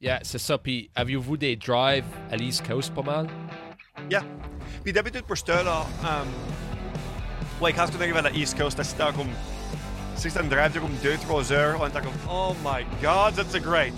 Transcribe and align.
Yeah, 0.00 0.20
c'est 0.22 0.38
ça. 0.38 0.56
Puis, 0.58 0.90
avez-vous 0.94 1.36
des 1.36 1.56
drives 1.56 2.04
à 2.30 2.36
l'East 2.36 2.66
Coast 2.66 2.94
pas 2.94 3.02
mal? 3.02 3.26
Yeah. 4.08 4.24
Puis 4.84 4.92
d'habitude 4.92 5.24
pour 5.24 5.36
ça, 5.36 5.62
là, 5.62 5.84
um, 6.04 6.28
ouais, 7.60 7.72
quand 7.72 7.86
on 7.96 8.00
arrive 8.00 8.16
à 8.16 8.22
la 8.22 8.30
East 8.30 8.56
Coast, 8.56 8.80
c'est 8.80 8.96
comme, 8.96 9.28
si 10.14 10.30
c'est 10.30 10.38
un 10.38 10.44
drive 10.44 10.72
de 10.72 10.78
comme 10.78 10.94
2-3 11.02 11.52
heures, 11.52 11.80
on 11.80 11.86
est 11.88 11.92
comme, 11.92 12.12
oh 12.30 12.54
my 12.64 12.84
god, 13.02 13.34
that's 13.34 13.60
great. 13.60 13.92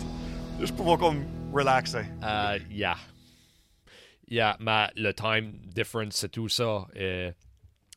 Juste 0.59 0.75
pour 0.75 0.99
comme 0.99 1.25
relaxer. 1.53 2.07
Uh, 2.23 2.59
yeah. 2.71 2.97
Yeah, 4.27 4.57
mais 4.59 4.89
le 4.97 5.13
time 5.13 5.53
difference 5.67 6.25
et 6.25 6.29
tout 6.31 6.49
ça. 6.49 6.87
Et 6.95 7.33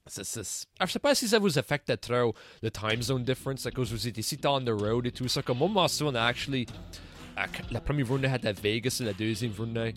c'est, 0.08 0.26
c'est, 0.26 0.68
je 0.82 0.92
sais 0.92 1.00
pas 1.00 1.16
si 1.16 1.30
ça 1.30 1.40
vous 1.40 1.58
affecte 1.58 2.02
trop, 2.02 2.34
le 2.62 2.70
time 2.70 3.02
zone 3.02 3.24
difference, 3.24 3.66
à 3.66 3.72
cause 3.72 3.92
vous 3.92 4.08
êtes 4.08 4.18
ici 4.18 4.38
on 4.44 4.62
the 4.62 4.70
road 4.70 5.06
et 5.06 5.12
tout 5.12 5.30
ça. 5.30 5.42
Comme 5.42 5.60
moi, 5.60 5.88
on 6.02 6.16
actually. 6.16 6.66
La 7.72 7.82
première 7.82 8.06
journée 8.06 8.28
à 8.28 8.52
Vegas 8.52 8.98
et 9.02 9.06
la 9.06 9.14
deuxième 9.14 9.54
journée. 9.54 9.94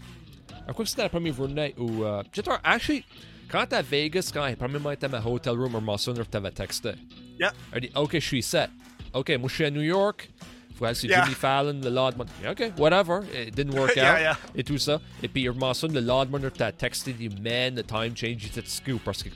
Je 0.66 0.72
crois 0.72 0.84
que 0.84 0.90
c'était 0.90 1.02
la 1.02 1.08
première 1.08 1.34
journée 1.34 1.74
où. 1.78 2.04
Uh, 2.04 2.22
actually, 2.64 3.04
quand 3.48 3.72
à 3.72 3.82
Vegas, 3.82 4.30
quand 4.32 4.44
la 4.44 4.56
première 4.56 4.92
été 4.92 5.06
à 5.06 5.08
ma 5.08 5.24
hotel 5.24 5.54
room, 5.54 5.74
on 5.74 5.80
m'a 5.80 5.98
sonné, 5.98 6.20
t'avais 6.28 6.50
texté. 6.50 6.92
Yeah. 7.38 7.52
Elle 7.72 7.82
dit, 7.82 7.90
OK, 7.94 8.14
je 8.14 8.18
suis 8.18 8.42
set. 8.42 8.70
OK, 9.12 9.30
moi 9.38 9.48
je 9.48 9.54
suis 9.54 9.64
à 9.64 9.70
New 9.70 9.82
York. 9.82 10.28
Faut 10.74 10.92
c'est 10.92 11.06
yeah. 11.06 11.22
Jimmy 11.22 11.34
Fallon, 11.34 11.80
le 11.82 11.88
lendemain. 11.88 12.26
OK, 12.50 12.72
whatever. 12.76 13.20
It 13.32 13.54
didn't 13.54 13.74
work 13.74 13.96
yeah, 13.96 14.12
out. 14.12 14.20
Yeah. 14.20 14.38
Et 14.54 14.64
tout 14.64 14.78
ça. 14.78 15.00
Et 15.22 15.28
puis, 15.28 15.48
m'a 15.48 15.72
sonné 15.72 15.94
le 15.94 16.00
lendemain, 16.06 16.38
t'as 16.54 16.72
texté, 16.72 17.12
dit, 17.12 17.30
man, 17.30 17.74
the 17.74 17.86
time 17.86 18.14
change, 18.14 18.44
il 18.44 18.46
était 18.46 18.62
scoop. 18.66 19.02
Parce 19.02 19.22
que 19.22 19.30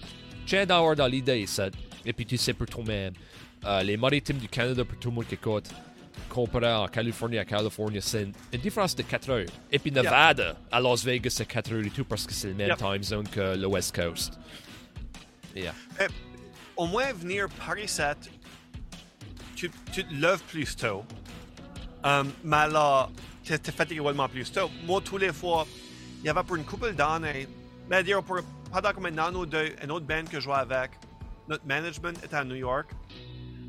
j'ai 0.44 0.66
d'avoir 0.66 0.96
dans 0.96 1.06
l'idée, 1.06 1.46
ça. 1.46 1.68
Et 2.04 2.12
puis, 2.12 2.26
tu 2.26 2.36
sais 2.36 2.52
pour 2.52 2.66
toi-même. 2.66 3.14
Uh, 3.64 3.82
les 3.84 3.96
maritimes 3.96 4.38
du 4.38 4.48
Canada, 4.48 4.84
pour 4.84 4.98
tout 4.98 5.08
le 5.08 5.14
monde 5.14 5.26
qui 5.26 5.34
écoute, 5.34 5.70
comparé 6.30 6.72
en 6.72 6.86
Californie 6.88 7.38
à 7.38 7.44
Californie, 7.44 8.00
c'est 8.00 8.28
une 8.52 8.60
différence 8.60 8.96
de 8.96 9.02
4 9.02 9.30
heures. 9.30 9.46
Et 9.70 9.78
puis 9.78 9.90
Nevada 9.90 10.48
yep. 10.48 10.56
à 10.70 10.80
Las 10.80 11.04
Vegas, 11.04 11.34
c'est 11.36 11.46
4 11.46 11.72
heures 11.72 11.84
et 11.84 11.90
tout 11.90 12.04
parce 12.04 12.26
que 12.26 12.32
c'est 12.32 12.48
le 12.48 12.54
même 12.54 12.76
time 12.76 13.02
zone 13.02 13.28
que 13.28 13.56
le 13.56 13.66
West 13.66 13.94
Coast. 13.94 14.38
Yeah. 15.54 15.74
Et, 16.00 16.06
au 16.76 16.86
moins, 16.86 17.12
venir 17.12 17.48
Paris 17.66 17.88
7, 17.88 18.30
tu, 19.54 19.70
tu 19.92 20.04
te 20.04 20.14
lèves 20.14 20.42
plus 20.48 20.74
tôt. 20.76 21.04
Um, 22.02 22.32
mais 22.42 22.68
là, 22.68 23.10
tu 23.44 23.52
es 23.52 23.58
fatigué 23.58 24.00
également 24.00 24.28
plus 24.28 24.50
tôt. 24.50 24.70
Moi, 24.86 25.00
tous 25.04 25.18
les 25.18 25.32
fois, 25.32 25.66
il 26.20 26.26
y 26.26 26.28
avait 26.30 26.42
pour 26.42 26.56
une 26.56 26.64
couple 26.64 26.94
d'années, 26.94 27.46
mais 27.88 28.02
dire 28.02 28.22
pour 28.22 28.38
pendant 28.70 28.92
comme 28.92 29.06
un 29.06 29.18
an 29.18 29.34
ou 29.34 29.46
deux, 29.46 29.74
une 29.82 29.90
autre 29.90 30.06
band 30.06 30.24
que 30.24 30.38
je 30.38 30.44
jouais 30.44 30.54
avec, 30.54 30.92
notre 31.48 31.66
management 31.66 32.16
était 32.24 32.36
à 32.36 32.44
New 32.44 32.54
York. 32.54 32.90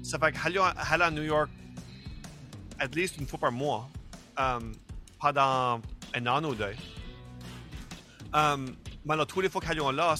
Ça 0.04 0.20
fait 0.20 0.32
que 0.32 0.38
aller 0.46 1.04
à 1.04 1.12
New 1.12 1.24
York 1.24 1.50
at 2.82 2.96
least 2.96 3.18
une 3.18 3.28
fois 3.28 3.40
par 3.40 3.52
mois 3.52 3.90
um, 4.38 4.74
pendant 5.20 5.82
un 6.16 6.28
an 6.28 6.44
ou 6.44 6.56
deux. 6.56 6.76
Um, 8.34 8.76
mais 9.06 9.16
là, 9.16 9.26
tous 9.26 9.42
les 9.42 9.50
fois 9.50 9.62
qu'ils 9.62 9.82
ont 9.82 9.92
là, 9.92 10.16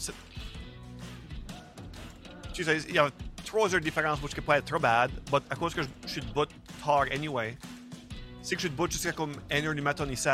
tu 2.54 2.64
sais, 2.64 2.78
il 2.88 2.96
y 2.96 3.00
a 3.00 3.10
trois 3.46 3.74
heures 3.74 3.80
de 3.80 3.86
différence, 3.86 4.20
ce 4.22 4.36
qui 4.36 4.42
peut 4.42 4.54
être 4.54 4.66
trop 4.66 4.80
bad, 4.80 5.12
mais 5.32 5.40
à 5.50 5.56
cause 5.56 5.74
que 5.74 5.82
je 5.82 6.08
suis 6.08 6.22
debout 6.22 6.46
tard 6.84 7.06
anyway, 7.12 7.58
si 8.42 8.56
je 8.56 8.60
suis 8.60 8.70
debout 8.70 8.90
jusqu'à 8.90 9.12
comme 9.12 9.34
1 9.50 9.66
heure 9.66 9.76
du 9.76 9.82
matin 9.82 10.08
ici, 10.10 10.30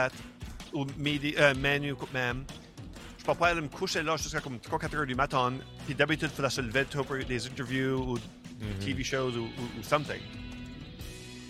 ou 0.73 0.85
midi, 0.97 1.33
euh, 1.37 1.53
minuit 1.55 1.91
ou 1.91 1.97
même, 2.13 2.43
je 3.17 3.23
peux 3.23 3.35
pas 3.35 3.49
aller 3.49 3.61
me 3.61 3.67
coucher 3.67 4.03
là 4.03 4.17
jusqu'à 4.17 4.41
comme 4.41 4.57
3-4 4.57 4.95
heures 4.95 5.05
du 5.05 5.15
matin, 5.15 5.53
puis 5.85 5.95
d'habitude, 5.95 6.29
il 6.31 6.43
faut 6.43 6.49
se 6.49 6.61
lever 6.61 6.85
tôt 6.85 7.03
pour 7.03 7.17
des 7.17 7.47
interviews 7.47 7.99
ou 7.99 8.15
mm 8.15 8.19
-hmm. 8.19 8.85
TV 8.85 9.03
shows 9.03 9.35
ou, 9.37 9.45
ou, 9.45 9.79
ou 9.79 9.83
something. 9.83 10.21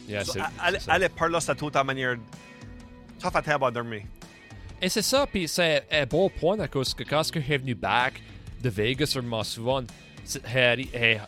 Yeah, 0.08 0.24
so, 0.24 0.34
c'est 0.34 0.90
aller 0.90 1.10
par 1.10 1.30
là, 1.30 1.40
c'est 1.40 1.56
toute 1.56 1.76
manière 1.84 2.18
tough 3.20 3.36
à 3.36 3.42
terre 3.42 3.62
à 3.62 3.72
dormir. 3.72 4.04
Et 4.82 4.90
c'est 4.90 5.02
ça, 5.02 5.26
puis 5.26 5.48
c'est 5.48 5.86
un 5.92 6.06
bon 6.06 6.30
point 6.30 6.60
à 6.60 6.68
cause 6.68 6.94
que 6.94 7.04
quand 7.04 7.24
je 7.24 7.40
suis 7.40 7.58
venu 7.58 7.76
back 7.76 8.22
de 8.62 8.70
Vegas 8.70 9.18
souvent, 9.44 9.84
hey, 10.46 10.90
hey, 10.94 11.20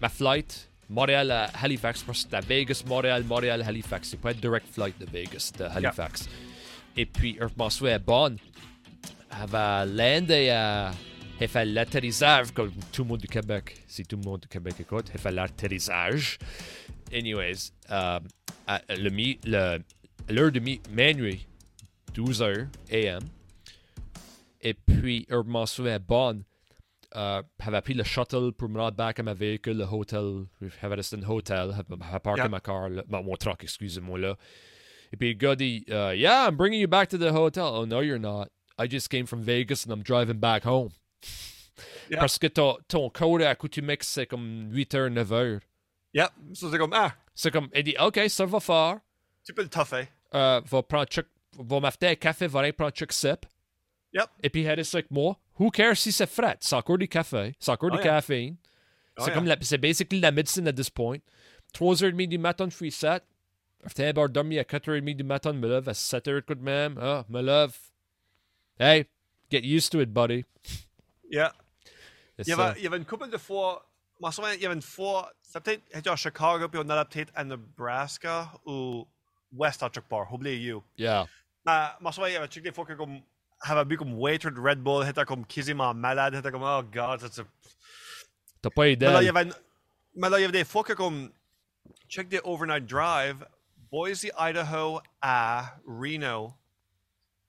ma 0.00 0.08
flight, 0.08 0.68
Montréal 0.88 1.30
à 1.30 1.50
Halifax, 1.62 2.02
parce 2.02 2.24
que 2.24 2.30
c'était 2.30 2.46
Vegas, 2.46 2.82
Montréal, 2.86 3.22
Montréal, 3.24 3.62
Halifax. 3.66 4.08
C'est 4.08 4.20
pas 4.20 4.30
un 4.30 4.34
direct 4.34 4.66
flight 4.72 4.98
de 4.98 5.06
Vegas, 5.10 5.52
de 5.58 5.64
Halifax. 5.64 6.22
Yeah. 6.22 7.02
Et 7.02 7.06
puis, 7.06 7.36
je 7.40 7.46
m'en 7.56 7.70
souviens 7.70 7.98
bon, 7.98 8.36
avait 9.30 9.86
landé 9.86 10.50
à. 10.50 10.90
Il 11.40 11.46
fait 11.46 11.64
l'atterrissage, 11.66 12.50
comme 12.50 12.72
tout 12.90 13.02
le 13.04 13.10
monde 13.10 13.20
du 13.20 13.28
Québec, 13.28 13.76
si 13.86 14.02
tout 14.02 14.16
le 14.16 14.22
monde 14.22 14.40
du 14.40 14.48
Québec 14.48 14.74
écoute, 14.80 15.08
fait 15.08 15.30
l'atterrissage. 15.30 16.36
Anyways, 17.12 17.72
um, 17.88 18.28
à 18.66 18.80
le, 18.90 19.10
mi, 19.10 19.38
le, 19.44 19.78
l'heure 20.28 20.52
de 20.52 20.60
mi, 20.60 20.80
minuit, 20.90 21.46
12h 22.12 22.68
AM. 22.92 23.22
Et 24.60 24.74
puis, 24.74 25.26
je 25.28 25.36
m'en 25.36 25.66
souviens 25.66 25.98
bon, 26.00 26.44
uh, 27.14 27.42
j'avais 27.64 27.80
pris 27.80 27.94
le 27.94 28.04
shuttle 28.04 28.52
pour 28.52 28.68
me 28.68 28.78
rendre 28.78 28.96
back 28.96 29.20
à 29.20 29.22
ma 29.22 29.34
véhicule, 29.34 29.78
le 29.78 29.84
hotel, 29.84 30.46
j'avais 30.80 30.96
resté 30.96 31.16
dans 31.16 31.26
un 31.26 31.30
hôtel, 31.30 31.70
j'avais 31.70 32.20
parké 32.20 32.40
yeah. 32.40 32.48
ma 32.48 32.60
car, 32.60 32.88
là, 32.88 33.02
mon 33.08 33.36
truck, 33.36 33.62
excusez-moi 33.62 34.18
là. 34.18 34.36
Et 35.12 35.16
puis 35.16 35.28
le 35.28 35.34
gars 35.34 35.56
dit, 35.56 35.84
uh, 35.88 36.14
Yeah, 36.14 36.46
I'm 36.48 36.56
bringing 36.56 36.80
you 36.80 36.88
back 36.88 37.08
to 37.10 37.18
the 37.18 37.32
hotel. 37.32 37.74
Oh, 37.74 37.86
no, 37.86 38.00
you're 38.00 38.18
not. 38.18 38.48
I 38.78 38.86
just 38.86 39.08
came 39.08 39.26
from 39.26 39.42
Vegas 39.42 39.84
and 39.84 39.92
I'm 39.92 40.02
driving 40.02 40.38
back 40.38 40.64
home. 40.64 40.90
Yeah. 42.10 42.20
Parce 42.20 42.38
que 42.38 42.48
ton, 42.48 42.76
ton 42.88 43.10
code 43.10 43.42
à 43.42 43.54
Coutumex, 43.54 44.06
c'est 44.06 44.26
comme 44.26 44.70
8h, 44.72 45.12
9h. 45.12 45.60
Yep. 46.14 46.30
So 46.54 46.70
c'est 46.70 46.78
comme, 46.78 46.92
ah. 46.94 47.14
C'est 47.34 47.50
comme, 47.50 47.68
il 47.74 47.84
dit, 47.84 47.96
OK, 48.00 48.20
ça 48.28 48.46
va 48.46 48.60
faire. 48.60 49.00
Tu 49.44 49.52
peux 49.52 49.62
le 49.62 49.68
toffer. 49.68 50.08
Euh, 50.34 50.60
va 50.64 50.82
prendre 50.82 51.06
chuck, 51.06 51.26
va 51.58 51.80
m'acheter 51.80 52.08
un 52.08 52.14
café, 52.14 52.46
va 52.46 52.60
aller 52.60 52.72
prendre 52.72 52.92
chuck 52.92 53.12
sip. 53.12 53.46
Yep. 54.12 54.26
Et 54.42 54.50
puis, 54.50 54.62
il 54.62 54.68
reste 54.68 54.94
avec 54.94 55.10
moi. 55.10 55.38
Who 55.58 55.70
cares? 55.70 55.96
Si 55.96 56.12
c'est 56.12 56.28
fret? 56.28 56.56
C'est 56.60 56.76
encore 56.76 56.98
du 56.98 57.08
café. 57.08 57.54
C'est 57.58 57.70
encore 57.70 57.90
oh, 57.92 57.96
du 57.96 58.02
yeah. 58.02 58.14
caféine. 58.16 58.56
Oh, 58.62 58.64
c'est 59.18 59.26
yeah. 59.26 59.34
comme, 59.34 59.46
la, 59.46 59.56
c'est 59.60 59.78
basically 59.78 60.20
la 60.20 60.30
médecine 60.30 60.66
at 60.68 60.72
this 60.72 60.90
point. 60.90 61.18
3h30 61.74 62.28
du 62.28 62.38
matin, 62.38 62.68
je 62.70 62.76
suis 62.76 62.90
7. 62.90 63.22
Après 63.84 64.06
avoir 64.06 64.28
dormi 64.28 64.58
à 64.58 64.62
4h30 64.62 65.14
du 65.14 65.24
matin, 65.24 65.52
me 65.52 65.68
lève 65.68 65.88
à 65.88 65.92
7h 65.92 66.42
tout 66.42 66.54
de 66.54 66.62
même. 66.62 66.98
Ah, 67.00 67.24
me 67.28 67.42
lève. 67.42 67.76
Hey, 68.78 69.06
get 69.50 69.64
used 69.64 69.92
to 69.92 70.00
it, 70.00 70.12
buddy. 70.12 70.44
Yeah. 71.30 71.52
Il 72.38 72.48
y, 72.48 72.52
avait, 72.52 72.78
il 72.78 72.84
y 72.84 72.86
avait 72.86 72.98
une 72.98 73.04
couple 73.04 73.28
de 73.28 73.36
fois, 73.36 73.87
je 74.18 74.26
m'en 74.26 74.32
souviens, 74.32 74.52
il 74.54 74.60
y 74.60 74.66
avait 74.66 74.74
une 74.74 74.82
fois, 74.82 75.32
c'était 75.42 75.78
peut-être 75.78 75.96
était 75.96 76.10
à 76.10 76.16
Chicago, 76.16 76.68
puis 76.68 76.80
on 76.84 76.88
allait 76.88 77.04
peut-être 77.04 77.32
à 77.34 77.44
Nebraska 77.44 78.52
ou 78.66 79.06
West 79.52 79.82
à 79.82 79.90
quelque 79.90 80.08
part, 80.08 80.32
oubliez 80.32 80.56
you. 80.58 80.82
Yeah. 80.96 81.26
Mais 81.64 81.86
je 81.98 82.04
m'en 82.04 82.12
souviens, 82.12 82.28
il 82.30 82.32
y 82.34 82.36
avait 82.36 82.48
des 82.48 82.72
fois 82.72 82.84
que 82.84 82.94
comme, 82.94 83.20
avait 83.60 83.84
bu 83.84 83.96
comme 83.96 84.14
waiter 84.14 84.50
de 84.50 84.60
Red 84.60 84.80
Bull, 84.80 85.06
était 85.08 85.24
comme 85.24 85.46
quasiment 85.46 85.94
malade, 85.94 86.34
était 86.34 86.50
comme, 86.50 86.64
oh 86.64 86.82
god, 86.82 87.20
c'est 87.20 87.44
T'as 88.60 88.70
pas 88.70 88.88
aidé. 88.88 89.06
Mais 89.06 89.12
là, 89.12 89.22
il 89.22 89.26
y 89.26 89.28
avait, 89.28 89.48
mais 90.16 90.28
là, 90.28 90.38
il 90.38 90.42
y 90.42 90.44
avait 90.44 90.58
des 90.58 90.64
fois 90.64 90.82
que 90.82 90.94
comme, 90.94 91.30
check 92.08 92.28
des 92.28 92.40
overnight 92.42 92.86
drive, 92.86 93.46
Boise, 93.90 94.26
Idaho 94.36 95.00
à 95.22 95.76
Reno, 95.86 96.52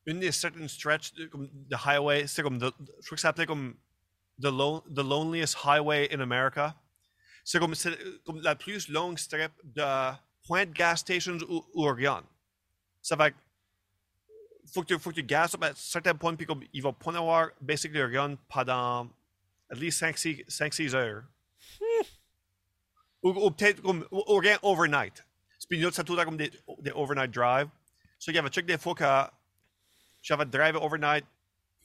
une 0.06 0.20
des 0.20 0.32
certaines 0.32 0.70
stretches 0.70 1.14
de, 1.14 1.26
comme, 1.26 1.50
de 1.52 1.76
highway, 1.84 2.28
c'est 2.28 2.44
comme, 2.44 2.60
de, 2.60 2.72
je 3.02 3.16
crois 3.16 3.34
the, 4.40 4.52
lo 4.52 4.84
the 4.90 5.04
loneliest 5.04 5.56
highway 5.56 6.08
in 6.12 6.22
America. 6.22 6.76
C'est 7.44 7.60
comme, 7.60 7.74
comme 8.26 8.42
la 8.42 8.56
plus 8.56 8.90
longue 8.90 9.18
strip 9.18 9.52
de 9.64 10.14
point 10.46 10.66
gas 10.66 10.98
stations 10.98 11.40
ou, 11.48 11.66
Oregon. 11.76 12.24
Ça 13.02 13.16
va, 13.16 13.30
faut 14.74 14.84
que 14.84 14.88
tu, 14.94 15.00
faut 15.00 15.12
que 15.12 15.22
tu 15.22 15.34
à 15.34 15.44
un 15.46 15.74
certain 15.76 16.16
point, 16.16 16.36
puis 16.36 16.46
comme, 16.46 16.64
il 16.74 16.82
va 16.82 16.92
pas 16.94 17.16
avoir 17.18 17.50
basically 17.62 18.02
Oregon 18.02 18.38
pendant 18.48 19.10
at 19.72 19.78
least 19.78 20.02
5-6 20.02 20.94
heures. 20.96 21.24
Hmm. 21.80 22.06
ou, 23.24 23.30
ou 23.30 23.52
peut-être 23.52 23.82
comme 23.82 24.06
Oregon 24.12 24.58
overnight. 24.64 25.24
Puis 25.70 25.80
nous, 25.80 25.88
le 25.90 25.92
temps 25.92 26.26
comme 26.26 26.38
des, 26.38 26.52
des 26.80 26.92
overnight 26.92 27.32
drive. 27.32 27.70
So, 28.18 28.32
il 28.32 28.36
y 28.36 28.40
avait 28.40 28.50
check 28.50 28.66
des 28.66 28.78
fois 28.78 28.96
que 28.96 29.32
j'avais 30.22 30.46
drive 30.46 30.76
overnight, 30.76 31.26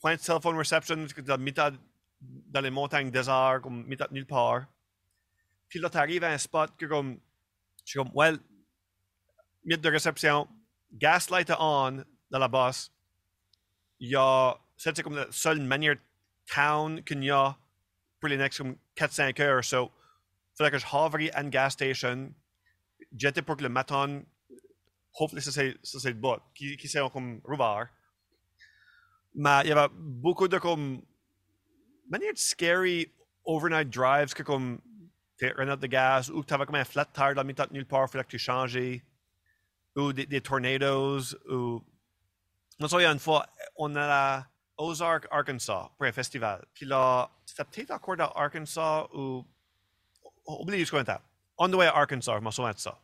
point 0.01 0.15
de 0.15 0.21
cell 0.21 0.41
phone 0.41 0.57
reception, 0.57 1.05
dans, 1.17 1.37
mitad, 1.37 1.77
dans 2.21 2.61
les 2.61 2.69
montagnes 2.69 3.11
désert, 3.11 3.59
comme 3.61 3.85
mitad 3.85 4.11
nulle 4.11 4.25
part. 4.25 4.65
Puis 5.69 5.79
là, 5.79 5.89
tu 5.89 5.97
arrives 5.97 6.23
à 6.23 6.29
un 6.29 6.37
spot 6.37 6.71
que 6.77 6.85
comme, 6.85 7.19
je 7.83 7.91
suis 7.91 7.99
comme, 7.99 8.11
well, 8.13 8.39
mythe 9.63 9.81
de 9.81 9.89
réception, 9.89 10.47
gaslight 10.93 11.51
on 11.59 12.03
dans 12.29 12.39
la 12.39 12.47
bosse. 12.47 12.91
Il 13.99 14.09
y 14.09 14.15
a, 14.15 14.57
c'est 14.77 15.01
comme 15.01 15.15
la 15.15 15.27
seule 15.31 15.61
manière 15.61 15.95
town 16.53 17.03
qu'il 17.03 17.23
y 17.23 17.31
a 17.31 17.57
pour 18.19 18.29
les 18.29 18.37
next 18.37 18.57
comme 18.57 18.77
4-5 18.95 19.41
heures. 19.41 19.63
So, 19.63 19.91
faudrait 20.55 20.71
que 20.71 20.77
je 20.77 20.85
hover 20.91 21.31
à 21.33 21.41
une 21.41 21.49
gas 21.49 21.71
station, 21.71 22.33
jeter 23.17 23.41
pour 23.41 23.57
que 23.57 23.63
le 23.63 23.69
matin, 23.69 24.21
hopefully 25.13 25.41
ça 25.41 25.51
c'est, 25.51 25.77
c'est 25.83 26.09
le 26.09 26.15
bot, 26.15 26.39
qui, 26.53 26.77
qui 26.77 26.87
c'est 26.87 26.99
comme 27.11 27.41
rouvert. 27.43 27.89
Mais 29.33 29.61
il 29.63 29.69
y 29.69 29.71
avait 29.71 29.93
beaucoup 29.93 30.47
de 30.47 30.57
comme, 30.57 31.01
manière 32.09 32.33
scary 32.35 33.11
overnight 33.45 33.89
drives 33.89 34.33
que 34.33 34.43
comme, 34.43 34.79
tu 35.37 35.51
run 35.57 35.69
out 35.69 35.79
de 35.79 35.87
gaz, 35.87 36.29
ou 36.29 36.41
que 36.41 36.47
tu 36.47 36.53
avais 36.53 36.65
comme 36.65 36.75
un 36.75 36.85
flat 36.85 37.05
tire 37.05 37.35
dans 37.35 37.41
le 37.41 37.47
milieu 37.47 37.65
de 37.65 37.73
nulle 37.73 37.85
part, 37.85 38.05
il 38.07 38.11
fallait 38.11 38.23
que 38.23 38.29
tu 38.29 38.39
changes. 38.39 38.77
ou 39.95 40.13
des, 40.13 40.25
des 40.25 40.41
tornadoes, 40.41 41.35
ou... 41.49 41.83
Moi, 42.79 42.89
ça, 42.89 42.99
il 42.99 43.03
y 43.03 43.05
a 43.05 43.11
une 43.11 43.19
fois, 43.19 43.45
on 43.77 43.95
a 43.95 44.07
la 44.07 44.47
Ozark, 44.77 45.27
Arkansas, 45.31 45.91
pour 45.97 46.05
un 46.05 46.11
festival. 46.11 46.65
Puis 46.73 46.85
là, 46.85 47.29
c'était 47.45 47.63
peut-être 47.63 47.91
encore 47.91 48.17
dans 48.17 48.29
Arkansas 48.31 49.07
ou... 49.13 49.45
Oublie 50.45 50.85
qu'on 50.85 50.99
était. 50.99 51.13
On 51.57 51.69
the 51.69 51.75
way 51.75 51.87
à 51.87 51.95
Arkansas, 51.95 52.35
je 52.35 52.41
m'en 52.41 52.51
souviens 52.51 52.73
de 52.73 52.77
ça. 52.77 52.99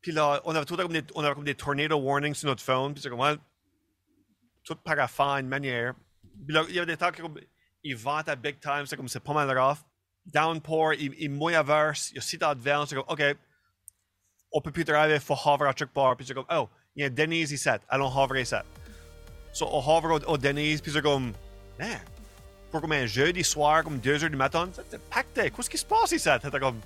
Puis 0.00 0.12
là, 0.12 0.40
on 0.44 0.54
avait 0.54 0.66
tout 0.66 0.76
comme 0.76 0.92
des, 0.92 1.02
on 1.14 1.24
avait 1.24 1.34
comme 1.34 1.44
des 1.44 1.54
tornado 1.54 1.96
warnings 1.96 2.34
sur 2.34 2.46
notre 2.46 2.62
phone. 2.62 2.92
Puis 2.92 3.02
c'est 3.02 3.08
comme, 3.08 3.20
ouais, 3.20 3.36
tout 4.62 4.76
paraffin, 4.76 5.38
une 5.38 5.48
manière. 5.48 5.94
Puis 6.46 6.54
là, 6.54 6.64
il 6.68 6.74
y 6.74 6.78
avait 6.78 6.92
des 6.92 6.96
temps 6.96 7.10
comme, 7.10 7.40
ils 7.84 7.96
ventent 7.96 8.28
à 8.28 8.34
big 8.34 8.58
time, 8.60 8.86
c'est 8.86 8.96
comme, 8.96 9.08
c'est 9.08 9.20
pas 9.20 9.34
mal 9.34 9.56
rough. 9.56 9.78
Downpour, 10.26 10.94
il, 10.94 11.14
il 11.18 11.30
mouille 11.30 11.54
à 11.54 11.62
verse, 11.62 12.10
il 12.10 12.16
y 12.16 12.18
a 12.18 12.22
site 12.22 12.42
advance, 12.42 12.88
c'est 12.88 12.96
comme, 12.96 13.04
OK, 13.06 13.22
on 14.50 14.60
peut 14.60 14.70
plus 14.70 14.84
travailler, 14.84 15.14
il 15.14 15.20
faut 15.20 15.36
hover 15.44 15.66
à 15.66 15.74
chaque 15.76 15.92
part. 15.92 16.16
Puis 16.16 16.26
c'est 16.26 16.34
comme, 16.34 16.46
oh, 16.50 16.68
il 16.96 17.02
y 17.02 17.04
a 17.04 17.10
Denise 17.10 17.52
ici, 17.52 17.68
allons 17.88 18.06
hover 18.06 18.40
ici. 18.40 18.54
So, 19.52 19.68
on 19.70 19.78
hover 19.78 20.14
au, 20.14 20.32
au 20.32 20.38
Denise, 20.38 20.80
puis 20.80 20.92
c'est 20.92 21.02
comme, 21.02 21.32
man, 21.78 22.00
pour 22.70 22.80
comme 22.80 22.92
un 22.92 23.06
jeudi 23.06 23.44
soir, 23.44 23.84
comme 23.84 23.98
2 23.98 24.24
heures 24.24 24.30
du 24.30 24.36
matin, 24.36 24.68
c'est 24.90 25.00
pacté. 25.08 25.50
Qu'est-ce 25.50 25.70
qui 25.70 25.78
se 25.78 25.84
passe 25.84 26.10
ici? 26.10 26.28
C'est 26.42 26.58
comme, 26.58 26.80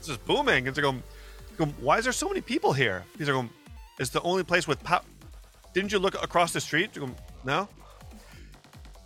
this 0.00 0.08
is 0.08 0.18
booming. 0.26 0.72
C'est 0.72 0.80
comme, 0.80 1.02
comme, 1.58 1.72
why 1.82 1.98
is 1.98 2.04
there 2.04 2.14
so 2.14 2.28
many 2.28 2.40
people 2.40 2.72
here? 2.72 3.02
Puis 3.16 3.26
c'est 3.26 3.32
it's 3.98 4.10
the 4.10 4.22
only 4.24 4.42
place 4.42 4.66
with 4.66 4.82
power. 4.82 5.02
Didn't 5.74 5.92
you 5.92 5.98
look 5.98 6.14
across 6.14 6.52
the 6.52 6.60
street? 6.60 6.90
No? 7.44 7.68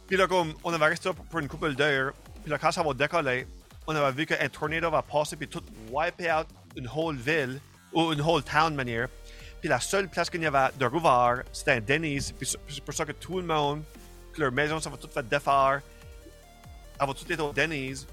Puis 0.08 0.16
là, 0.16 0.26
comme, 0.26 0.54
on 0.64 0.72
avait 0.72 0.86
resté 0.86 1.10
pour 1.12 1.38
une 1.38 1.48
couple 1.48 1.74
d'heures. 1.74 2.12
Puis 2.42 2.50
là, 2.50 2.58
quand 2.58 2.72
ça 2.72 2.82
va 2.82 2.94
décoller, 2.94 3.46
on 3.86 3.94
avait 3.94 4.12
vu 4.12 4.26
qu'un 4.26 4.48
tornado 4.48 4.90
va 4.90 5.02
passer 5.02 5.36
puis 5.36 5.46
tout 5.46 5.62
wipe 5.92 6.20
out 6.22 6.46
une 6.76 6.88
whole 6.88 7.16
ville 7.16 7.60
ou 7.92 8.12
une 8.12 8.22
whole 8.22 8.42
town 8.42 8.72
de 8.72 8.76
manière. 8.76 9.08
Puis 9.60 9.68
la 9.68 9.80
seule 9.80 10.08
place 10.08 10.30
qu'il 10.30 10.42
y 10.42 10.46
avait 10.46 10.72
de 10.78 10.86
rouvert, 10.86 11.42
c'était 11.52 11.72
un 11.72 11.80
Denny's. 11.80 12.32
Puis 12.32 12.56
c'est 12.68 12.80
pour 12.82 12.94
ça 12.94 13.04
que 13.04 13.12
tout 13.12 13.38
le 13.38 13.46
monde, 13.46 13.82
que 14.32 14.40
leur 14.40 14.52
maison, 14.52 14.80
ça 14.80 14.88
va 14.88 14.96
tout 14.96 15.08
fait 15.12 15.28
défaire. 15.28 15.82
Elle 17.00 17.06
tout 17.08 17.30
être 17.30 17.40
au 17.40 17.52
Denny's. 17.52 18.06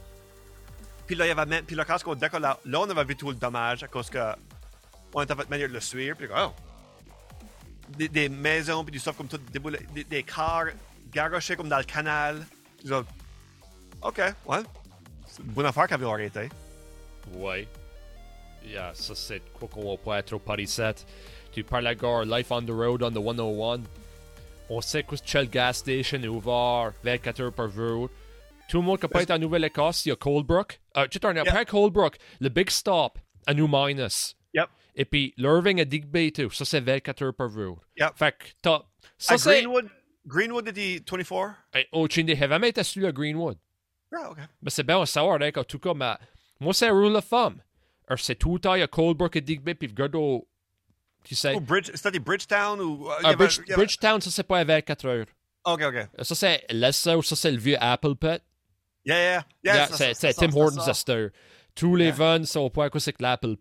Puis 1.07 1.15
là, 1.15 1.25
il 1.25 1.29
y 1.29 1.31
avait 1.31 1.45
même, 1.45 1.63
puis 1.63 1.75
là, 1.75 1.85
quand 1.85 1.97
on 2.07 2.15
décolle, 2.15 2.41
là, 2.41 2.57
on 2.65 2.89
avait 2.89 3.05
vu 3.05 3.15
tout 3.15 3.29
le 3.29 3.35
dommage 3.35 3.83
à 3.83 3.87
cause 3.87 4.09
que 4.09 4.33
on 5.13 5.21
était 5.21 5.35
fait 5.35 5.49
manière 5.49 5.69
de 5.69 5.73
le 5.73 5.79
suivre. 5.79 6.17
Puis 6.17 6.27
oh, 6.35 6.51
des, 7.89 8.09
des 8.09 8.27
maisons, 8.27 8.83
puis 8.83 8.91
du 8.91 8.99
stuff 8.99 9.15
comme 9.15 9.27
tout 9.27 9.37
déboulé, 9.37 9.79
des, 9.93 10.03
des 10.03 10.23
cars 10.23 10.65
garochés 11.11 11.55
comme 11.55 11.69
dans 11.69 11.77
le 11.77 11.83
canal. 11.83 12.45
Là, 12.83 13.03
OK, 14.01 14.17
ouais. 14.17 14.59
C'est 15.27 15.41
une 15.43 15.49
bonne 15.49 15.65
affaire 15.65 15.87
qu'elle 15.87 15.95
avait 15.95 16.11
arrêté. 16.11 16.49
Ouais. 17.33 17.67
Yeah, 18.65 18.93
ça 18.93 19.13
c'est 19.15 19.41
quoi 19.53 19.67
qu'on 19.67 19.91
va 19.91 19.97
pas 19.97 20.19
être 20.19 20.33
au 20.33 20.39
Paris 20.39 20.67
7. 20.67 21.05
Tu 21.51 21.63
parles 21.63 21.87
à 21.87 21.95
gare 21.95 22.25
Life 22.25 22.51
on 22.51 22.61
the 22.61 22.71
Road 22.71 23.03
on 23.03 23.11
the 23.11 23.23
101. 23.23 23.81
On 24.69 24.81
sait 24.81 25.03
que 25.03 25.15
Shell 25.23 25.49
Gas 25.49 25.73
Station 25.73 26.21
est 26.21 26.27
ouvert 26.27 26.93
24 27.03 27.41
heures 27.41 27.53
par 27.53 27.69
jour. 27.69 28.09
Tout 28.67 28.77
le 28.77 28.83
monde 28.83 28.99
qui 28.99 29.07
peut 29.07 29.19
être 29.19 29.31
en 29.31 29.37
Nouvelle-Écosse, 29.37 30.05
il 30.05 30.09
y 30.09 30.11
a 30.11 30.15
Coldbrook. 30.15 30.79
Euh, 30.97 31.07
tu 31.07 31.19
t'en 31.19 31.35
après 31.35 31.65
Coldbrook, 31.65 32.17
le 32.39 32.49
Big 32.49 32.69
Stop 32.71 33.19
à 33.45 33.53
New 33.53 33.67
Minus. 33.67 34.35
Yep. 34.55 34.69
Et 34.95 35.05
puis 35.05 35.33
l'Irving 35.37 35.81
à 35.81 35.85
Digby, 35.85 36.31
tout. 36.31 36.49
Ça, 36.49 36.65
c'est 36.65 36.81
24 36.81 37.21
heures 37.21 37.33
par 37.35 37.49
jour. 37.49 37.79
Yep. 37.97 38.09
Fait 38.15 38.31
que 38.31 38.45
t'as. 38.61 38.81
Ça, 39.19 39.37
c'est. 39.37 39.61
Greenwood, 39.61 39.87
Greenwood 40.25 40.67
était 40.67 41.01
24? 41.09 41.55
Hey, 41.73 41.87
Oh, 41.91 42.07
tu 42.07 42.23
n'as 42.23 42.35
jamais 42.35 42.69
été 42.69 42.83
celui 42.83 43.05
à 43.07 43.11
Greenwood? 43.11 43.57
Ah, 44.13 44.31
OK. 44.31 44.37
Mais 44.61 44.69
c'est 44.69 44.83
bien 44.83 45.01
à 45.01 45.05
savoir, 45.05 45.41
hein, 45.41 45.51
en 45.55 45.63
tout 45.63 45.79
cas, 45.79 45.93
mais 45.93 46.13
moi, 46.59 46.73
c'est 46.73 46.87
un 46.87 46.93
rule 46.93 47.15
of 47.15 47.27
thumb. 47.29 47.55
Alors, 48.07 48.19
c'est 48.19 48.35
tout 48.35 48.53
le 48.53 48.59
temps, 48.59 48.75
il 48.75 48.79
y 48.79 48.83
a 48.83 48.87
Coldbrook 48.87 49.35
et 49.35 49.41
Digby, 49.41 49.73
puis 49.75 49.87
regarde 49.87 50.15
au. 50.15 50.47
Tu 51.23 51.33
sais. 51.35 51.55
Ou 51.55 51.59
Bridge, 51.59 51.89
c'était 51.95 52.19
Bridgetown 52.19 52.79
ou. 52.79 53.09
euh, 53.09 53.13
Ah, 53.23 53.29
avait- 53.29 53.35
Bridge- 53.35 53.59
il 53.65 53.69
y 53.69 53.73
avait- 53.73 53.83
Bridgetown, 53.85 54.21
ça, 54.21 54.29
c'est 54.31 54.43
pas 54.43 54.59
à 54.59 54.63
24 54.63 55.05
heures. 55.07 55.25
OK, 55.65 55.81
OK. 55.81 56.23
Ça, 56.23 56.35
c'est 56.35 56.65
Leicester, 56.69 57.17
ça, 57.23 57.35
c'est 57.35 57.51
le 57.51 57.57
vieux 57.57 57.77
Apple 57.79 58.15
Pit. 58.15 58.41
Yeah, 59.05 59.17
yeah. 59.17 59.45
yeah 59.63 59.75
Yeah, 59.99 60.13
c'est 60.13 60.33
Tim 60.33 60.55
Hortons. 60.55 61.31
Tous 61.73 61.95
les 61.95 62.05
Yeah. 62.05 62.13
vannes 62.15 62.45
sont 62.45 62.61
au 62.61 62.69
point 62.69 62.89
que 62.89 62.99
c'est 62.99 63.13
que 63.13 63.21
l'Apple 63.23 63.57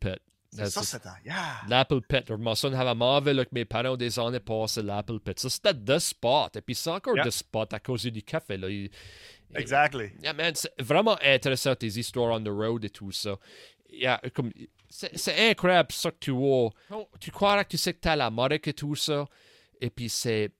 Pit. 0.56 0.66
Ça, 0.66 0.82
C'est- 0.82 0.96
c'était. 0.98 1.08
Yeah. 1.24 1.60
L'Apple 1.68 2.00
Pit. 2.02 2.24
Je 2.28 2.34
m'en 2.34 2.54
souviens, 2.54 2.78
j'avais 2.78 2.94
mauvais 2.94 3.30
avec 3.32 3.52
mes 3.52 3.64
parents 3.64 3.96
des 3.96 4.18
années 4.18 4.40
passées, 4.40 4.82
l'Apple 4.82 5.20
Pit. 5.20 5.38
Ça, 5.38 5.50
c'était 5.50 5.74
the 5.74 5.98
spot. 5.98 6.56
Et 6.56 6.60
puis, 6.60 6.74
c'est 6.74 6.90
encore 6.90 7.14
Yeah. 7.16 7.24
the 7.26 7.30
spot 7.30 7.72
à 7.74 7.80
cause 7.80 8.04
du 8.04 8.22
café. 8.22 8.56
Là. 8.56 8.68
Il- 8.68 8.90
Exactly. 9.54 10.12
Yeah, 10.22 10.32
man, 10.32 10.52
c'est 10.54 10.72
vraiment 10.80 11.16
intéressant 11.22 11.74
tes 11.76 11.86
histoires 11.86 12.32
on 12.34 12.42
the 12.42 12.48
road 12.48 12.84
et 12.84 12.90
tout 12.90 13.12
ça. 13.12 13.36
Yeah, 13.90 14.20
comme, 14.34 14.50
c'est, 14.88 15.16
c'est 15.16 15.50
incroyable 15.50 15.92
ça 15.92 16.10
que 16.10 16.16
tu 16.18 16.32
vois. 16.32 16.70
Tu 17.20 17.30
crois 17.30 17.62
que 17.62 17.70
tu 17.70 17.76
sais 17.78 17.94
que 17.94 18.00
t'as 18.00 18.16
l'Amérique 18.16 18.66
et 18.68 18.72
tout 18.74 18.96
ça. 18.96 19.26
Et 19.80 19.90
puis 19.90 20.08
c'est. 20.08 20.50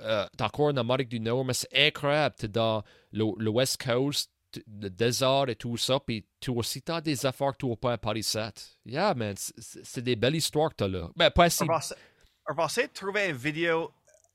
Euh, 0.00 0.26
t'es 0.36 0.44
encore 0.44 0.66
en 0.66 0.76
Amérique 0.76 1.08
du 1.08 1.18
Nord, 1.20 1.44
mais 1.44 1.54
c'est 1.54 1.68
incroyable. 1.74 2.34
T'es 2.38 2.48
dans 2.48 2.82
le, 3.12 3.24
le 3.38 3.50
West 3.50 3.82
Coast, 3.82 4.30
le 4.66 4.88
désert 4.88 5.48
et 5.48 5.56
tout 5.56 5.76
ça. 5.76 5.98
Puis 6.00 6.26
tu 6.40 6.50
aussi 6.50 6.82
t'as 6.82 7.00
des 7.00 7.24
affaires 7.26 7.52
que 7.52 7.66
tu 7.66 7.76
pas 7.76 7.92
à 7.92 7.98
Paris 7.98 8.22
7. 8.22 8.78
Yeah, 8.86 9.14
man, 9.14 9.34
c'est, 9.36 10.02
des 10.02 10.16
belles 10.16 10.36
histoires 10.36 10.70
que 10.70 10.76
t'as 10.76 10.88
là. 10.88 11.10
Ben, 11.16 11.30
pas 11.30 11.50
si. 11.50 11.62
On 11.62 12.54
va, 12.54 12.64
essayer 12.66 12.88
de 12.88 12.92
trouver 12.92 13.30
une 13.30 13.36
vidéo. 13.36 13.90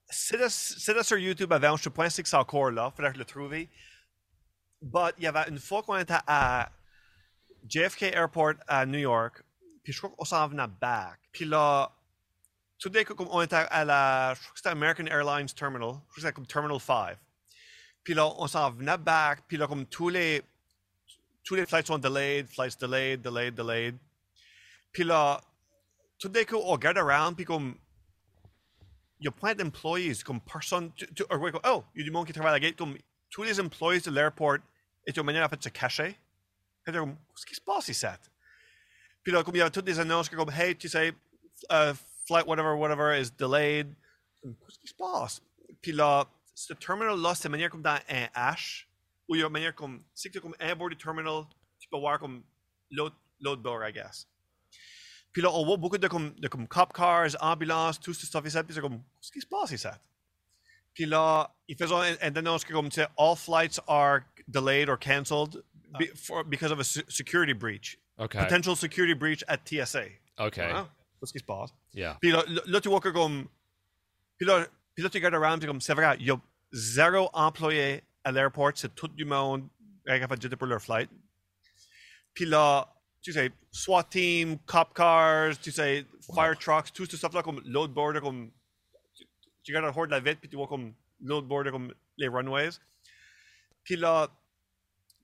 C'est 0.10 0.38
là- 0.38 0.50
sur 0.50 1.18
YouTube 1.18 1.54
avant. 1.54 1.78
Je 1.78 1.90
pense 1.90 2.20
que 2.20 2.28
c'est 2.28 2.36
encore 2.36 2.72
là. 2.72 2.92
Il 2.92 2.96
faudrait 2.96 3.18
le 3.18 3.26
trouver. 3.26 3.70
But 4.82 5.14
il 5.18 5.26
y 5.26 5.28
avait 5.28 5.48
une 5.50 5.60
fois 5.60 5.84
qu'on 5.84 5.98
était 5.98 6.18
à 6.26 6.70
JFK 7.68 8.04
Airport 8.14 8.54
à 8.68 8.86
New 8.86 9.00
York. 9.00 9.44
Puis 9.84 9.94
je 9.94 10.00
crois 10.00 10.10
qu'on 10.18 10.26
s'en 10.26 10.48
venait 10.48 10.68
back. 10.80 11.20
Puis 11.32 11.46
là, 11.46 11.92
tout 12.80 12.90
d'un 12.90 13.04
coup, 13.04 13.14
on 13.30 13.42
était 13.42 13.56
à 13.56 13.86
la. 13.86 14.34
Je 14.34 14.40
crois 14.40 14.54
que 14.54 14.58
c'était 14.58 14.70
American 14.70 15.06
Airlines 15.06 15.50
Terminal. 15.50 15.90
Je 15.90 15.94
crois 15.94 16.16
que 16.16 16.22
c'était 16.22 16.34
comme 16.34 16.48
Terminal 16.48 16.80
5. 16.80 17.18
Puis 18.10 18.16
là, 18.16 18.26
on 18.40 18.48
s'en 18.48 18.72
venait 18.72 18.98
back. 18.98 19.44
Puis 19.48 19.56
là, 19.56 19.68
comme 19.68 19.86
tous 19.86 20.10
les. 20.10 20.42
Tous 21.44 21.54
les 21.54 21.68
flights 21.68 21.86
sont 21.86 22.00
delayed, 22.00 22.48
flights 22.48 22.76
delayed, 22.80 23.22
delayed, 23.22 23.54
delayed. 23.54 23.98
Puis 24.92 25.04
là, 25.04 25.40
tout 26.18 26.28
d'un 26.28 26.44
coup, 26.44 26.56
on 26.56 26.72
regarde 26.72 26.98
around, 26.98 27.36
puis 27.36 27.46
comme, 27.46 27.76
il 29.20 29.26
y 29.26 29.28
a 29.28 29.32
plein 29.32 29.54
d'employés, 29.54 30.16
comme 30.26 30.42
personne, 30.42 30.92
tu, 30.96 31.06
tu, 31.14 31.24
oh, 31.30 31.84
il 31.94 32.00
y 32.00 32.02
a 32.02 32.04
du 32.04 32.10
monde 32.10 32.26
qui 32.26 32.34
travaille 32.34 32.50
à 32.50 32.54
la 32.54 32.60
gate, 32.60 32.76
comme, 32.76 32.98
tous 33.30 33.44
les 33.44 33.60
employés 33.60 34.02
de 34.02 34.10
l'airport 34.10 34.58
étaient 35.06 35.20
une 35.20 35.28
manière, 35.28 35.46
en 35.46 35.50
fait, 35.50 35.58
de 35.58 35.64
se 35.66 35.70
cacher. 35.70 36.18
Et 36.88 36.92
comme, 36.92 37.16
qu'est-ce 37.16 37.46
qui 37.46 37.54
se 37.54 37.62
passe 37.62 37.90
ici? 37.90 38.08
Puis 39.22 39.32
là, 39.32 39.44
comme 39.44 39.56
il 39.56 39.60
y 39.60 39.62
avait 39.62 39.70
toutes 39.70 39.86
des 39.86 40.00
annonces, 40.00 40.30
comme, 40.30 40.50
hey, 40.50 40.76
tu 40.76 40.90
sais, 40.90 41.10
uh, 41.70 41.94
flight 42.26 42.48
whatever, 42.48 42.76
whatever 42.76 43.14
is 43.14 43.30
delayed. 43.30 43.94
Qu'est-ce 44.42 44.80
qui 44.80 44.88
se 44.88 44.96
passe? 44.96 45.44
Puis 45.80 45.92
là, 45.92 46.28
ce 46.60 46.74
terminal-là, 46.74 47.36
c'est 47.36 47.48
une 47.48 47.52
manière 47.52 47.70
comme 47.70 47.82
dans 47.82 48.00
un 48.10 48.26
H, 48.36 48.86
où 49.28 49.36
il 49.36 49.40
y 49.40 49.44
a 49.44 49.48
une 49.48 49.54
manière 49.54 49.74
comme, 49.74 50.04
c'est 50.14 50.30
que 50.30 50.34
tu 50.34 50.42
comme 50.42 50.56
un 50.60 50.76
bord 50.76 50.90
du 50.90 50.98
terminal, 50.98 51.46
peux 51.90 51.98
voir 51.98 52.20
comme 52.20 52.44
load 52.92 53.14
l'autre 53.40 53.62
bord, 53.62 53.82
I 53.88 53.94
guess. 53.94 54.28
Puis 55.32 55.42
là, 55.42 55.50
on 55.52 55.66
voit 55.66 55.78
beaucoup 55.78 55.98
de 55.98 56.08
comme, 56.08 56.32
de 56.36 56.48
comme 56.48 56.68
cop 56.68 56.92
cars, 56.92 57.30
ambulances, 57.40 58.00
tout 58.00 58.14
ce 58.14 58.26
stuff 58.26 58.46
ici. 58.46 58.58
Puis 58.64 58.74
c'est 58.74 58.82
comme, 58.82 58.98
qu'est-ce 58.98 59.32
qui 59.32 59.42
se 59.42 59.48
passe 59.48 59.72
ici? 59.72 59.88
Puis 60.94 61.06
là, 61.06 61.56
ils 61.68 61.78
faisaient 61.78 61.94
un, 61.94 62.18
un 62.22 62.36
annonce 62.36 62.66
que 62.66 62.74
comme, 62.74 62.90
tu 62.90 62.96
sais, 62.96 63.08
all 63.18 63.36
flights 63.38 63.80
are 63.88 64.22
delayed 64.48 64.90
or 64.90 64.98
cancelled 65.00 65.64
be, 65.98 66.08
for, 66.16 66.44
because 66.44 66.72
of 66.72 66.80
a 66.80 66.84
security 66.84 67.54
breach. 67.54 67.98
OK. 68.18 68.38
Potential 68.38 68.76
security 68.76 69.14
breach 69.14 69.44
at 69.48 69.60
TSA. 69.66 70.06
OK. 70.40 70.60
Ah, 70.60 70.90
Qu'est-ce 71.20 71.32
qui 71.32 71.40
se 71.40 71.46
passe? 71.46 71.70
Yeah. 71.94 72.18
Puis 72.20 72.32
là, 72.32 72.44
là, 72.48 72.62
là, 72.66 72.82
tu 72.82 72.90
vois 72.90 73.00
que 73.00 73.10
comme. 73.10 73.48
Puis 74.38 74.48
là, 74.48 74.68
puis 75.00 75.04
là 75.06 75.10
tu 75.10 75.18
regardes 75.18 75.36
around, 75.36 75.60
puis 75.60 75.68
comme, 75.68 75.80
c'est 75.80 75.94
vrai, 75.94 76.18
il 76.20 76.26
y 76.26 76.32
a 76.32 76.36
zéro 76.74 77.30
employé 77.32 78.04
à 78.26 78.34
l'aéroport, 78.34 78.72
c'est 78.76 78.94
tout 78.94 79.08
du 79.08 79.24
monde 79.24 79.66
qui 80.06 80.12
a 80.12 80.28
fait 80.28 80.42
jeter 80.42 80.58
pour 80.58 80.68
leur 80.68 80.82
flight. 80.82 81.10
Puis 82.34 82.44
là, 82.44 82.86
tu 83.22 83.32
sais, 83.32 83.50
SWAT 83.72 84.04
team, 84.10 84.58
cop 84.66 84.94
cars, 84.94 85.58
tu 85.62 85.72
sais, 85.72 86.06
fire 86.36 86.58
trucks, 86.60 86.92
tout 86.92 87.06
ce 87.06 87.16
stuff-là, 87.16 87.42
comme 87.44 87.62
load 87.64 87.94
border, 87.94 88.20
comme. 88.20 88.52
Tu, 89.16 89.26
tu 89.64 89.72
regardes 89.74 89.96
la 89.96 89.98
horde 89.98 90.10
la 90.10 90.20
vite, 90.20 90.42
puis 90.42 90.50
tu 90.50 90.58
vois 90.58 90.68
comme 90.68 90.94
load 91.22 91.46
border, 91.46 91.72
comme 91.72 91.94
les 92.18 92.28
runways. 92.28 92.72
Puis 93.86 93.96
là, 93.96 94.28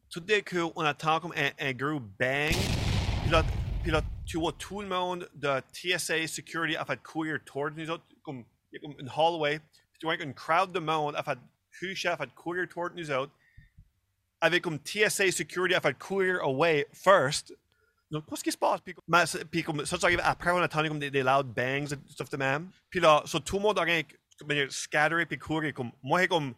tout 0.10 0.22
d'un 0.22 0.39
coup, 0.39 0.72
on 0.77 0.86
attend 0.86 1.20
comme 1.20 1.34
un, 1.36 1.50
un 1.60 1.74
gros 1.74 2.00
bang. 2.00 2.55
Puis 3.24 3.29
là, 3.29 3.44
puis 3.84 3.91
là, 3.91 4.01
tu 4.25 4.39
vois 4.39 4.53
tout 4.53 4.82
le 4.82 4.88
monde 4.88 5.29
de 5.36 5.62
TSA 5.74 6.27
Security 6.27 6.77
a 6.77 6.86
fait 6.86 7.03
courir 7.03 7.39
towards 7.44 7.75
nous 7.75 7.89
autres, 7.89 8.05
comme, 8.24 8.46
il 8.84 9.05
y 9.05 9.10
a 9.10 9.13
hallway. 9.15 9.60
Puis 9.60 10.00
tu 10.00 10.05
vois 10.05 10.15
une 10.15 10.34
crowd 10.34 10.72
de 10.72 10.79
monde 10.79 11.15
a 11.15 11.24
fait 11.24 11.38
coucher, 11.79 12.10
a 12.10 12.17
fait 12.17 12.34
courir 12.36 12.67
towards 12.67 12.96
nous 12.96 13.12
autres. 13.12 13.32
Avec 14.41 14.63
comme 14.63 14.77
TSA 14.77 15.32
Security 15.32 15.75
a 15.75 15.82
fait 15.82 15.98
courir 15.98 16.41
away 16.44 16.86
first. 16.94 17.53
Donc, 18.12 18.25
qu'est-ce 18.29 18.44
qui 18.44 18.51
se 18.51 18.58
passe? 18.58 18.82
Puis, 18.82 18.96
c'est- 19.25 19.46
puis 19.46 19.63
comme 19.63 19.86
ça, 19.86 19.98
ça 19.98 20.05
arrive 20.08 20.22
après, 20.24 20.51
on 20.51 20.58
attendait 20.62 20.89
comme 20.89 21.00
des, 21.00 21.24
loud 21.24 21.48
bangs 21.48 21.88
et 21.91 22.12
stuff 22.12 22.29
de 22.29 22.38
même. 22.38 22.70
Puis 22.89 23.01
so, 23.25 23.39
tout 23.39 23.58
le 23.58 23.63
monde 23.63 23.79
a 23.79 23.82
rien 23.82 24.03
comme 24.39 24.70
scatteré 24.70 25.25
puis 25.25 25.39
courir. 25.39 25.74
Comme, 25.74 25.91
moi, 26.03 26.27
comme, 26.27 26.53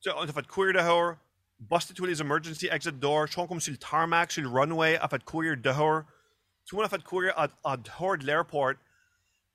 tu 0.00 0.08
sais, 0.10 0.16
on 0.16 0.22
a 0.22 0.32
fait 0.32 0.46
courir 0.46 0.74
dehors, 0.74 1.16
busté 1.58 1.94
emergency 2.20 2.68
exit 2.70 2.98
doors, 2.98 3.26
je 3.26 3.32
suis 3.32 3.48
comme 3.48 3.60
sur 3.60 3.76
tarmac, 3.78 4.30
sur 4.30 4.50
runway, 4.52 4.98
fait 5.10 5.24
courir 5.24 5.56
dehors. 5.56 6.02
Tout 6.66 6.76
le 6.76 6.82
monde 6.82 6.86
a 6.86 6.96
fait 6.96 7.02
courir 7.02 7.32
à, 7.36 7.48
à 7.64 7.76
dehors 7.76 8.16
de 8.18 8.24
l'airport. 8.24 8.74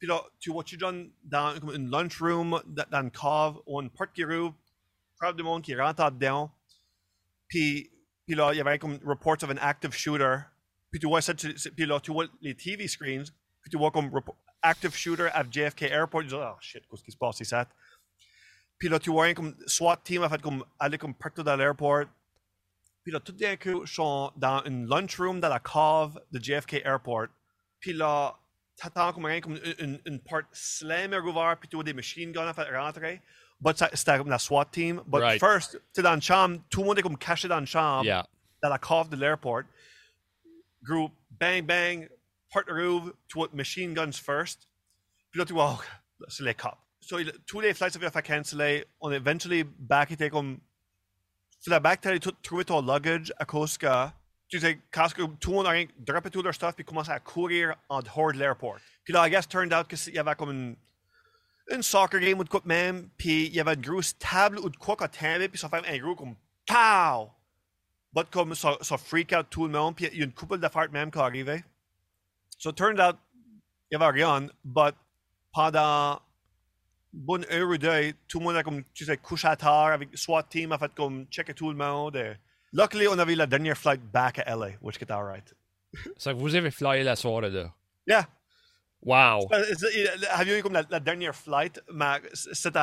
Puis 0.01 0.08
là, 0.08 0.20
tu 0.39 0.50
vois-tu 0.50 0.79
John 0.79 1.12
dans 1.24 1.60
comme 1.60 1.75
une 1.75 1.91
lunchroom, 1.91 2.60
dans, 2.65 3.01
une 3.03 3.12
cave, 3.12 3.60
ou 3.67 3.79
une 3.79 3.91
porte 3.91 4.12
qui 4.13 4.24
rouvre, 4.24 4.55
crowd 5.20 5.36
de 5.38 5.43
monde 5.43 5.62
qui 5.62 5.75
rentre 5.75 6.10
dedans. 6.10 6.51
Puis, 7.48 7.91
puis 8.25 8.34
là, 8.34 8.51
il 8.51 8.58
y 8.58 8.62
avait 8.62 8.79
comme 8.79 8.98
reports 9.05 9.43
of 9.43 9.51
an 9.51 9.58
active 9.62 9.91
shooter. 9.91 10.38
Puis 10.89 11.00
tu 11.00 11.05
vois 11.05 11.22
ça, 11.22 11.36
tu- 11.36 11.53
puis 11.53 11.86
là, 11.86 12.00
tu 12.00 12.12
vois 12.12 12.25
les 12.41 12.55
TV 12.55 12.88
screens, 12.88 13.25
puis 13.62 13.70
tu 13.70 13.77
vois 13.77 13.91
comme 13.91 14.10
active 14.63 14.96
shooter 14.96 15.27
at 15.34 15.46
JFK 15.51 15.84
Airport. 15.84 16.24
Tu 16.24 16.29
dis, 16.29 16.34
oh 16.36 16.55
shit, 16.60 16.84
qu'est-ce 16.89 17.03
qui 17.03 17.12
se 17.12 17.17
passe 17.17 17.39
ici? 17.39 17.53
Puis 18.79 18.89
là, 18.89 18.98
tu 18.98 19.12
vois 19.12 19.31
comme 19.36 19.55
SWAT 19.67 19.98
team 19.98 20.24
a 20.24 20.29
fait 20.29 20.41
comme 20.41 20.65
aller 20.79 20.98
comme 20.98 21.13
partout 21.13 21.43
dans 21.43 21.55
l'airport. 21.55 22.05
Puis 23.03 23.12
là, 23.12 23.20
tout 23.20 23.34
d'un 23.34 23.55
coup, 23.55 23.84
ils 23.84 23.88
sont 23.88 24.34
dans 24.36 24.63
une 24.63 24.88
lunchroom 24.88 25.39
dans 25.39 25.50
la 25.50 25.60
cave 25.60 26.20
de 26.31 26.43
JFK 26.43 26.81
Airport. 26.84 27.27
Puis 27.79 27.93
là, 27.93 28.36
t'attends 28.78 29.13
comme 29.13 29.25
rien, 29.25 29.42
comme 29.42 29.56
une, 29.58 29.75
une, 29.80 30.01
une 30.06 30.20
porte 30.20 30.46
slammer 30.51 31.18
ouverte, 31.18 31.60
puis 31.60 31.70
tu 31.70 31.84
des 31.84 31.94
machine 31.94 32.32
guns 32.32 32.48
à 32.48 32.54
faire 32.54 32.72
rentrer. 32.82 33.22
But 33.60 33.78
c'était 33.94 34.18
comme 34.18 34.30
la 34.30 34.40
SWAT 34.40 34.66
team. 34.72 35.01
But 35.06 35.20
Right. 35.22 35.40
first, 35.40 35.72
tu 35.74 35.80
sais, 35.94 36.01
dans 36.01 36.16
une 36.16 36.22
chambre, 36.22 36.60
tout 36.70 36.82
le 36.82 36.88
monde 36.88 37.00
est 37.00 37.04
comme 37.04 37.18
caché 37.18 37.48
dans 37.48 37.60
une 37.60 37.68
chambre, 37.68 38.06
Yeah. 38.06 38.25
dans 38.63 38.70
la 38.70 38.80
cave 38.80 39.10
de 39.10 39.16
l'airport. 39.16 39.62
Groupe, 40.84 41.13
bang, 41.30 41.63
bang, 41.66 42.10
rouvre, 42.68 43.13
tu 43.28 43.38
vois 43.38 43.50
machine 43.54 43.94
guns 43.94 44.13
first. 44.13 44.68
Puis 45.30 45.40
là, 45.40 45.46
tu 45.46 45.54
vois, 45.54 45.78
oh, 45.80 46.25
c'est 46.28 46.44
les 46.44 46.56
cops. 46.56 46.75
So, 47.00 47.20
il- 47.20 47.32
tous 47.46 47.60
les 47.60 47.74
flights 47.74 47.96
avaient 47.96 48.10
fait 48.10 48.22
canceller. 48.24 48.86
On 49.00 49.12
eventually 49.12 49.63
back 49.63 50.12
était 50.12 50.30
comme. 50.30 50.60
Fallait 51.63 51.80
back 51.80 52.01
t'allais 52.01 52.20
tout 52.20 52.32
trouver 52.44 52.66
ton 52.66 52.82
luggage 52.82 53.32
à 53.38 53.46
cause 53.46 53.78
que. 53.78 54.08
Tu 54.51 54.60
sais, 54.60 54.77
tout 55.39 55.51
le 55.51 55.55
monde 55.55 55.67
a 55.67 55.74
droppé 55.98 56.29
tout 56.29 56.41
leur 56.41 56.53
stuff 56.53 56.75
puis 56.75 56.84
commençait 56.84 57.13
à 57.13 57.22
courir 57.22 57.74
en 57.88 58.01
dehors 58.01 58.34
de 58.34 58.38
l'airport. 58.38 58.77
Puis 59.03 59.13
là, 59.13 59.25
I 59.25 59.31
guess, 59.31 59.48
turned 59.48 59.74
out 59.74 59.88
qu'il 59.88 60.13
y 60.13 60.20
avait 60.20 60.36
comme 60.36 60.51
une. 60.51 60.75
Soccer 61.81 62.20
game 62.20 62.38
ou 62.38 62.43
de 62.43 62.50
quoi 62.50 62.62
puis 63.17 63.46
il 63.46 63.55
y 63.55 63.62
avait 63.62 63.75
une 63.75 63.81
grosse 63.81 64.17
table 64.17 64.60
ou 64.60 64.70
de 64.70 64.75
quoi 64.75 64.98
qui 64.98 65.05
a 65.05 65.08
tombé, 65.08 65.48
puis 65.48 65.58
ça 65.58 65.70
fait 65.70 65.88
un 65.88 65.98
gros 66.00 66.15
comme. 66.15 66.36
POW! 66.65 67.31
But 68.13 68.29
comme 68.29 68.53
ça, 68.55 68.77
freak 68.98 69.31
out 69.31 69.48
tout 69.50 69.67
le 69.67 69.72
monde, 69.72 69.96
puis 69.96 70.10
il 70.12 70.20
y 70.20 70.22
a 70.22 70.25
une 70.25 70.34
couple 70.34 70.58
d'affaires 70.58 70.91
même 70.91 71.10
qui 71.10 71.17
arrivé. 71.17 71.63
So, 72.58 72.74
turned 72.74 73.00
out, 73.00 73.15
il 73.89 73.98
n'y 73.98 74.03
avait 74.03 74.22
rien, 74.22 74.50
but 74.65 74.93
pendant 75.53 76.22
bonne 77.13 77.46
heure 77.50 77.70
ou 77.70 77.77
deux, 77.77 78.13
tout 78.27 78.39
le 78.39 78.46
monde 78.46 78.58
a 78.58 78.63
comme, 78.63 78.84
tu 78.93 79.05
sais, 79.05 79.15
couché 79.15 79.48
à 79.48 79.55
terre 79.55 79.93
avec 79.93 80.10
SWAT 80.17 80.43
team, 80.43 80.74
a 80.74 80.77
fait 80.77 80.93
comme 80.93 81.25
checker 81.27 81.53
tout 81.53 81.70
le 81.70 81.77
monde. 81.77 82.17
Luckily, 82.74 83.08
on 83.08 83.20
avait 83.20 83.36
la 83.36 83.48
dernière 83.48 83.78
flight 83.78 84.01
back 84.01 84.40
à 84.40 84.56
LA, 84.56 84.72
which 84.82 84.96
était 85.01 85.12
alright. 85.12 85.54
C'est 86.18 86.34
que 86.34 86.38
vous 86.40 86.56
avez 86.56 86.72
flyé 86.72 87.04
la 87.04 87.16
soirée 87.16 87.50
là. 87.50 87.74
Yeah. 88.08 88.28
Wow. 89.01 89.50
C'est- 89.78 90.28
Avez-vous 90.30 90.60
eu 90.60 90.63
comme 90.63 90.74
la, 90.74 90.84
la 90.90 91.00
dernière 91.00 91.36
flight, 91.36 91.82
mais 91.92 92.22
c'était. 92.34 92.80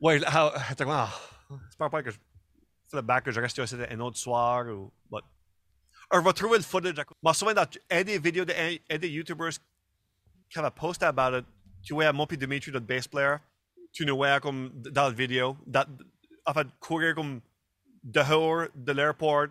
Ouais, 0.00 0.18
how- 0.24 0.52
attends, 0.70 0.90
ah, 0.90 1.10
j'espère 1.66 1.90
pas 1.90 2.02
que 2.02 2.10
je. 2.10 2.16
Fallait 2.90 3.02
back 3.02 3.24
que 3.24 3.30
je 3.30 3.40
reste 3.40 3.58
ici 3.58 3.76
un 3.88 4.00
autre 4.00 4.18
soir 4.18 4.66
ou. 4.66 4.92
But... 5.10 5.24
Alors, 6.10 6.24
je 6.24 6.28
vais 6.28 6.32
trouver 6.34 6.58
le 6.58 6.64
footage. 6.64 6.94
Je 6.96 7.28
me 7.28 7.32
souviens 7.32 7.54
dans 7.54 7.66
un 7.90 8.02
des 8.02 8.18
vidéos 8.18 8.44
de 8.44 8.52
un, 8.52 8.76
un 8.94 8.98
des 8.98 9.08
YouTubers 9.08 9.52
qui 10.48 10.58
avait 10.58 10.70
posté 10.70 11.06
about 11.06 11.38
it. 11.38 11.44
Tu 11.82 11.94
vois, 11.94 12.12
moi 12.12 12.26
puis 12.26 12.36
Dimitri, 12.36 12.70
notre 12.72 12.86
bass 12.86 13.06
player, 13.08 13.36
tu 13.92 14.04
nous 14.04 14.16
vois 14.16 14.38
comme 14.40 14.70
dans 14.74 15.04
la 15.04 15.10
vidéo, 15.10 15.56
dans, 15.66 15.86
en 16.44 16.52
fait, 16.54 16.66
courir 16.80 17.14
comme 17.14 17.40
dehors 18.02 18.68
de 18.74 18.92
l'airport, 18.92 19.48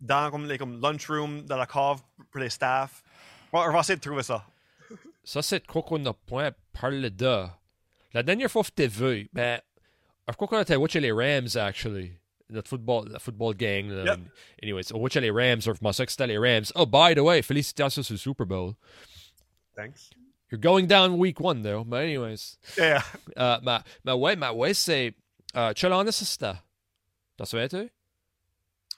dans 0.00 0.30
comme 0.30 0.46
les 0.46 0.58
comme 0.58 0.80
lunchroom, 0.80 1.42
dans 1.42 1.56
la 1.56 1.66
cave 1.66 2.00
pour 2.30 2.40
les 2.40 2.50
staffs. 2.50 3.02
On 3.52 3.72
va 3.72 3.80
essayer 3.80 3.96
de 3.96 4.00
trouver 4.00 4.22
ça. 4.22 4.44
Ça, 5.24 5.42
c'est 5.42 5.66
quoi 5.66 5.82
qu'on 5.82 6.04
a 6.06 6.12
point 6.12 6.52
parlé 6.72 7.10
de. 7.10 7.46
La 8.14 8.22
dernière 8.22 8.50
fois 8.50 8.62
que 8.62 8.70
t'es 8.70 8.86
vu, 8.86 9.28
ben, 9.32 9.60
je 10.26 10.32
crois 10.34 10.48
qu'on 10.48 10.60
était 10.60 10.76
watché 10.76 11.00
les 11.00 11.12
Rams, 11.12 11.48
actually. 11.56 12.12
Notre 12.48 12.68
football, 12.70 13.08
la 13.10 13.18
football 13.18 13.54
gang. 13.54 13.90
Là. 13.90 14.04
Yep. 14.04 14.20
Anyways, 14.62 14.92
on 14.94 15.00
watchait 15.00 15.20
les 15.20 15.30
Rams, 15.30 15.60
or 15.66 15.74
je 15.74 15.80
pensais 15.80 16.06
que 16.06 16.12
c'était 16.12 16.26
les 16.26 16.38
Rams. 16.38 16.64
Oh, 16.74 16.86
by 16.86 17.14
the 17.14 17.20
way, 17.20 17.42
félicitations 17.42 18.02
sur 18.02 18.14
le 18.14 18.18
Super 18.18 18.46
Bowl. 18.46 18.74
Thanks. 19.76 20.10
You're 20.50 20.58
going 20.58 20.86
down 20.86 21.18
week 21.18 21.40
one, 21.40 21.62
though. 21.62 21.84
But 21.84 22.04
anyways. 22.04 22.56
Yeah. 22.78 23.02
Uh, 23.36 23.58
mais, 23.62 23.80
mais 24.02 24.12
ouais, 24.12 24.36
mais 24.36 24.48
ouais, 24.48 24.72
c'est... 24.72 25.14
Uh, 25.54 25.74
ça 25.74 26.12
c'était? 26.12 26.56
T'en 27.38 27.44
souviens-tu? 27.44 27.88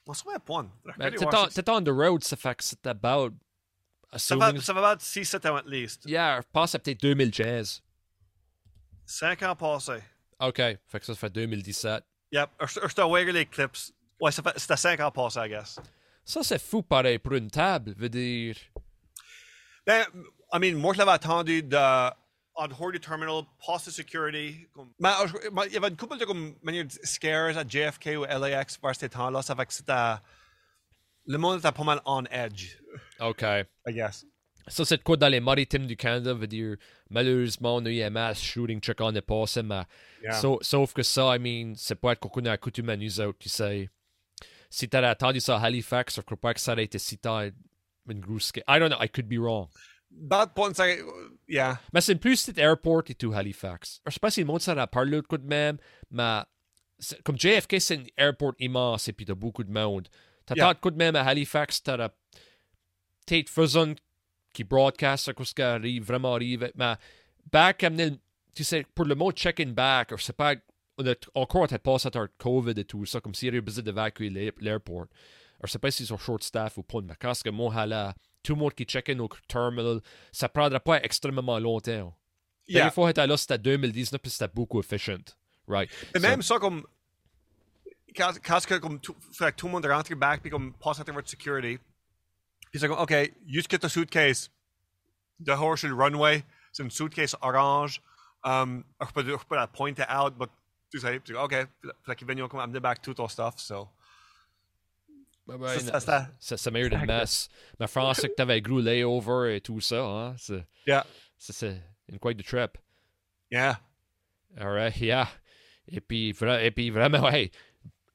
On 0.06 0.14
se 0.14 0.24
à 0.34 0.40
point. 0.40 0.68
Ben, 0.98 1.10
T'étais 1.10 1.70
on, 1.70 1.82
the 1.82 1.90
road, 1.90 2.24
ça 2.24 2.36
fait 2.36 2.54
que 2.56 2.64
c'était 2.64 2.88
about... 2.88 3.30
Ça 4.16 4.34
va, 4.34 4.46
Assuming... 4.46 4.62
ça 4.62 4.72
va 4.72 4.88
about 4.88 5.00
6-7 5.02 5.48
ans 5.48 5.56
at 5.56 5.62
least. 5.66 6.04
Yeah, 6.06 6.40
je 6.40 6.46
pense 6.50 6.64
que 6.64 6.70
c'est 6.72 6.78
peut-être 6.80 7.02
2015. 7.02 7.82
5 9.04 9.42
ans 9.42 9.54
passés. 9.54 10.02
OK, 10.40 10.56
fait 10.56 10.80
que 10.98 11.04
ça, 11.04 11.12
ça 11.12 11.14
fait 11.14 11.30
2017. 11.30 12.02
Yep. 12.32 12.50
Je 12.66 12.94
te 12.94 13.00
envoyer 13.02 13.30
les 13.30 13.46
clips. 13.46 13.76
Ouais, 14.18 14.32
ça 14.32 14.42
fait- 14.42 14.58
c'était 14.58 14.76
5 14.76 14.98
ans 15.00 15.10
passés, 15.10 15.40
I 15.44 15.48
guess. 15.50 15.78
Ça, 16.24 16.42
c'est 16.42 16.60
fou 16.60 16.82
pareil 16.82 17.18
pour 17.18 17.34
une 17.34 17.50
table, 17.50 17.92
veut 17.96 18.08
dire... 18.08 18.56
Ben, 19.86 20.06
I 20.52 20.58
mean, 20.58 20.76
moi, 20.80 20.94
je 20.94 20.98
l'avais 20.98 21.12
attendu 21.12 21.62
de 21.62 22.10
en 22.54 22.68
dehors 22.68 22.92
terminal, 23.00 23.42
poste 23.64 23.86
de 23.86 23.90
security. 23.92 24.66
Comme, 24.74 24.90
mais, 24.98 25.10
je- 25.26 25.50
mais 25.50 25.62
il 25.68 25.72
y 25.72 25.76
avait 25.76 25.88
une 25.88 25.96
couple 25.96 26.18
de 26.18 26.24
comme, 26.24 26.54
manière 26.62 26.86
scares 27.02 27.56
à 27.56 27.64
JFK 27.66 28.16
ou 28.18 28.24
LAX 28.24 28.78
vers 28.82 28.94
ces 28.96 29.08
temps-là. 29.08 29.42
Ça 29.42 29.54
fait 29.56 29.66
que 29.66 29.72
c'était. 29.72 30.14
Le 31.26 31.38
monde 31.38 31.58
était 31.60 31.70
pas 31.72 31.84
mal 31.84 32.00
on 32.06 32.24
edge, 32.26 32.76
OK. 33.20 33.42
I 33.42 33.92
guess. 33.92 34.26
Ça, 34.68 34.84
c'est 34.84 34.98
de 34.98 35.02
quoi 35.02 35.16
dans 35.16 35.28
les 35.28 35.40
maritimes 35.40 35.86
du 35.86 35.96
Canada, 35.96 36.32
veut 36.34 36.46
dire, 36.46 36.76
malheureusement, 37.08 37.76
on 37.76 37.84
a 37.86 37.90
eu 37.90 38.02
un 38.02 38.10
mass 38.10 38.40
shooting 38.40 38.80
check 38.80 39.00
on 39.00 39.14
est 39.14 39.20
passé, 39.22 39.62
mais 39.62 39.82
Yeah. 40.22 40.32
sauf, 40.38 40.62
sauf 40.62 40.92
que 40.92 41.02
ça, 41.02 41.34
I 41.34 41.38
mean, 41.38 41.74
c'est 41.76 41.94
pas 41.94 42.12
être 42.12 42.20
qu'on 42.20 42.44
a 42.44 42.52
accoutumé 42.52 42.92
à 42.92 42.96
nous 42.96 43.20
autres, 43.20 43.38
tu 43.38 43.48
sais. 43.48 43.88
Si 44.68 44.86
t'avais 44.88 45.06
attendu 45.06 45.40
ça 45.40 45.56
à 45.56 45.64
Halifax, 45.64 46.16
je 46.16 46.20
crois 46.20 46.36
pas 46.36 46.54
que 46.54 46.60
ça 46.60 46.72
aurait 46.72 46.84
été 46.84 46.98
si 46.98 47.16
tard 47.18 47.44
une 48.08 48.20
grosse... 48.20 48.52
I 48.68 48.78
don't 48.78 48.90
know, 48.90 48.98
I 49.02 49.08
could 49.08 49.26
be 49.28 49.38
wrong. 49.38 49.68
Bad 50.10 50.54
point, 50.54 50.74
ça. 50.74 50.86
Yeah. 51.48 51.80
Mais 51.92 52.00
c'est 52.00 52.16
plus 52.16 52.36
cet 52.36 52.58
airport 52.58 53.02
et 53.08 53.14
tout 53.14 53.32
Halifax. 53.32 54.00
Je 54.06 54.10
sais 54.12 54.20
pas 54.20 54.30
si 54.30 54.40
le 54.40 54.46
monde 54.46 54.60
s'en 54.60 54.76
a 54.76 54.86
parlé 54.86 55.16
de 55.16 55.20
coup 55.22 55.38
de 55.38 55.46
même, 55.46 55.78
mais 56.10 56.40
comme 57.24 57.38
JFK, 57.38 57.80
c'est 57.80 57.96
un 57.98 58.02
airport 58.16 58.54
immense 58.58 59.08
et 59.08 59.12
puis 59.12 59.24
t'as 59.24 59.34
beaucoup 59.34 59.64
de 59.64 59.70
monde. 59.72 60.08
T'as 60.46 60.54
Yeah. 60.56 60.74
tant 60.74 60.90
de 60.90 60.96
même 60.96 61.14
à 61.16 61.22
Halifax, 61.22 61.82
t'as 61.82 61.96
la 61.96 62.12
Tate 63.26 63.48
Fuzzon 63.48 63.94
qui 64.52 64.64
broadcast 64.64 65.30
ce 65.44 65.54
qui 65.54 65.62
arrive, 65.62 66.02
vraiment 66.04 66.34
arrive. 66.34 66.70
Mais 66.74 66.94
back, 67.52 67.84
amener, 67.84 68.10
tu 68.54 68.64
sais, 68.64 68.84
pour 68.94 69.04
le 69.04 69.14
mot 69.14 69.30
check-in 69.30 69.70
back, 69.70 70.12
je 70.16 70.22
sais 70.24 70.32
pas, 70.32 70.54
on 70.98 71.06
a 71.06 71.14
encore 71.34 71.68
passé 71.68 72.08
à 72.12 72.26
COVID 72.38 72.72
et 72.76 72.84
tout 72.84 73.06
ça, 73.06 73.20
comme 73.20 73.34
s'il 73.34 73.46
y 73.46 73.48
avait 73.50 73.60
besoin 73.60 73.84
d'évacuer 73.84 74.28
l'air- 74.28 74.52
l'airport. 74.60 75.06
Je 75.62 75.70
sais 75.70 75.78
pas 75.78 75.90
s'ils 75.90 76.06
sont 76.06 76.18
short 76.18 76.42
staff 76.42 76.78
ou 76.78 76.82
pas, 76.82 77.00
mais 77.00 77.14
quand 77.18 77.32
ce 77.34 77.44
que 77.44 77.50
moi, 77.50 77.86
là, 77.86 78.14
tout 78.42 78.54
le 78.54 78.58
monde 78.60 78.74
qui 78.74 78.84
check-in 78.84 79.18
au 79.18 79.28
terminal, 79.48 80.00
ça 80.32 80.48
prendra 80.48 80.80
pas 80.80 81.00
extrêmement 81.02 81.58
longtemps. 81.58 81.92
La 81.92 82.72
Yeah. 82.72 82.80
dernière 82.82 82.94
fois 82.94 83.12
que 83.12 83.20
là, 83.20 83.36
c'était 83.36 83.58
2019, 83.58 84.20
puis 84.20 84.30
c'était 84.30 84.48
beaucoup 84.52 84.78
efficient. 84.80 85.18
Right. 85.66 85.90
Mais 86.14 86.20
So- 86.20 86.26
même 86.28 86.42
ça, 86.42 86.58
comme. 86.58 86.84
Quand, 88.16 88.32
quand 88.44 88.64
que, 88.66 88.74
comme, 88.78 89.00
tout, 89.00 89.14
fait 89.32 89.52
que 89.52 89.56
tout 89.56 89.66
le 89.66 89.72
monde 89.72 89.86
rentre 89.86 90.14
back, 90.16 90.40
puis 90.42 90.50
comme, 90.50 90.72
passe 90.74 90.98
à 91.00 91.04
travers 91.04 91.22
de 91.22 91.28
security. 91.28 91.78
Puis 92.70 92.80
c'est 92.80 92.88
comme, 92.88 92.98
OK, 92.98 93.14
juste 93.46 93.68
quitte 93.68 93.80
ta 93.82 93.88
suitcase. 93.88 94.50
Dehors 95.38 95.78
sur 95.78 95.88
le 95.88 95.94
runway, 95.94 96.44
c'est 96.72 96.82
une 96.82 96.90
suitcase 96.90 97.36
orange. 97.40 98.00
Um, 98.44 98.84
je 99.00 99.12
peux, 99.12 99.24
je 99.24 99.44
peux 99.48 99.54
la 99.56 99.66
pointer 99.66 100.02
out, 100.10 100.34
mais 100.38 100.46
tu 100.90 100.98
sais, 100.98 101.20
OK, 101.36 101.52
fait 102.06 102.16
qu'ils 102.16 102.26
viennent 102.26 102.48
comme 102.48 102.60
amener 102.60 102.80
back 102.80 103.00
tout 103.02 103.14
ton 103.14 103.28
stuff, 103.28 103.54
so. 103.58 103.88
Ben, 105.50 105.58
ben, 105.58 105.78
Ça, 105.78 105.80
ça, 105.80 106.00
ça- 106.00 106.28
ça, 106.38 106.56
ça 106.56 106.70
mérite 106.70 106.92
une 106.92 107.06
messe. 107.06 107.48
Mais 107.78 107.86
France, 107.86 108.18
c'est 108.20 108.28
que 108.28 108.34
t'avais 108.34 108.60
gros 108.60 108.80
layover 108.80 109.56
et 109.56 109.60
tout 109.60 109.80
ça, 109.80 110.04
hein. 110.04 110.34
C'est, 110.38 110.64
Yeah. 110.86 111.04
c'est, 111.38 111.52
c'est 111.52 111.82
une 112.08 112.18
quite 112.18 112.38
de 112.38 112.42
trip. 112.42 112.78
Yeah. 113.50 113.80
Alright, 114.56 114.96
yeah. 114.98 115.28
Et 115.88 116.00
puis, 116.00 116.32
vra- 116.32 116.62
et 116.64 116.70
puis 116.70 116.90
vraiment, 116.90 117.22
ouais, 117.24 117.50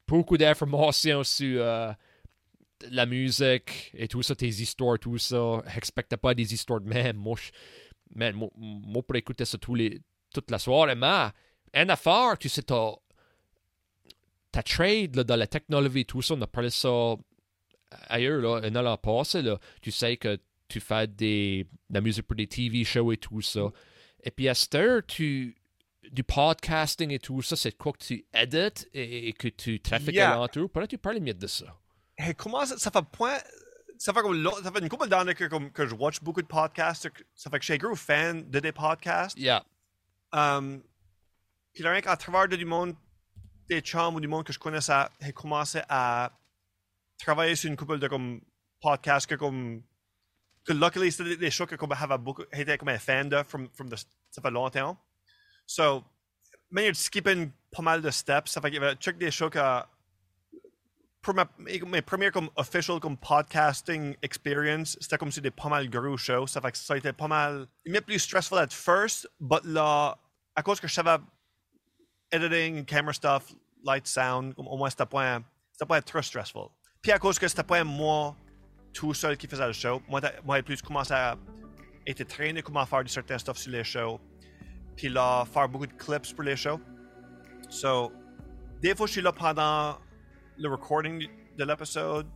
beaucoup 0.08 0.38
d'informations 0.38 1.24
sur 1.24 1.62
euh, 1.62 1.92
la 2.92 3.06
musique 3.06 3.92
et 3.94 4.08
tout 4.08 4.22
ça, 4.24 4.36
tes 4.36 4.48
histoires, 4.48 5.00
tout 5.00 5.18
ça. 5.18 5.62
Expecte 5.75 6.15
pas 6.18 6.34
des 6.34 6.54
histoires 6.54 6.82
de 6.82 6.88
même. 6.89 7.18
Moi, 7.18 7.36
je- 7.42 7.51
man, 8.15 8.36
moi, 8.36 8.50
moi, 8.56 9.04
pour 9.04 9.15
écouter 9.15 9.46
ça 9.46 9.58
tous 9.58 9.75
les, 9.75 10.01
toute 10.34 10.50
la 10.51 10.60
soirée, 10.60 10.96
mais 10.96 11.30
une 11.74 11.89
affaire, 11.89 12.38
tu 12.39 12.48
sais, 12.50 12.62
t'as, 12.63 12.92
ta 14.55 14.63
trade 14.63 15.17
là, 15.17 15.25
dans 15.25 15.35
la 15.35 15.47
technologie, 15.47 16.05
tout 16.05 16.21
ça, 16.21 16.33
on 16.33 16.41
a 16.41 16.47
parlé 16.47 16.69
ça 16.69 17.15
ailleurs, 18.07 18.39
là, 18.41 18.62
un 18.63 18.75
an 18.85 18.97
passé, 18.97 19.41
là. 19.41 19.59
Tu 19.81 19.91
sais 19.91 20.15
que 20.15 20.39
tu 20.69 20.79
fais 20.79 21.07
des, 21.07 21.67
de 21.89 21.93
la 21.93 22.00
musique 22.01 22.25
pour 22.25 22.38
des 22.38 22.47
TV 22.47 22.85
shows 22.85 23.12
et 23.12 23.17
tout 23.17 23.41
ça. 23.41 23.69
Et 24.24 24.31
puis 24.31 24.47
à 24.47 24.53
cette 24.53 24.75
heure, 24.75 25.01
tu, 25.05 25.57
du 26.09 26.24
podcasting 26.24 27.12
et 27.12 27.19
tout 27.19 27.41
ça, 27.41 27.57
c'est 27.57 27.77
quoi 27.77 27.91
que 27.91 28.03
tu 28.05 28.25
édites 28.33 28.89
et, 28.93 29.27
et 29.27 29.33
que 29.33 29.50
tu 29.50 29.81
trafiques 29.81 30.15
Yeah. 30.15 30.31
alentour? 30.33 30.69
Pourrais 30.69 30.88
tu 30.88 30.97
parler 30.97 31.19
mieux 31.19 31.33
de 31.33 31.47
ça? 31.47 31.65
Hey, 32.17 32.33
comment 32.33 32.65
ça, 32.65 32.77
ça 32.77 32.91
fait 32.91 33.05
point 33.12 33.38
ça 33.97 34.13
fait 34.13 34.21
comme 34.21 34.50
ça 34.63 34.71
fait 34.71 34.79
une 34.79 34.89
couple 34.89 35.09
d'années 35.09 35.33
que, 35.33 35.45
comme, 35.45 35.69
que 35.71 35.85
je 35.85 35.95
watch 35.95 36.21
beaucoup 36.21 36.41
de 36.41 36.47
podcasts. 36.47 37.09
Ça 37.35 37.50
fait 37.50 37.59
que 37.59 37.63
je 37.63 37.65
suis 37.65 37.74
un 37.74 37.77
gros 37.77 37.95
fan 37.95 38.50
de 38.50 38.59
des 38.62 38.71
podcasts. 38.71 39.38
Yeah. 39.38 39.65
Um, 40.33 40.81
puis 41.74 41.83
là, 41.83 41.91
rien 41.91 42.01
qu'à 42.01 42.15
travers 42.15 42.47
du 42.47 42.63
monde, 42.65 42.95
des 43.67 43.81
chums 43.81 44.15
ou 44.15 44.19
du 44.19 44.27
monde 44.27 44.43
que 44.45 44.53
je 44.53 44.60
connaissais, 44.60 44.93
j'ai 45.22 45.34
commencé 45.34 45.81
à 45.89 46.31
travailler 47.17 47.55
sur 47.55 47.69
une 47.69 47.75
couple 47.77 48.00
de 48.00 48.07
comme 48.07 48.41
podcasts 48.81 49.27
que 49.27 49.36
comme 49.36 49.81
que 50.65 50.74
luckily 50.74 51.12
c'était 51.12 51.38
des- 51.38 51.51
shows 51.51 51.65
que 51.67 51.75
comme 51.75 51.93
j'avais 51.98 52.17
beaucoup, 52.17 52.43
j'étais 52.51 52.77
comme 52.77 52.89
un 52.89 53.00
fan 53.00 53.29
de 53.29 53.41
from, 53.43 53.69
from 53.74 53.89
the, 53.89 53.98
ça 54.31 54.41
fait 54.41 54.51
longtemps. 54.51 54.98
So, 55.65 56.03
mais 56.72 56.88
il 56.88 56.95
skipping 56.95 57.51
pas 57.72 57.81
mal 57.81 58.01
de 58.01 58.10
steps. 58.12 58.51
Ça 58.51 58.62
fait 58.62 58.72
qu'il 58.72 58.81
y 58.81 58.84
avait 58.86 58.95
check 58.95 59.17
des 59.17 59.31
shows 59.31 59.50
que 59.50 59.60
pour 61.22 61.34
ma, 61.34 61.48
mes 61.57 62.01
premières 62.03 62.31
comme 62.31 62.50
official 62.55 63.00
comme 63.00 63.17
podcasting 63.17 64.15
experience, 64.22 64.95
c'était 65.01 65.17
comme 65.17 65.31
si 65.31 65.41
des 65.41 65.50
pas 65.51 65.69
mal 65.69 65.89
gros 65.89 66.17
shows. 66.17 66.48
Ça 66.48 66.62
fait 66.62 66.72
que 66.72 66.77
ça 66.77 66.93
a 66.93 66.98
été 66.98 67.12
pas 67.13 67.27
mal, 67.27 67.67
mais 67.86 68.01
plus 68.01 68.19
stressful 68.19 68.60
at 68.60 68.67
first, 68.69 69.27
but 69.39 69.63
là, 69.63 70.17
à 70.55 70.62
cause 70.62 70.79
que 70.79 70.88
je 70.88 70.93
savais 70.93 71.17
editing, 72.36 72.80
and 72.80 72.86
camera 72.86 73.13
stuff, 73.13 73.54
light, 73.84 74.08
sound, 74.08 74.54
au 74.58 74.77
moins 74.77 74.89
c'était 74.89 75.06
pas, 75.06 75.39
c'était 75.72 75.86
pas 75.86 76.01
trop 76.01 76.22
stressful. 76.22 76.70
Puis 77.01 77.12
à 77.12 77.20
cause 77.20 77.39
que 77.39 77.48
c'était 77.48 77.63
pas 77.63 77.84
moi 77.84 78.36
tout 78.94 79.13
seul 79.13 79.38
qui 79.38 79.48
faisait 79.48 79.68
le 79.68 79.74
show, 79.74 80.01
moi, 80.08 80.22
moi 80.44 80.58
j'ai 80.58 80.63
plus 80.63 80.82
commencé 80.82 81.13
à 81.13 81.38
être 82.08 82.24
traîné 82.24 82.62
comment 82.62 82.86
faire 82.86 83.04
du 83.04 83.12
certain 83.12 83.38
stuff 83.38 83.58
sur 83.58 83.72
les 83.72 83.84
shows. 83.84 84.20
Puis 84.96 85.10
là, 85.10 85.46
faire 85.46 85.68
beaucoup 85.68 85.88
de 85.88 85.94
clips 85.94 86.34
pour 86.34 86.44
les 86.44 86.56
shows. 86.56 86.80
So, 87.70 88.12
des 88.82 88.96
fois, 88.96 89.08
je 89.08 89.13
suis 89.13 89.22
là 89.22 89.32
pendant 89.32 89.98
le 90.58 90.70
recording 90.70 91.27
de 91.58 91.63
l'épisode, 91.63 92.27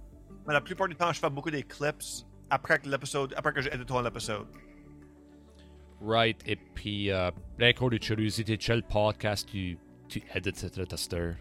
mais 0.45 0.53
la 0.53 0.61
plupart 0.61 0.87
du 0.87 0.95
temps, 0.95 1.13
je 1.13 1.19
fais 1.19 1.29
beaucoup 1.29 1.51
des 1.51 1.63
clips 1.63 2.25
après 2.49 2.79
que 2.79 2.89
l'épisode, 2.89 3.33
après 3.37 3.53
que 3.53 3.61
j'ai 3.61 3.73
édité 3.73 3.93
l'épisode. 4.03 4.47
Right. 6.01 6.41
Et 6.45 6.55
puis, 6.55 7.11
euh, 7.11 7.31
de 7.57 7.97
curiosité, 7.97 8.57
quel 8.57 8.83
podcast 8.83 9.47
tu, 9.49 9.77
tu 10.09 10.21
édites 10.35 10.75
le 10.77 10.85
testeur? 10.85 11.35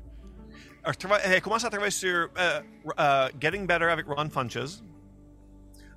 Alors, 0.84 0.92
je 0.94 0.98
travaille- 0.98 1.40
commencé 1.40 1.66
à 1.66 1.70
travailler 1.70 1.90
sur 1.90 2.28
euh, 2.38 2.60
euh, 2.98 3.28
Getting 3.40 3.66
Better 3.66 3.84
avec 3.87 4.06
Ron 4.06 4.30
Funches. 4.30 4.80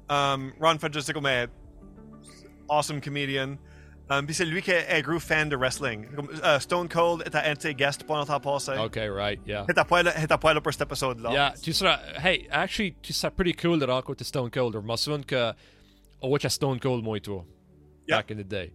Um, 0.09 0.53
Ron 0.59 0.77
Funches, 0.79 1.01
c'est 1.01 1.13
comme 1.13 1.25
un 1.27 1.47
awesome 2.69 2.99
comedian. 3.01 3.57
Um, 4.09 4.25
puis 4.25 4.35
c'est 4.35 4.45
lui 4.45 4.61
qui 4.61 4.71
est 4.71 4.85
eh, 4.89 4.95
un 4.95 5.01
gros 5.01 5.19
fan 5.19 5.47
de 5.47 5.55
wrestling. 5.55 6.05
Comme, 6.13 6.27
euh, 6.43 6.59
Stone 6.59 6.89
Cold 6.89 7.23
était 7.25 7.37
un 7.37 7.53
de 7.53 7.61
ses 7.61 7.73
guests 7.73 8.03
pendant 8.03 8.25
temps 8.25 8.39
passé. 8.41 8.73
Ok, 8.77 8.97
right, 9.09 9.39
yeah. 9.47 9.63
Était 9.69 9.85
pas 9.85 10.03
là- 10.03 10.13
il 10.17 10.23
était 10.25 10.37
pas 10.37 10.53
là 10.53 10.59
pour 10.59 10.73
cet 10.73 10.81
épisode-là. 10.81 11.31
Yeah, 11.31 11.53
tu 11.61 11.71
seras, 11.71 11.97
hey, 12.21 12.45
actually, 12.51 12.93
tu 13.01 13.13
seras 13.13 13.31
pretty 13.31 13.53
cool 13.53 13.79
de 13.79 13.85
raconter 13.85 14.25
Stone 14.25 14.49
Cold. 14.51 14.73
Je 14.73 14.79
me 14.79 14.95
souviens 14.97 15.23
que, 15.23 15.53
on 16.21 16.29
watch 16.29 16.45
Stone 16.47 16.79
Cold, 16.79 17.03
moi 17.05 17.17
et 17.17 17.21
toi, 17.21 17.45
Yeah. 18.07 18.17
back 18.17 18.31
in 18.31 18.35
the 18.35 18.47
day. 18.47 18.73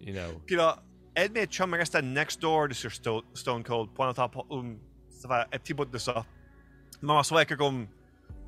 You 0.00 0.12
know. 0.12 0.40
Puis 0.46 0.54
là, 0.54 0.80
Ed 1.14 1.32
mes 1.32 1.46
chums 1.46 1.74
restait 1.74 2.02
next 2.02 2.40
door 2.40 2.68
de 2.68 2.74
sur 2.74 2.90
Sto- 2.90 3.24
Stone 3.34 3.62
Cold 3.62 3.90
pendant 3.94 4.08
le 4.10 4.14
temps 4.14 4.28
pa- 4.28 4.46
um, 4.50 4.78
ça 5.10 5.28
fait 5.28 5.56
un 5.56 5.58
petit 5.58 5.74
bout 5.74 5.84
de 5.84 5.98
ça. 5.98 6.24
Mais 7.02 7.12
on 7.12 7.22
souhaite 7.22 7.48
que 7.48 7.54
comme 7.54 7.86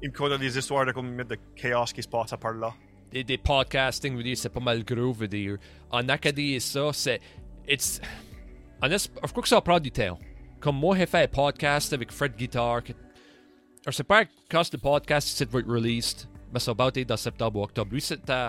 il 0.03 0.11
me 0.11 0.15
conte 0.17 0.39
des 0.41 0.57
histoires 0.59 0.87
de 0.87 0.93
comme 0.93 1.17
de 1.17 1.39
chaos 1.57 1.85
qui 1.95 2.03
se 2.03 2.09
passe 2.09 2.33
à 2.33 2.37
part 2.39 2.55
là. 2.55 2.73
des, 3.11 3.23
des 3.25 3.39
podcasting, 3.39 4.17
veux 4.17 4.23
dire, 4.23 4.37
c'est 4.37 4.49
pas 4.49 4.61
mal 4.61 4.83
gros, 4.85 5.13
veux 5.13 5.29
dire. 5.29 5.59
En 5.91 6.09
Acadie 6.09 6.55
et 6.55 6.61
ça, 6.61 6.93
c'est. 6.93 7.21
It's. 7.69 8.01
En 8.83 8.91
es, 8.91 8.99
je 8.99 9.31
crois 9.31 9.43
que 9.43 9.49
ça 9.49 9.61
prend 9.61 9.79
du 9.81 9.91
temps. 9.91 10.19
Comme 10.61 10.77
moi, 10.77 10.97
j'ai 10.97 11.07
fait 11.07 11.25
un 11.25 11.29
podcast 11.29 11.93
avec 11.93 12.11
Fred 12.11 12.35
Guitar. 12.37 12.83
Que, 12.83 12.93
alors, 12.93 13.93
c'est 13.95 14.05
pas 14.05 14.25
quand 14.51 14.73
le 14.73 14.79
podcast 14.79 15.29
c'est 15.29 15.49
va 15.51 15.61
être 15.61 15.69
released, 15.69 16.29
mais 16.53 16.59
ça 16.61 16.73
va 16.73 16.89
être 16.95 17.07
dans 17.09 17.17
septembre 17.17 17.61
ou 17.61 17.65
octobre. 17.65 17.93
Lui, 17.93 18.01
c'était 18.01 18.49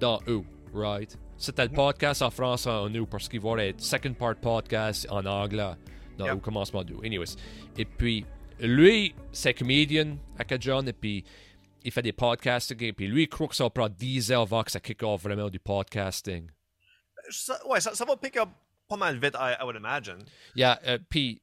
dans 0.00 0.20
août, 0.28 0.44
right? 0.72 1.18
C'était 1.38 1.62
le 1.64 1.70
podcast 1.70 2.20
en 2.22 2.30
France 2.30 2.66
en 2.66 2.92
août 2.92 3.06
parce 3.08 3.28
qu'il 3.28 3.40
va 3.40 3.50
un 3.50 3.70
second 3.78 4.12
part 4.12 4.34
podcast 4.34 5.06
en 5.08 5.24
anglais 5.24 5.70
dans 6.18 6.26
Yep. 6.26 6.34
au 6.34 6.38
commencement 6.38 6.82
d'août. 6.82 7.00
Anyways. 7.04 7.36
Et 7.76 7.84
puis, 7.84 8.24
lui, 8.58 9.14
c'est 9.30 9.54
comédien 9.54 10.16
à 10.36 10.44
Cajon, 10.44 10.84
et 10.86 10.92
puis 10.92 11.24
il 11.84 11.92
fait 11.92 12.02
des 12.02 12.12
podcasting, 12.12 12.82
et 12.82 12.92
puis 12.92 13.06
lui, 13.06 13.22
il 13.22 13.28
croit 13.28 13.46
que 13.46 13.54
ça 13.54 13.62
va 13.62 13.70
prendre 13.70 13.94
10 13.94 14.32
heures 14.32 14.42
avant 14.42 14.64
que 14.64 14.72
ça 14.72 14.80
kick 14.80 15.00
off 15.04 15.22
vraiment 15.22 15.48
du 15.48 15.60
podcasting. 15.60 16.48
Ça, 17.30 17.64
ouais, 17.68 17.80
ça, 17.80 17.94
ça 17.94 18.04
va 18.04 18.16
pick 18.16 18.36
up 18.36 18.48
pas 18.88 18.96
mal 18.96 19.16
vite, 19.18 19.34
I, 19.38 19.54
I 19.60 19.64
would 19.64 19.76
imagine. 19.76 20.18
Yeah, 20.56 20.80
uh, 20.84 20.98
puis, 21.08 21.40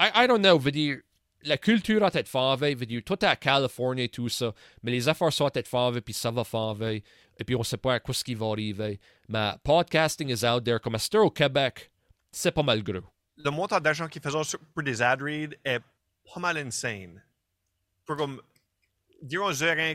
I, 0.00 0.10
I 0.24 0.26
don't 0.26 0.40
know, 0.42 0.58
veut 0.58 0.72
dire, 0.72 0.98
la 1.44 1.58
culture 1.58 2.02
a 2.02 2.08
été 2.08 2.24
fanvée, 2.24 2.74
veut 2.74 2.86
dire, 2.86 3.02
tout 3.04 3.24
est 3.24 3.28
à 3.28 3.36
Californie 3.36 4.02
et 4.04 4.08
tout 4.08 4.28
ça, 4.28 4.52
mais 4.82 4.90
les 4.90 5.08
affaires 5.08 5.32
sont 5.32 5.46
à 5.46 5.60
être 5.60 5.68
fanvées, 5.68 6.00
puis 6.00 6.14
ça 6.14 6.32
va 6.32 6.42
fanver, 6.42 7.04
et 7.38 7.44
puis 7.44 7.54
on 7.54 7.62
sait 7.62 7.76
pas 7.76 7.94
à 7.94 8.00
quoi 8.00 8.14
ce 8.14 8.24
qui 8.24 8.34
va 8.34 8.46
arriver. 8.46 8.98
Mais 9.28 9.52
podcasting 9.62 10.28
is 10.30 10.44
out 10.44 10.64
there, 10.64 10.80
comme 10.80 10.98
c'était 10.98 11.18
au 11.18 11.30
Québec, 11.30 11.90
c'est 12.32 12.50
pas 12.50 12.62
mal 12.62 12.82
gros. 12.82 13.04
Le 13.36 13.50
montant 13.50 13.78
d'argent 13.78 14.08
qu'ils 14.08 14.22
faisaient 14.22 14.58
pour 14.74 14.82
des 14.82 15.00
ad 15.00 15.22
reads 15.22 15.56
est 15.64 15.80
pas 16.34 16.40
mal 16.40 16.58
insane. 16.58 17.22
Pour 18.04 18.16
comme, 18.16 18.40
dire 19.22 19.42
aux 19.44 19.52
gens 19.52 19.74
rien 19.74 19.94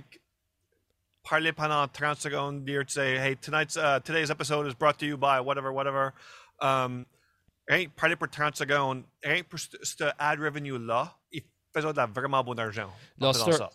parler 1.29 1.53
pendant 1.53 1.87
30 1.87 2.19
secondes, 2.19 2.65
dire, 2.65 2.85
tu 2.85 2.93
sais, 2.93 3.15
hey, 3.15 3.35
tonight's, 3.35 3.75
uh, 3.75 3.99
today's 4.03 4.29
episode 4.29 4.67
is 4.67 4.73
brought 4.73 4.97
to 4.99 5.05
you 5.05 5.17
by 5.17 5.39
whatever, 5.39 5.71
whatever. 5.71 6.13
Um, 6.59 7.05
rien 7.67 7.85
que 7.85 7.91
parler 7.91 8.15
pour 8.15 8.29
30 8.29 8.55
secondes, 8.55 9.03
rien 9.23 9.43
que 9.43 9.49
pour 9.49 9.59
ce 9.59 10.03
ad 10.17 10.39
revenue-là, 10.39 11.17
ils 11.31 11.43
faisaient 11.73 11.91
de 11.91 11.97
la 11.97 12.05
vraiment 12.05 12.43
bon 12.43 12.57
argent. 12.59 12.89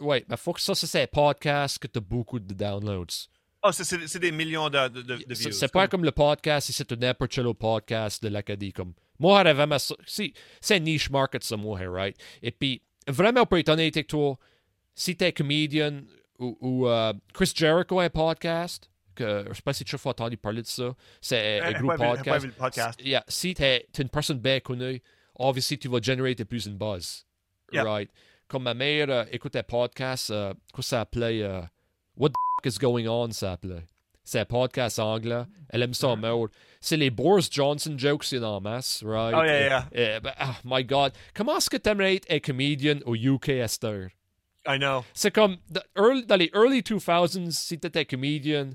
ouais, 0.01 0.25
mais 0.29 0.37
faut 0.37 0.53
que 0.53 0.61
ça, 0.61 0.75
c'est 0.75 1.03
un 1.03 1.07
podcast 1.07 1.79
que 1.79 1.87
t'as 1.87 2.01
beaucoup 2.01 2.39
de 2.39 2.55
downloads. 2.55 3.29
Oh, 3.62 3.73
c'est- 3.73 4.18
des 4.18 4.31
millions 4.33 4.68
de, 4.71 4.88
de, 4.88 5.03
de, 5.03 5.14
views. 5.35 5.53
c'est 5.53 5.73
pas 5.73 5.88
comme 5.88 6.05
le 6.05 6.12
podcast, 6.12 6.71
c'est 6.73 6.92
un 6.92 7.11
autre 7.12 7.53
podcast 7.59 8.23
de 8.23 8.29
l'Acadie. 8.29 8.73
Comme, 8.73 8.92
moi, 9.18 9.42
j'avais 9.44 9.66
ma. 9.66 9.79
si- 9.79 10.33
C'est 10.61 10.77
un 10.77 10.79
niche 10.79 11.11
market, 11.11 11.42
ça, 11.42 11.57
moi, 11.57 11.79
right? 11.88 12.16
Et 12.42 12.53
puis, 12.53 12.83
vraiment, 13.09 13.44
pour 13.47 13.59
être 13.59 13.68
honnête 13.71 13.97
avec 13.97 14.07
toi, 14.07 14.38
si 14.94 15.16
t'es 15.16 15.33
comédien 15.33 16.03
ou, 16.38 16.57
ou 16.61 16.88
euh, 16.88 17.12
Chris 17.35 17.53
Jericho 17.55 17.99
a 17.99 18.05
un 18.05 18.11
podcast, 18.11 18.88
que 19.16 19.44
je 19.49 19.55
sais 19.55 19.62
pas 19.62 19.73
si 19.73 19.85
tu 19.85 19.97
as 19.97 20.07
entendu 20.09 20.37
parler 20.37 20.62
de 20.62 20.66
ça, 20.68 20.94
c'est 21.21 21.61
un 21.61 21.73
pas 21.85 21.97
podcast. 22.14 22.47
vu 22.47 22.53
podcast. 22.53 23.01
Yeah, 23.05 23.25
si 23.27 23.55
t'es 23.55 23.88
t'es 23.92 24.03
une 24.03 24.09
personne 24.09 24.38
bien 24.38 24.61
connue, 24.61 25.03
obviously, 25.35 25.77
tu 25.79 25.88
vas 25.88 25.99
générer 26.01 26.37
plus 26.37 26.66
une 26.66 26.77
buzz. 26.79 27.27
Yeah. 27.73 27.83
Right? 27.83 28.11
Comme 28.47 28.62
ma 28.62 28.75
mère 28.75 29.11
euh, 29.11 29.25
écoute 29.33 29.57
un 29.57 29.64
podcast, 29.64 30.31
euh, 30.31 30.55
ça 30.77 30.83
s'appelait 30.83 31.42
euh, 31.42 31.61
What 32.16 32.31
the 32.31 32.35
is 32.66 32.79
going 32.79 33.07
on, 33.09 33.31
ça. 33.33 33.59
C'est 34.25 34.40
un 34.40 34.44
podcast 34.44 34.99
anglais. 34.99 35.44
Elle 35.71 35.83
aime 35.83 35.94
ça 35.94 36.09
en 36.09 36.16
mode. 36.16 36.51
C'est 36.81 36.97
les 36.97 37.11
Boris 37.11 37.49
Johnson 37.51 37.94
jokes, 37.97 38.25
c'est 38.25 38.42
en 38.42 38.61
masse, 38.61 39.03
right? 39.03 39.35
Oh, 39.35 39.42
yeah, 39.42 39.61
yeah. 39.68 39.88
Eh, 39.92 40.18
eh, 40.23 40.29
oh 40.44 40.55
my 40.64 40.85
god. 40.85 41.12
Comment 41.35 41.57
est-ce 41.57 41.71
que 41.71 41.79
t'aimerais 41.79 42.16
être 42.16 42.31
un 42.31 42.38
comédien 42.38 42.99
au 43.07 43.14
UK 43.14 43.49
à 43.61 43.68
cette 43.68 43.85
heure? 43.85 44.11
I 44.66 44.79
know. 44.79 45.03
C'est 45.14 45.31
comme 45.35 45.57
the 45.73 45.81
early- 45.97 46.27
dans 46.27 46.37
les 46.37 46.51
early 46.55 46.83
2000s, 46.83 47.53
si 47.53 47.79
t'étais 47.79 48.05
comédien 48.05 48.71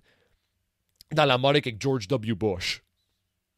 dans 1.11 1.25
la 1.25 1.37
l'Amérique 1.37 1.67
avec 1.67 1.79
George 1.79 2.07
W. 2.07 2.33
Bush. 2.33 2.81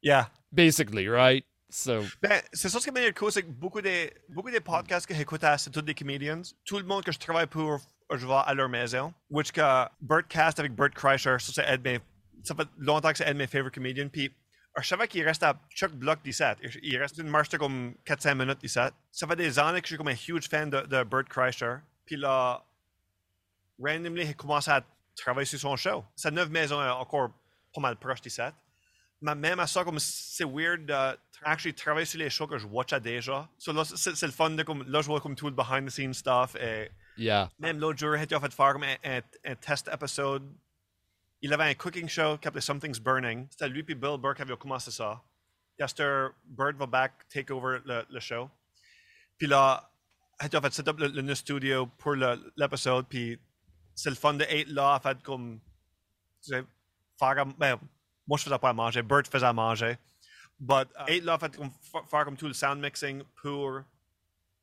Yeah. 0.02 0.30
Basically, 0.52 1.08
right? 1.08 1.44
So, 1.70 2.02
Ben, 2.22 2.42
c'est 2.52 2.68
ça 2.68 2.78
ce 2.78 2.84
qui 2.84 2.92
m'a 2.92 3.10
cool, 3.12 3.32
c'est 3.32 3.42
que 3.42 3.48
beaucoup 3.50 3.80
des, 3.80 4.12
beaucoup 4.28 4.50
des 4.50 4.60
podcasts 4.60 5.06
que 5.06 5.14
j'écoutais, 5.14 5.58
c'est 5.58 5.70
tous 5.70 5.82
des 5.82 5.94
comedians. 5.94 6.42
Tout 6.64 6.78
le 6.78 6.84
monde 6.84 7.02
que 7.04 7.10
je 7.10 7.18
travaille 7.18 7.46
pour, 7.48 7.80
je 8.14 8.26
vais 8.26 8.34
à 8.34 8.54
leur 8.54 8.68
maison. 8.68 9.12
Which 9.30 9.52
que 9.52 9.84
Bert 10.00 10.28
Cast 10.28 10.58
avec 10.60 10.74
Bert 10.74 10.90
Kreischer, 10.90 11.36
ça, 11.38 11.62
fait 11.62 12.68
longtemps 12.78 13.10
que 13.10 13.18
c'est 13.18 13.26
un 13.26 13.32
de 13.32 13.38
mes 13.38 13.46
favorite 13.46 13.74
comedians. 13.74 14.08
Puis, 14.08 14.32
je 14.78 14.86
savais 14.86 15.08
qu'il 15.08 15.24
reste 15.24 15.42
à 15.42 15.58
chaque 15.70 15.92
bloc 15.92 16.20
17. 16.22 16.58
Il- 16.82 16.98
reste 16.98 17.18
une 17.18 17.28
marche 17.28 17.48
de 17.48 17.56
comme 17.56 17.94
4-5 18.04 18.34
minutes 18.34 18.60
17. 18.60 18.92
Ça 19.10 19.26
fait 19.26 19.36
des 19.36 19.58
années 19.58 19.80
que 19.80 19.86
je 19.86 19.92
suis 19.92 19.96
comme 19.96 20.08
un 20.08 20.12
huge 20.28 20.48
fan 20.48 20.68
de, 20.70 20.80
de 20.82 21.02
Bert 21.02 21.24
Kreischer. 21.28 21.76
Puis 22.04 22.16
là, 22.16 22.62
randomly, 23.78 24.24
il 24.24 24.36
commence 24.36 24.68
à 24.68 24.82
travailler 25.16 25.46
sur 25.46 25.58
son 25.58 25.76
show. 25.76 26.04
Sa 26.14 26.30
neuve 26.30 26.50
maison 26.50 26.82
est 26.82 26.88
encore 26.90 27.30
pas 27.74 27.80
mal 27.80 27.96
proche 27.96 28.20
17. 28.20 28.54
Mais 29.20 29.34
même 29.34 29.60
à 29.60 29.66
ça, 29.66 29.82
comme 29.82 29.98
c'est 29.98 30.44
weird 30.44 30.86
de 30.86 31.18
actually 31.42 31.74
travailler 31.74 32.06
sur 32.06 32.18
les 32.18 32.30
shows 32.30 32.46
que 32.46 32.58
je 32.58 32.66
watchais 32.66 33.00
déjà. 33.00 33.48
So 33.58 33.72
là, 33.72 33.84
c'est 33.84 34.22
le 34.22 34.32
fun 34.32 34.50
de 34.50 34.62
comme, 34.62 34.84
là, 34.88 35.00
je 35.00 35.06
vois 35.06 35.20
comme 35.20 35.34
tout 35.34 35.46
le 35.46 35.54
behind 35.54 35.86
the 35.86 35.90
scenes 35.90 36.14
stuff. 36.14 36.54
Et 36.56 36.90
yeah. 37.16 37.48
même 37.58 37.78
l'autre 37.78 37.98
jour, 37.98 38.14
a 38.14 38.18
fait 38.18 38.52
faire 38.52 38.72
comme 38.72 38.82
un, 38.84 38.96
un, 39.04 39.20
un 39.44 39.54
test 39.54 39.88
épisode. 39.92 40.42
Il 41.40 41.52
avait 41.52 41.64
un 41.64 41.74
cooking 41.74 42.08
show 42.08 42.36
qui 42.36 42.44
s'appelait 42.44 42.60
Something's 42.60 42.98
Burning. 42.98 43.46
C'était 43.50 43.68
lui 43.68 43.84
et 43.86 43.94
Bill 43.94 44.18
Burke 44.18 44.36
qui 44.36 44.42
avaient 44.42 44.56
commencé 44.56 44.90
ça. 44.90 45.22
Yester 45.78 46.28
Bird 46.44 46.76
va 46.76 46.86
back 46.86 47.12
take 47.28 47.52
over 47.52 47.78
le, 47.84 48.04
le 48.10 48.20
show. 48.20 48.50
Puis 49.38 49.46
là, 49.46 49.90
a 50.38 50.48
fait 50.48 50.72
set 50.72 50.88
up 50.88 50.98
le, 50.98 51.08
le 51.08 51.22
new 51.22 51.34
studio 51.34 51.86
pour 51.86 52.14
l'épisode. 52.56 53.06
Puis 53.08 53.38
c'est 53.94 54.10
le 54.10 54.16
fun 54.16 54.34
de 54.34 54.44
être 54.44 54.68
là, 54.68 54.96
en 54.96 55.00
fait, 55.00 55.22
comme. 55.22 55.60
Tu 56.42 56.50
sais, 56.50 56.64
faire. 57.18 57.46
Ben, 57.58 57.78
moi, 58.26 58.38
je 58.38 58.44
faisais 58.44 58.58
pas 58.58 58.70
à 58.70 58.72
manger. 58.72 59.02
Bert 59.02 59.22
faisait 59.30 59.46
à 59.46 59.52
manger. 59.52 59.98
But 60.58 60.88
uh, 60.98 61.12
être 61.12 61.24
là, 61.24 61.38
fait, 61.38 61.56
comme, 61.56 61.70
fa- 61.70 62.02
faire 62.10 62.24
comme 62.24 62.36
tout 62.36 62.48
le 62.48 62.54
sound 62.54 62.82
mixing 62.82 63.22
pour 63.42 63.82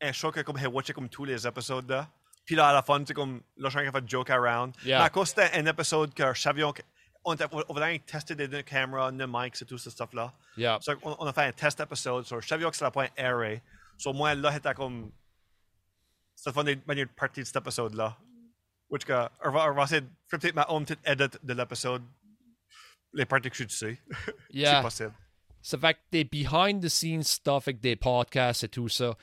un 0.00 0.12
show 0.12 0.30
que 0.30 0.40
comme, 0.40 0.58
hey, 0.58 0.66
watché 0.66 0.92
comme 0.92 1.08
tous 1.08 1.24
les 1.24 1.46
épisodes 1.46 1.88
là. 1.88 2.08
Puis 2.44 2.56
là, 2.56 2.68
à 2.68 2.72
la 2.72 2.82
fin, 2.82 2.98
tu 3.00 3.06
sais, 3.06 3.14
comme, 3.14 3.40
là, 3.56 3.70
train 3.70 3.86
de 3.86 3.90
faire 3.90 4.06
joke 4.06 4.30
around. 4.30 4.74
Yeah. 4.84 4.98
Mais 4.98 5.04
à 5.04 5.10
cause 5.10 5.28
c'était 5.28 5.50
un 5.54 5.64
épisode 5.64 6.12
que 6.12 6.34
je 6.34 6.40
savais, 6.40 6.62
on, 6.62 6.74
on, 7.24 7.72
voulait 7.72 7.98
tester 8.00 8.34
des, 8.34 8.62
caméras, 8.64 9.12
des 9.12 9.26
mics 9.26 9.62
et 9.62 9.64
tout 9.64 9.78
ce 9.78 9.88
stuff-là. 9.88 10.32
Yeah. 10.56 10.78
So, 10.82 10.92
on, 11.02 11.16
on 11.20 11.26
a 11.26 11.32
fait 11.32 11.44
un 11.44 11.52
test 11.52 11.80
épisode, 11.80 12.26
so, 12.26 12.40
je 12.40 12.46
savais 12.46 12.64
que 12.64 12.72
c'était 12.72 12.84
la 12.84 12.90
point 12.90 13.08
erré. 13.16 13.62
So, 13.96 14.12
moi, 14.12 14.34
là, 14.34 14.52
c'était 14.52 14.74
comme, 14.74 15.10
c'était 16.34 16.52
fun 16.52 16.64
de 16.64 16.76
manière 16.86 17.06
de 17.06 17.12
partie 17.12 17.40
de 17.40 17.46
cet 17.46 17.56
épisode-là. 17.56 18.16
Which 18.90 19.04
que, 19.04 19.28
on 19.44 19.50
va, 19.50 19.70
on 19.70 19.74
va 19.74 19.84
essayer 19.84 20.02
de 20.02 20.08
faire 20.28 20.54
ma 20.54 20.66
own 20.68 20.84
petite 20.84 21.00
edit 21.04 21.38
de 21.42 21.54
l'épisode. 21.54 22.02
Les 23.14 23.26
parties 23.26 23.50
que 23.50 23.56
je 23.56 23.68
sais. 23.68 23.98
Yeah. 24.52 24.76
C'est 24.76 24.82
possible. 24.82 25.14
Ça 25.62 25.78
fait 25.78 25.94
que 25.94 25.98
des 26.12 26.24
behind 26.24 26.82
the 26.82 26.88
scenes 26.88 27.22
stuff 27.22 27.68
avec 27.68 27.80
des 27.80 27.96
podcasts 27.96 28.64
et 28.64 28.68
tout 28.68 28.88
ça. 28.88 29.16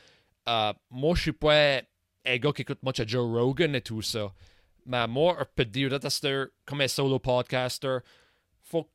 euh, 0.48 0.74
moi, 0.90 1.14
je 1.16 1.22
suis 1.22 1.32
pas 1.34 1.82
un 2.26 2.38
gars 2.38 2.52
qui 2.52 2.64
écoute 2.64 2.80
much 2.84 3.00
à 3.00 3.06
Joe 3.06 3.26
Rogan 3.30 3.76
et 3.76 3.82
tout 3.82 4.02
ça. 4.02 4.34
Mais 4.86 5.06
moi, 5.08 5.38
je 5.40 5.46
peux 5.56 5.66
dire 5.66 5.90
que 5.90 6.52
comme 6.66 6.82
un 6.82 6.88
solo 6.88 7.20
podcaster. 7.20 7.98
Faut 8.64 8.90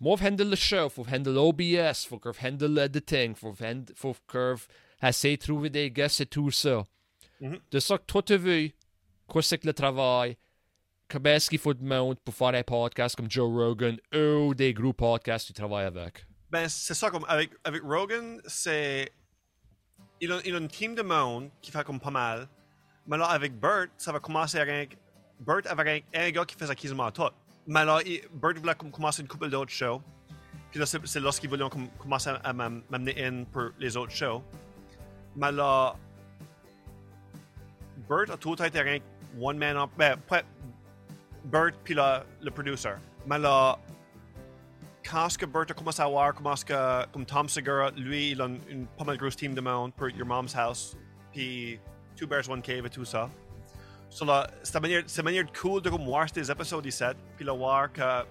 moi, 0.00 0.16
je 0.20 0.26
handle 0.28 0.50
le 0.50 0.56
show, 0.56 0.88
faut 0.88 1.06
handle 1.08 1.36
OBS, 1.38 2.04
faut 2.08 2.18
que 2.18 2.32
je 2.32 2.46
handle 2.46 2.72
l'editing, 2.74 3.34
faut 3.34 3.54
hand- 3.60 3.92
faut 3.96 4.16
que 4.26 4.54
je 4.56 5.06
essaie 5.06 5.36
de 5.36 5.42
trouver 5.42 5.70
des 5.70 5.90
guests 5.90 6.20
et 6.22 6.26
tout 6.26 6.50
ça. 6.50 6.84
Mhm. 7.40 7.58
De 7.70 7.78
ça 7.80 7.98
que 7.98 8.04
toi, 8.04 8.22
tu 8.22 8.36
veux, 8.36 8.70
quoi 9.28 9.42
c'est 9.42 9.58
que 9.58 9.66
le 9.66 9.72
travail, 9.74 10.36
comment 11.10 11.30
est-ce 11.30 11.48
qu'il 11.50 11.58
faut 11.58 11.74
de 11.74 11.82
monde 11.84 12.16
pour 12.24 12.34
faire 12.34 12.48
un 12.48 12.62
podcast 12.62 13.16
comme 13.16 13.30
Joe 13.30 13.48
Rogan 13.50 13.96
ou 14.14 14.54
des 14.54 14.72
gros 14.74 14.92
podcasts 14.92 15.48
que 15.48 15.52
tu 15.52 15.60
travailles 15.60 15.86
avec? 15.86 16.26
Ben, 16.50 16.68
c'est 16.68 16.94
ça, 16.94 17.10
comme 17.10 17.24
avec, 17.28 17.50
avec 17.64 17.82
Rogan, 17.82 18.40
c'est. 18.46 19.10
Il 20.20 20.32
a, 20.32 20.38
il 20.44 20.54
a 20.54 20.58
une 20.58 20.68
team 20.68 20.94
de 20.94 21.02
monde 21.02 21.50
qui 21.60 21.70
fait 21.70 21.84
comme 21.84 22.00
pas 22.00 22.10
mal. 22.10 22.48
Mais 23.06 23.16
là, 23.16 23.26
avec 23.26 23.58
Bert, 23.58 23.86
ça 23.96 24.12
va 24.12 24.20
commencer 24.20 24.58
avec. 24.58 24.96
Bert 25.40 25.60
avec 25.66 26.04
un, 26.14 26.20
un 26.20 26.30
gars 26.30 26.44
qui 26.44 26.56
faisait 26.56 26.74
quasiment 26.74 27.10
tout. 27.10 27.22
Mais 27.66 27.84
là, 27.84 28.00
il- 28.04 28.22
Bert 28.32 28.54
voulait 28.56 28.74
comme 28.74 28.90
commencer 28.90 29.22
une 29.22 29.28
couple 29.28 29.48
d'autres 29.50 29.70
shows. 29.70 30.02
Puis 30.70 30.80
là, 30.80 30.86
c'est 30.86 31.20
lorsqu'ils 31.20 31.48
voulaient 31.48 31.68
comme 31.70 31.88
commencer 31.98 32.30
à 32.42 32.52
m'am- 32.52 32.82
m'amener 32.90 33.24
in 33.24 33.44
pour 33.44 33.70
les 33.78 33.96
autres 33.96 34.12
shows. 34.12 34.42
Mais 35.36 35.52
là, 35.52 35.94
Bert 38.08 38.30
a 38.32 38.36
tout 38.36 38.60
été 38.62 38.78
un 38.80 38.98
one 39.40 39.58
man 39.58 39.76
up. 39.76 39.90
Ben, 39.96 40.16
Bert 41.50 41.72
puis 41.82 41.94
là, 41.94 42.24
le 42.40 42.50
producer. 42.50 42.94
Mais 43.26 43.38
là, 43.38 43.78
quand 45.08 45.36
que 45.38 45.46
Bert 45.46 45.66
a 45.70 45.74
Tom 47.24 47.48
Segura 47.48 47.90
lui 47.92 48.32
il 48.32 48.42
a 48.42 48.46
une, 48.46 48.86
grosse 49.16 49.36
team 49.36 49.54
de 49.54 49.60
monde 49.60 49.92
pour 49.94 50.10
Your 50.10 50.26
Mom's 50.26 50.54
House 50.54 50.96
puis 51.32 51.80
Two 52.16 52.26
Bears 52.26 52.48
One 52.48 52.60
Cave 52.60 52.84
et 52.84 52.90
tout 52.90 53.04
ça 53.04 53.30
so 54.10 54.24
là 54.24 54.46
c'est 54.62 55.22
manière 55.22 55.46
cool 55.60 55.80
de 55.80 55.88
comme 55.90 56.04
voir 56.04 56.26
ces 56.32 56.50
épisodes 56.50 56.84
ici 56.84 57.04
puis 57.36 57.44
là 57.46 57.52
voir 57.52 57.90
que 57.92 58.24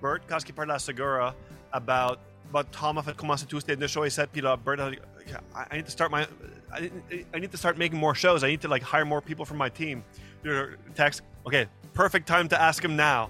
Bert 0.00 0.20
quand 0.28 0.38
il 0.46 0.80
Segura 0.80 1.34
about 1.72 2.18
about 2.50 2.68
Tom 2.70 2.98
a 2.98 3.02
fait 3.02 3.16
commencer 3.16 3.46
tous 3.46 3.64
deux 3.64 3.86
shows 3.88 4.04
ici 4.04 4.20
puis 4.32 4.40
là 4.40 4.56
Bert 4.56 4.80
a 4.80 4.90
dit 4.90 4.98
I, 5.72 5.76
need 5.76 5.86
to 5.86 5.90
start 5.90 6.12
my 6.12 6.26
I, 6.72 6.80
need- 6.82 7.26
I 7.34 7.40
need 7.40 7.50
to 7.50 7.56
start 7.56 7.76
making 7.78 7.98
more 7.98 8.14
shows. 8.14 8.42
I 8.42 8.48
need 8.48 8.60
to 8.62 8.68
like 8.68 8.82
hire 8.82 9.04
more 9.04 9.20
people 9.20 9.44
from 9.44 9.58
my 9.58 9.68
team. 9.68 10.02
Text 10.94 11.22
okay 11.46 11.68
perfect 11.94 12.26
time 12.26 12.48
to 12.48 12.56
ask 12.56 12.84
him 12.84 12.96
now 12.96 13.28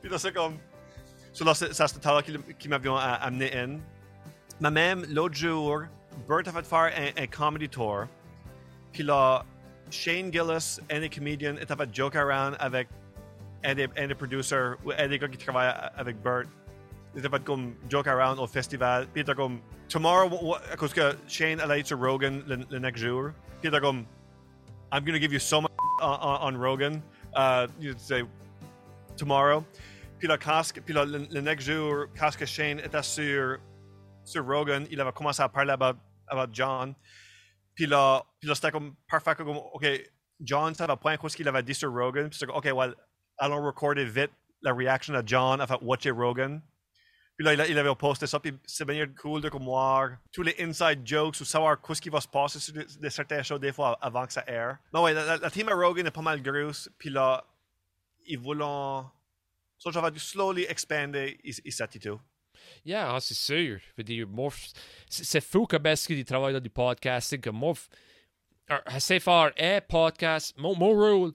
puis 0.00 0.10
là 0.10 0.18
c'est 0.18 0.32
comme 0.32 0.58
So 1.38 1.44
là, 1.44 1.54
c'est 1.54 1.72
ce 1.72 1.98
temps-là 2.00 2.22
qui, 2.22 2.36
qui 2.58 2.68
amené 2.72 3.56
in. 3.56 3.78
Mais 4.60 4.70
même 4.72 5.06
l'autre 5.08 5.36
jour, 5.36 5.82
Bert 6.28 6.42
a 6.46 6.50
fait 6.50 6.66
faire 6.66 6.90
un, 6.96 7.22
un 7.22 7.26
comedy 7.28 7.68
tour. 7.68 8.06
Puis 8.92 9.04
là, 9.04 9.44
Shane 9.88 10.32
Gillis, 10.32 10.80
un 10.90 10.98
des 10.98 11.08
comédiens, 11.08 11.54
était 11.56 11.76
fait 11.76 11.94
joke 11.94 12.16
around 12.16 12.56
avec 12.58 12.88
un 13.64 13.74
des, 13.74 13.86
un 13.96 14.08
producers 14.16 14.76
ou 14.84 14.90
un 14.98 15.06
des 15.06 15.16
gars 15.16 15.28
qui 15.28 15.38
travaille 15.38 15.72
avec 15.96 16.20
Bert. 16.20 16.46
Il 17.14 17.20
était 17.20 17.28
fait 17.28 17.44
comme 17.44 17.76
joke 17.88 18.08
around 18.08 18.40
au 18.40 18.48
festival. 18.48 19.04
Puis 19.04 19.20
il 19.20 19.22
était 19.22 19.34
comme, 19.34 19.60
tomorrow, 19.88 20.56
à 20.72 20.76
cause 20.76 20.92
que 20.92 21.14
Shane 21.28 21.60
allait 21.60 21.84
sur 21.84 22.00
Rogan 22.00 22.42
le, 22.48 22.58
le 22.68 22.78
next 22.80 23.04
jour. 23.04 23.30
Puis 23.60 23.64
il 23.64 23.68
était 23.68 23.80
comme, 23.80 24.04
I'm 24.92 25.04
gonna 25.04 25.20
give 25.20 25.32
you 25.32 25.38
so 25.38 25.60
much 25.60 25.70
on, 26.00 26.18
on, 26.20 26.54
on 26.54 26.60
Rogan. 26.60 27.00
Uh, 27.34 27.66
say, 27.98 28.22
tomorrow. 29.16 29.64
Puis 30.18 30.26
là, 30.26 30.36
quand, 30.36 30.62
puis 30.84 30.94
le, 30.94 31.04
le 31.04 31.40
next 31.40 31.68
jour, 31.68 32.06
quand 32.18 32.36
que 32.36 32.46
Shane 32.46 32.80
était 32.80 33.02
sur, 33.02 33.58
sur 34.24 34.46
Rogan, 34.46 34.86
il 34.90 35.00
avait 35.00 35.12
commencé 35.12 35.42
à 35.42 35.48
parler 35.48 35.72
about, 35.72 35.98
about 36.26 36.52
John. 36.52 36.94
Puis 37.74 37.86
là, 37.86 38.22
puis 38.40 38.48
là 38.48 38.54
c'était 38.54 38.72
comme 38.72 38.94
parfait, 39.08 39.34
comme, 39.36 39.56
OK, 39.56 39.86
John 40.40 40.74
savait 40.74 40.96
pas 40.96 41.16
quoi 41.16 41.30
ce 41.30 41.36
qu'il 41.36 41.46
avait 41.46 41.62
dit 41.62 41.74
sur 41.74 41.92
Rogan. 41.92 42.28
Puis 42.28 42.38
c'est 42.38 42.46
comme, 42.46 42.56
OK, 42.56 42.68
well, 42.74 42.94
allons 43.38 43.64
recorder 43.64 44.04
vite 44.04 44.32
la 44.62 44.72
réaction 44.72 45.14
de 45.14 45.22
John 45.24 45.60
à 45.60 45.66
watcher 45.82 46.10
Rogan. 46.10 46.60
Il, 47.40 47.46
avait 47.46 47.94
posté 47.94 48.26
ça, 48.26 48.40
c'est 48.66 48.84
bien 48.84 49.06
cool 49.20 49.40
de 49.40 49.48
comme 49.48 49.64
voir 49.64 50.10
tous 50.32 50.42
les 50.42 50.56
inside 50.58 51.06
jokes 51.06 51.40
ou 51.40 51.44
savoir 51.44 51.80
quoi 51.80 51.94
ce 51.94 52.00
qui 52.00 52.08
va 52.08 52.20
se 52.20 52.26
passer 52.26 52.58
sur 52.58 53.60
des, 53.60 53.72
fois 53.72 53.96
avant 54.00 54.26
que 54.26 54.32
ça 54.32 54.42
air. 54.48 54.78
Mais 54.92 55.14
la, 55.14 55.50
team 55.50 55.68
à 55.68 55.74
Rogan 55.74 56.06
est 56.06 56.10
pas 56.10 56.20
mal 56.20 56.42
grosse, 56.42 56.90
puis 56.98 57.10
là, 57.10 57.44
ils. 58.26 58.40
So, 59.80 59.92
j'avais 59.92 60.10
dû 60.10 60.18
slowly 60.18 60.64
expander 60.68 61.38
et 61.44 61.98
tout. 62.00 62.20
Yeah, 62.84 63.14
ah, 63.14 63.20
c'est 63.20 63.34
sûr. 63.34 63.78
Je 63.96 64.48
c'est 65.08 65.40
fou 65.40 65.66
comment 65.66 65.90
est-ce 65.90 66.06
qu'il 66.06 66.24
travaille 66.24 66.52
dans 66.52 66.60
du 66.60 66.70
podcasting. 66.70 67.40
Que 67.40 67.50
moi, 67.50 67.72
f- 67.72 67.88
alors, 68.68 68.82
essayer 68.94 69.18
de 69.18 69.24
faire 69.24 69.52
un 69.56 69.80
podcast. 69.80 70.54
Mon, 70.56 70.74
rôle, 70.74 71.32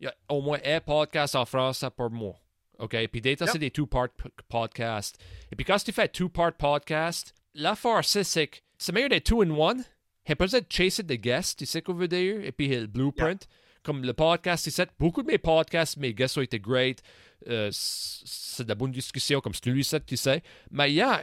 y 0.00 0.06
a 0.06 0.14
au 0.28 0.40
moins 0.40 0.58
un 0.64 0.80
podcast 0.80 1.34
en 1.34 1.44
français 1.44 1.90
pour 1.90 2.10
moi. 2.10 2.34
OK? 2.80 2.96
Puis 3.12 3.20
Data, 3.20 3.44
Yep. 3.44 3.52
c'est 3.52 3.58
des 3.58 3.70
two-part 3.70 4.08
podcasts. 4.48 5.18
Et 5.52 5.56
puis 5.56 5.64
quand 5.64 5.76
tu 5.78 5.92
fais 5.92 6.08
two-part 6.08 6.52
podcast, 6.54 7.34
l'affaire, 7.54 8.04
c'est 8.04 8.24
c'est 8.24 8.48
que 8.48 8.58
c'est 8.78 8.92
meilleur 8.92 9.10
des 9.10 9.20
two-in-one. 9.20 9.84
Il 10.28 10.36
peut 10.36 10.46
être 10.52 10.72
chasser 10.72 11.02
des 11.02 11.18
guests, 11.18 11.58
tu 11.58 11.66
sais 11.66 11.82
quoi 11.82 11.94
je 11.94 12.00
veux 12.00 12.08
dire? 12.08 12.40
Et 12.44 12.52
puis 12.52 12.68
le 12.68 12.86
blueprint. 12.86 13.46
Comme 13.82 14.02
le 14.04 14.12
podcast, 14.12 14.68
c'est 14.68 14.90
beaucoup 14.98 15.22
de 15.22 15.26
mes 15.28 15.38
podcasts, 15.38 15.96
mes 15.96 16.12
guests 16.12 16.36
ont 16.36 16.42
été 16.42 16.60
great. 16.60 17.02
Euh, 17.48 17.70
c'est 17.72 18.64
de 18.64 18.68
la 18.68 18.74
bonne 18.74 18.90
discussion, 18.92 19.40
comme 19.40 19.54
celui 19.54 19.82
ci 19.84 19.96
tu 20.06 20.18
sais. 20.18 20.42
Mais 20.70 20.92
yeah, 20.92 21.22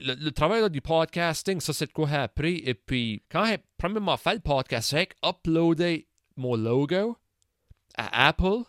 le, 0.00 0.14
le 0.14 0.30
travail 0.30 0.62
là, 0.62 0.70
du 0.70 0.80
podcasting, 0.80 1.60
ça, 1.60 1.74
c'est 1.74 1.86
de 1.86 1.92
quoi 1.92 2.08
j'ai 2.08 2.16
appris. 2.16 2.62
Et 2.64 2.72
puis, 2.72 3.22
quand 3.30 3.44
j'ai 3.44 3.58
premièrement 3.76 4.16
fait 4.16 4.32
le 4.34 4.40
podcast, 4.40 4.90
j'ai 4.90 5.06
uploadé 5.22 6.08
mon 6.36 6.56
logo 6.56 7.18
à 7.98 8.28
Apple, 8.28 8.62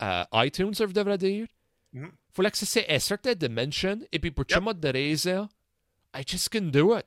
à 0.00 0.26
iTunes, 0.44 0.74
je 0.76 0.84
devrais 0.84 1.18
dire. 1.18 1.46
Mhm. 1.94 2.10
Faut 2.32 2.42
l'accéder 2.42 2.86
à 2.88 2.98
certaines 3.00 3.34
dimensions. 3.38 4.00
Et 4.12 4.18
puis, 4.18 4.30
pour 4.30 4.44
Yep. 4.50 4.80
de 4.80 4.88
raison, 4.88 5.48
I 6.14 6.22
just 6.26 6.48
can 6.50 6.62
do 6.66 6.96
it. 6.98 7.06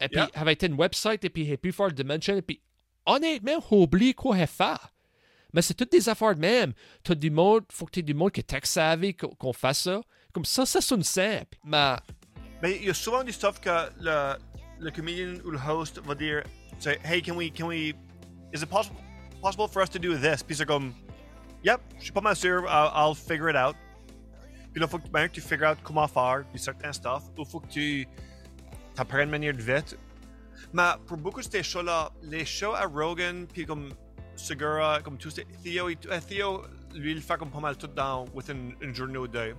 Et 0.00 0.08
puis, 0.08 0.18
Yeah. 0.18 0.30
j'avais 0.34 0.52
été 0.54 0.66
une 0.66 0.74
website, 0.74 1.24
et 1.24 1.30
puis 1.30 1.44
j'ai 1.46 1.56
pu 1.56 1.70
faire 1.72 1.92
dimension. 1.92 2.36
Et 2.36 2.42
puis, 2.42 2.60
honnêtement, 3.06 3.60
j'ai 3.70 3.76
oublié 3.76 4.14
quoi 4.14 4.36
j'ai 4.36 4.46
fait. 4.46 4.80
Mais 5.52 5.62
c'est 5.62 5.74
toutes 5.74 5.92
des 5.92 6.08
affaires 6.08 6.34
de 6.34 6.40
même. 6.40 6.72
T'as 7.04 7.14
du 7.14 7.30
monde, 7.30 7.62
faut 7.70 7.84
que 7.86 7.92
tu 7.92 8.00
aies 8.00 8.02
du 8.02 8.14
monde 8.14 8.32
qui 8.32 8.40
est 8.40 8.66
savvy, 8.66 9.14
qu'on 9.14 9.28
qu'on 9.28 9.52
fasse 9.52 9.82
ça. 9.82 10.00
Comme 10.32 10.44
ça, 10.44 10.66
ça 10.66 10.80
sonne 10.80 11.04
simple. 11.04 11.56
Mais, 11.62 11.94
Mais 12.60 12.76
il 12.78 12.86
y 12.86 12.90
a 12.90 12.94
souvent 12.94 13.22
du 13.22 13.30
stuff 13.32 13.60
que 13.60 13.70
le, 14.00 14.36
le 14.80 14.90
comedian 14.90 15.34
ou 15.44 15.50
le 15.50 15.58
host 15.58 16.00
va 16.04 16.14
dire 16.16 16.42
say, 16.80 16.98
Hey, 17.04 17.22
can 17.22 17.36
we, 17.36 17.52
can 17.52 17.66
we, 17.68 17.94
is 18.52 18.62
it 18.62 18.68
possible, 18.68 18.96
possible 19.40 19.68
for 19.68 19.80
us 19.82 19.90
to 19.90 19.98
do 20.00 20.16
this? 20.18 20.42
Puis 20.42 20.56
c'est 20.56 20.66
comme, 20.66 20.92
Yep, 21.62 21.80
je 21.98 22.04
suis 22.04 22.12
pas 22.12 22.20
mal 22.20 22.34
sûr, 22.34 22.64
I'll, 22.66 22.90
I'll 22.92 23.14
figure 23.14 23.48
it 23.48 23.54
out. 23.56 23.76
Puis 24.74 24.80
là, 24.82 24.86
faut 24.88 24.98
que, 24.98 25.08
ben, 25.08 25.28
tu 25.30 25.40
figures 25.40 25.70
out 25.70 25.78
comment 25.82 26.06
faire 26.08 26.42
du 26.52 26.58
certain 26.58 26.92
stuff, 26.92 27.22
ou 27.38 27.44
faut 27.44 27.60
que 27.60 27.68
tu 27.68 28.06
t'apprennes 28.94 29.24
une 29.26 29.30
manière 29.30 29.54
de 29.54 29.62
vite. 29.62 29.96
Mais 30.72 30.90
pour 31.06 31.16
beaucoup 31.16 31.40
de 31.40 31.46
ces 31.46 31.62
shows-là, 31.62 32.10
les 32.22 32.44
shows 32.44 32.74
à 32.74 32.84
Rogan, 32.84 33.46
puis 33.46 33.64
comme 33.64 33.90
Segura, 34.36 35.00
comme 35.00 35.16
ces. 35.20 35.44
Theo, 35.62 35.88
il- 35.90 35.98
euh, 36.10 36.20
Theo, 36.28 36.62
lui, 36.92 37.12
il 37.12 37.22
fait 37.22 37.38
comme 37.38 37.50
pas 37.50 37.60
mal 37.60 37.76
tout 37.76 37.86
dans 37.86 38.24
within 38.34 38.72
une 38.80 38.92
journée 38.94 39.16
ou 39.18 39.28
deux. 39.28 39.54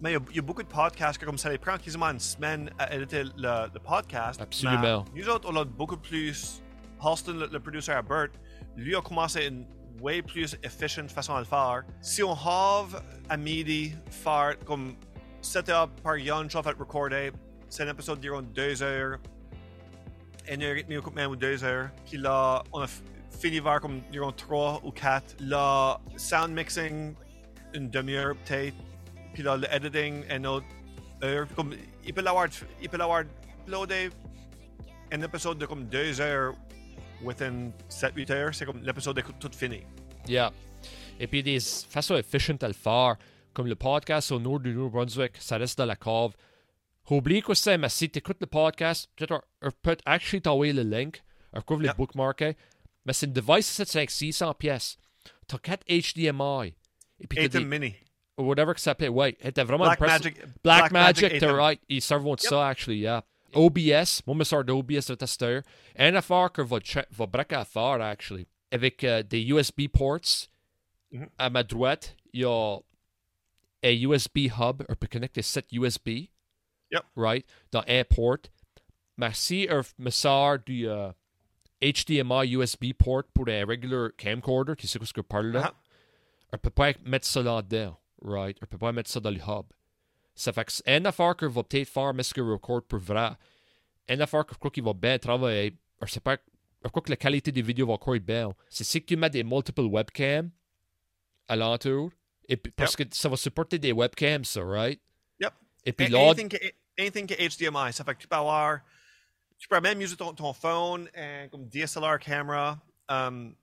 Mais 0.00 0.10
il 0.10 0.14
y, 0.14 0.16
a, 0.16 0.20
il 0.30 0.36
y 0.36 0.38
a 0.38 0.42
beaucoup 0.42 0.62
de 0.62 0.68
podcasts 0.68 1.18
que 1.18 1.26
comme 1.26 1.36
ça 1.36 1.50
les 1.50 1.58
prend 1.58 1.76
quasiment 1.76 2.06
une 2.10 2.20
semaine 2.20 2.70
à 2.78 2.94
éditer 2.94 3.24
le, 3.24 3.66
le 3.74 3.80
podcast. 3.80 4.40
Absolument. 4.40 5.04
Mais 5.12 5.20
nous 5.20 5.28
autres, 5.28 5.48
on 5.50 5.56
a 5.56 5.64
beaucoup 5.64 5.96
plus. 5.96 6.62
Halston, 7.02 7.32
le, 7.32 7.46
le 7.48 7.58
producer 7.60 7.90
à 7.92 8.02
Bert, 8.02 8.28
lui 8.76 8.94
a 8.94 9.00
commencé 9.02 9.46
une 9.46 9.66
way 10.00 10.22
plus 10.22 10.56
efficient 10.62 11.08
façon 11.08 11.34
à 11.34 11.40
le 11.40 11.44
faire. 11.44 11.84
Si 12.00 12.22
on 12.22 12.32
have 12.32 13.02
à 13.28 13.36
midi 13.36 13.94
faire 14.10 14.58
comme 14.64 14.94
setup 15.40 15.90
par 16.02 16.16
Yann, 16.16 16.50
je 16.50 16.60
fait 16.60 16.78
recorder, 16.78 17.32
c'est 17.68 17.84
un 17.84 17.90
épisode 17.90 18.18
d'environ 18.18 18.42
deux 18.42 18.82
heures, 18.82 19.18
une 20.50 20.62
heure 20.62 20.76
et 20.76 20.82
demie 20.82 20.98
ou 20.98 21.10
même 21.10 21.30
ou 21.30 21.36
deux 21.36 21.62
heures. 21.64 21.90
Puis 22.04 22.18
là, 22.18 22.62
on 22.72 22.80
a 22.80 22.86
fini 23.30 23.60
vers 23.60 23.80
comme 23.80 24.00
environ 24.08 24.32
trois 24.32 24.80
ou 24.84 24.90
quatre. 24.90 25.36
Là, 25.40 26.00
sound 26.16 26.52
mixing, 26.52 27.14
une 27.74 27.88
demi-heure 27.88 28.34
peut-être. 28.44 28.76
Puis 29.34 29.42
là, 29.42 29.56
le 29.56 29.72
editing, 29.72 30.24
une 30.30 30.46
autre 30.46 30.66
heure. 31.22 31.46
Comme, 31.54 31.74
il 32.04 32.12
peut 32.12 32.22
l'avoir, 32.22 32.48
il 32.82 32.88
peut 32.88 32.98
l'avoir 32.98 33.22
uploadé 33.66 34.10
un 35.12 35.22
épisode 35.22 35.58
de 35.58 35.66
comme 35.66 35.86
deux 35.86 36.20
heures 36.20 36.54
within 37.22 37.72
7-8 37.88 38.30
heures, 38.32 38.54
c'est 38.54 38.64
comme 38.66 38.82
l'épisode 38.82 39.18
est 39.18 39.24
tout 39.38 39.50
fini. 39.56 39.82
Yeah. 40.28 40.52
Et 41.18 41.26
puis 41.26 41.42
des 41.42 41.58
façons 41.60 42.16
efficientes 42.16 42.62
à 42.62 42.68
le 42.68 42.74
faire, 42.74 43.16
comme 43.52 43.66
le 43.66 43.74
podcast 43.74 44.32
au 44.32 44.38
nord 44.38 44.60
du 44.60 44.72
Nouveau-Brunswick, 44.74 45.32
ça 45.38 45.56
reste 45.58 45.76
dans 45.78 45.84
la 45.86 45.96
cave. 45.96 46.32
Oublie 47.10 47.42
que 47.42 47.54
c'est, 47.54 47.76
mais 47.76 47.88
si 47.88 48.08
tu 48.08 48.18
écoutes 48.20 48.36
le 48.40 48.46
podcast, 48.46 49.10
peut-être 49.16 49.42
peut 49.82 49.96
actually 50.06 50.40
t'envoyer 50.40 50.72
le 50.72 50.82
link, 50.82 51.22
on 51.52 51.60
couvre 51.60 51.80
les 51.80 51.86
Yeah. 51.86 51.94
bookmarker, 51.94 52.54
mais 53.04 53.12
c'est 53.12 53.26
une 53.26 53.32
device 53.32 53.66
756 53.66 54.32
600 54.34 54.54
pièces. 54.54 54.96
T'as 55.48 55.58
4 55.58 55.84
HDMI. 55.88 56.74
Et 57.18 57.26
puis 57.26 57.40
Atom 57.40 57.64
Mini. 57.66 57.96
ou 58.38 58.44
whatever 58.44 58.72
que 58.74 58.80
ça 58.80 58.92
s'appelle, 58.92 59.10
ouais, 59.10 59.36
était 59.40 59.64
vraiment 59.64 59.84
Black 59.84 60.00
impressive. 60.00 60.24
Magic. 60.36 60.62
Black, 60.62 60.92
Magic, 60.92 61.28
t'es 61.30 61.36
Atom. 61.44 61.56
right. 61.56 61.80
Ils 61.88 62.00
servent 62.00 62.36
de 62.36 62.40
ça, 62.40 62.68
actually, 62.68 63.00
yeah. 63.00 63.24
OBS, 63.54 64.22
moi, 64.26 64.36
me 64.36 64.44
sors 64.44 64.64
d'OBS 64.64 65.06
de 65.08 65.14
testeur. 65.14 65.62
Une 65.96 66.16
affaire 66.16 66.50
que 66.52 66.62
va 66.62 67.26
braquer 67.26 67.56
à 67.56 67.64
faire, 67.64 68.00
actually. 68.02 68.46
Avec 68.70 69.02
euh, 69.04 69.22
des 69.22 69.42
USB 69.42 69.88
ports, 69.92 70.48
Mhm. 71.12 71.28
à 71.38 71.50
ma 71.50 71.62
droite, 71.64 72.16
il 72.32 72.42
y 72.42 72.44
a 72.44 72.78
un 73.82 73.90
USB 73.90 74.46
hub, 74.46 74.82
on 74.88 74.94
peut 74.94 75.08
connecter 75.08 75.42
7 75.42 75.66
USB, 75.72 76.28
Yep. 76.92 77.02
right, 77.16 77.44
dans 77.72 77.82
un 77.88 78.04
port. 78.04 78.38
Mais 79.16 79.32
si 79.34 79.66
on 79.70 79.82
me 79.98 80.10
sort 80.10 80.58
du 80.64 80.88
euh, 80.88 81.10
HDMI 81.82 82.46
USB 82.52 82.92
port 82.96 83.24
pour 83.34 83.48
un 83.48 83.64
regular 83.66 84.10
camcorder, 84.16 84.76
tu 84.76 84.86
sais 84.86 84.98
ce 85.04 85.12
que 85.12 85.20
je 85.20 85.26
parle 85.26 85.46
là? 85.52 85.72
Ah. 85.74 85.80
on 86.52 86.58
peut 86.58 86.70
pas 86.70 86.92
mettre 87.04 87.26
ça 87.26 87.42
là-dedans, 87.42 87.96
right? 88.22 88.56
On 88.62 88.66
peut 88.66 88.78
pas 88.78 88.92
mettre 88.92 89.10
ça 89.10 89.18
dans 89.20 89.30
le 89.30 89.38
hub. 89.38 89.66
Ça 90.34 90.52
fait 90.52 90.64
que 90.64 91.06
affaire 91.06 91.36
que 91.36 91.46
va 91.46 91.62
peut-être 91.62 91.88
faire, 91.88 92.14
mais 92.14 92.22
ce 92.22 92.32
que 92.32 92.40
record 92.40 92.82
pour 92.86 92.98
vrai. 92.98 93.32
Affaire 94.08 94.44
que 94.44 94.54
je 94.54 94.58
crois 94.58 94.70
qu'il 94.70 94.82
va 94.82 94.92
bien 94.92 95.18
travailler. 95.18 95.76
Je 96.02 96.12
sais 96.12 96.20
pas, 96.20 96.36
je 96.82 96.88
crois 96.88 97.02
que 97.02 97.10
la 97.10 97.16
qualité 97.16 97.52
des 97.52 97.62
vidéos 97.62 97.86
va 97.86 97.92
encore 97.92 98.16
être 98.16 98.24
belle. 98.24 98.48
C'est 98.68 98.84
si 98.84 99.04
tu 99.04 99.16
mets 99.16 99.30
des 99.30 99.44
multiple 99.44 99.82
webcams 99.82 100.50
alentour. 101.46 102.10
Et 102.48 102.56
puis, 102.56 102.72
parce 102.72 102.96
que 102.96 103.04
ça 103.12 103.28
va 103.28 103.36
supporter 103.36 103.78
des 103.78 103.92
webcams, 103.92 104.44
ça, 104.44 104.62
right? 104.64 105.00
Yep. 105.40 105.52
Et 105.84 105.92
puis 105.92 106.08
là, 106.08 106.30
anything, 106.30 106.52
anything 106.98 107.26
que 107.26 107.34
HDMI. 107.34 107.92
Ça 107.92 108.04
fait 108.04 108.14
que 108.14 108.20
tu 108.20 108.28
peux 108.28 108.36
avoir. 108.36 108.80
Tu 109.58 109.68
peux 109.68 109.80
même 109.80 109.98
utiliser 109.98 110.16
ton, 110.16 110.32
ton 110.32 110.52
phone 110.52 111.08
euh, 111.16 111.46
comme 111.48 111.68
DSLR 111.68 112.18
camera. 112.18 112.78
Um, 113.08 113.54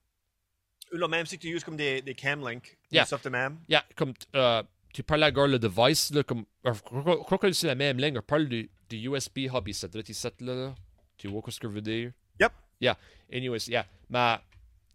ou 0.93 0.97
là, 0.97 1.07
même 1.07 1.25
si 1.25 1.37
tu 1.37 1.47
utilises 1.47 1.63
comme 1.63 1.75
des, 1.75 2.01
des 2.01 2.13
Camlink. 2.13 2.77
Yeah. 2.91 3.03
Des 3.03 3.07
stuff 3.07 3.23
de 3.23 3.29
même. 3.29 3.59
yeah, 3.67 3.83
comme 3.95 4.13
euh, 4.35 4.63
tu 4.97 5.03
parles 5.03 5.21
à 5.21 5.31
gare 5.31 5.45
le 5.45 5.59
device, 5.59 6.11
là, 6.11 6.23
comme, 6.23 6.43
je 6.65 6.71
crois 6.71 7.17
je 7.19 7.23
crois 7.23 7.37
que 7.37 7.51
c'est 7.51 7.67
la 7.67 7.75
même 7.75 7.99
ligne. 7.99 8.17
On 8.17 8.21
parle 8.23 8.47
du, 8.47 8.67
USB 8.89 9.41
hub 9.53 9.67
ici, 9.67 9.85
là, 9.93 10.31
là, 10.39 10.55
là. 10.55 10.75
Tu 11.19 11.27
vois 11.27 11.43
ce 11.49 11.59
que 11.59 11.67
je 11.67 11.71
veux 11.71 11.81
dire? 11.81 12.13
Yep. 12.39 12.51
Yeah. 12.81 12.97
Anyways, 13.31 13.67
yeah. 13.67 13.85
Mais, 14.09 14.37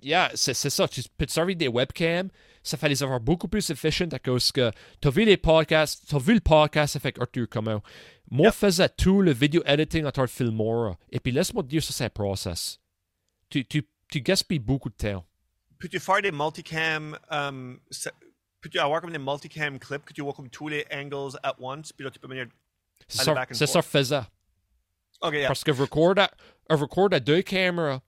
yeah, 0.03 0.33
c'est 0.35 0.55
c'est 0.55 0.71
ça. 0.71 0.89
Tu 0.89 1.05
peux 1.17 1.25
te 1.25 1.31
servir 1.31 1.55
des 1.55 1.69
webcams. 1.69 2.31
Ça 2.65 2.77
fait 2.77 2.89
les 2.89 3.01
avoir 3.01 3.21
beaucoup 3.21 3.47
plus 3.47 3.71
efficient 3.71 4.09
à 4.09 4.19
cause 4.19 4.51
que 4.51 4.73
tu 5.01 5.07
as 5.07 5.11
vu 5.13 5.25
les 5.25 5.37
podcasts, 5.37 6.05
tu 6.09 6.17
as 6.17 6.19
vu 6.19 6.35
le 6.35 6.41
podcast 6.41 6.97
avec 6.97 7.21
Arthur 7.21 7.47
Comment. 7.49 7.81
Moi, 8.29 8.47
Yep. 8.47 8.55
faisais 8.55 8.89
tout 8.89 9.23
le 9.23 9.33
video 9.33 9.63
editing 9.67 10.05
en 10.05 10.11
tant 10.11 10.23
que 10.23 10.33
Filmora. 10.33 10.99
Et 11.13 11.21
puis, 11.21 11.31
laisse-moi 11.31 11.63
te 11.63 11.69
dire, 11.69 11.81
ça, 11.81 11.93
c'est 11.93 12.05
un 12.07 12.11
process. 12.11 12.81
Tu, 13.49 13.65
tu, 13.65 13.87
tu 14.11 14.21
gaspilles 14.21 14.59
beaucoup 14.59 14.89
de 14.89 14.97
temps. 14.97 15.25
Peux-tu 15.79 16.01
faire 16.01 16.23
des 16.23 16.33
multicam. 16.33 17.17
Um, 17.31 17.79
se- 18.63 18.69
peux-tu 18.69 18.79
avoir 18.79 19.01
comme 19.01 19.13
des 19.13 19.19
multicam 19.19 19.79
clips 19.79 20.05
que 20.05 20.13
tu 20.13 20.23
vois 20.23 20.33
comme 20.33 20.49
tous 20.49 20.69
les 20.69 20.87
angles 20.93 21.39
at 21.43 21.55
once. 21.59 21.93
Puis 21.93 22.05
là, 22.05 22.11
tu 22.11 22.19
peux 22.19 22.29
venir. 22.29 22.47
C'est 23.09 23.21
Aller 23.21 23.25
ça, 23.27 23.35
back 23.35 23.51
and 23.51 23.55
c'est 23.55 23.67
ça, 23.67 23.83
forth. 23.83 23.85
que 23.85 23.99
je 23.99 23.99
faisais. 23.99 24.21
Ok, 25.21 25.33
yeah. 25.35 25.47
Parce 25.49 25.65
que 25.65 25.71
record 25.73 26.19
à, 26.19 26.31
un 26.69 26.77
record 26.77 27.09
à 27.13 27.21
deux 27.21 27.43
caméras. 27.43 28.01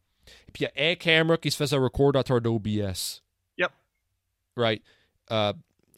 Puis 0.53 0.65
il 0.65 0.71
y 0.81 0.89
a 0.89 0.93
un 0.93 0.95
caméra 0.95 1.37
qui 1.37 1.51
se 1.51 1.57
faisait 1.57 1.77
record 1.77 2.17
à 2.17 2.23
travers 2.23 2.41
d'OBS. 2.43 3.23
Yep. 3.59 3.71
Right. 4.57 4.83
Uh, 5.31 5.53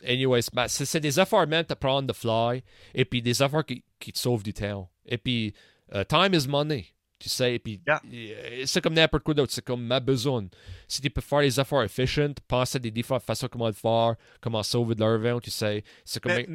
anyways, 0.05 0.49
mais 0.55 0.69
c'est 0.69 0.85
c'est 0.85 1.01
des 1.01 1.19
affaires 1.19 1.47
même 1.47 1.65
à 1.69 1.77
prendre 1.77 2.13
the 2.13 2.17
fly. 2.17 2.63
Et 2.95 3.05
puis 3.05 3.23
des 3.23 3.41
affaires 3.43 3.65
qui, 3.65 3.85
qui 3.99 4.13
te 4.13 4.19
sauvent 4.19 4.43
du 4.43 4.53
temps. 4.53 4.91
Et 5.05 5.19
puis, 5.19 5.55
uh, 5.95 6.05
time 6.05 6.35
is 6.35 6.49
money. 6.49 6.87
Tu 7.19 7.29
sais, 7.31 7.55
et 7.55 7.59
puis 7.59 7.81
Yeah. 7.87 8.01
euh, 8.13 8.63
c'est 8.67 8.83
comme 8.83 8.93
n'importe 8.95 9.25
quoi 9.25 9.33
d'autre. 9.35 9.53
C'est 9.53 9.65
comme 9.65 9.85
ma 9.87 10.01
besoin. 10.01 10.47
Si 10.87 11.01
tu 11.01 11.09
peux 11.09 11.23
faire 11.23 11.41
les 11.41 11.59
affaires 11.59 11.83
efficient, 11.83 12.35
pense 12.47 12.77
à 12.77 12.79
des 12.79 12.91
différentes 12.91 13.23
façons 13.23 13.49
comment 13.49 13.69
le 13.69 13.73
faire, 13.73 14.17
comment 14.41 14.63
sauver 14.63 14.95
de 14.95 15.01
l'argent, 15.01 15.41
tu 15.41 15.51
sais. 15.51 15.83
C'est 16.05 16.21
comme. 16.23 16.33
Mais- 16.33 16.49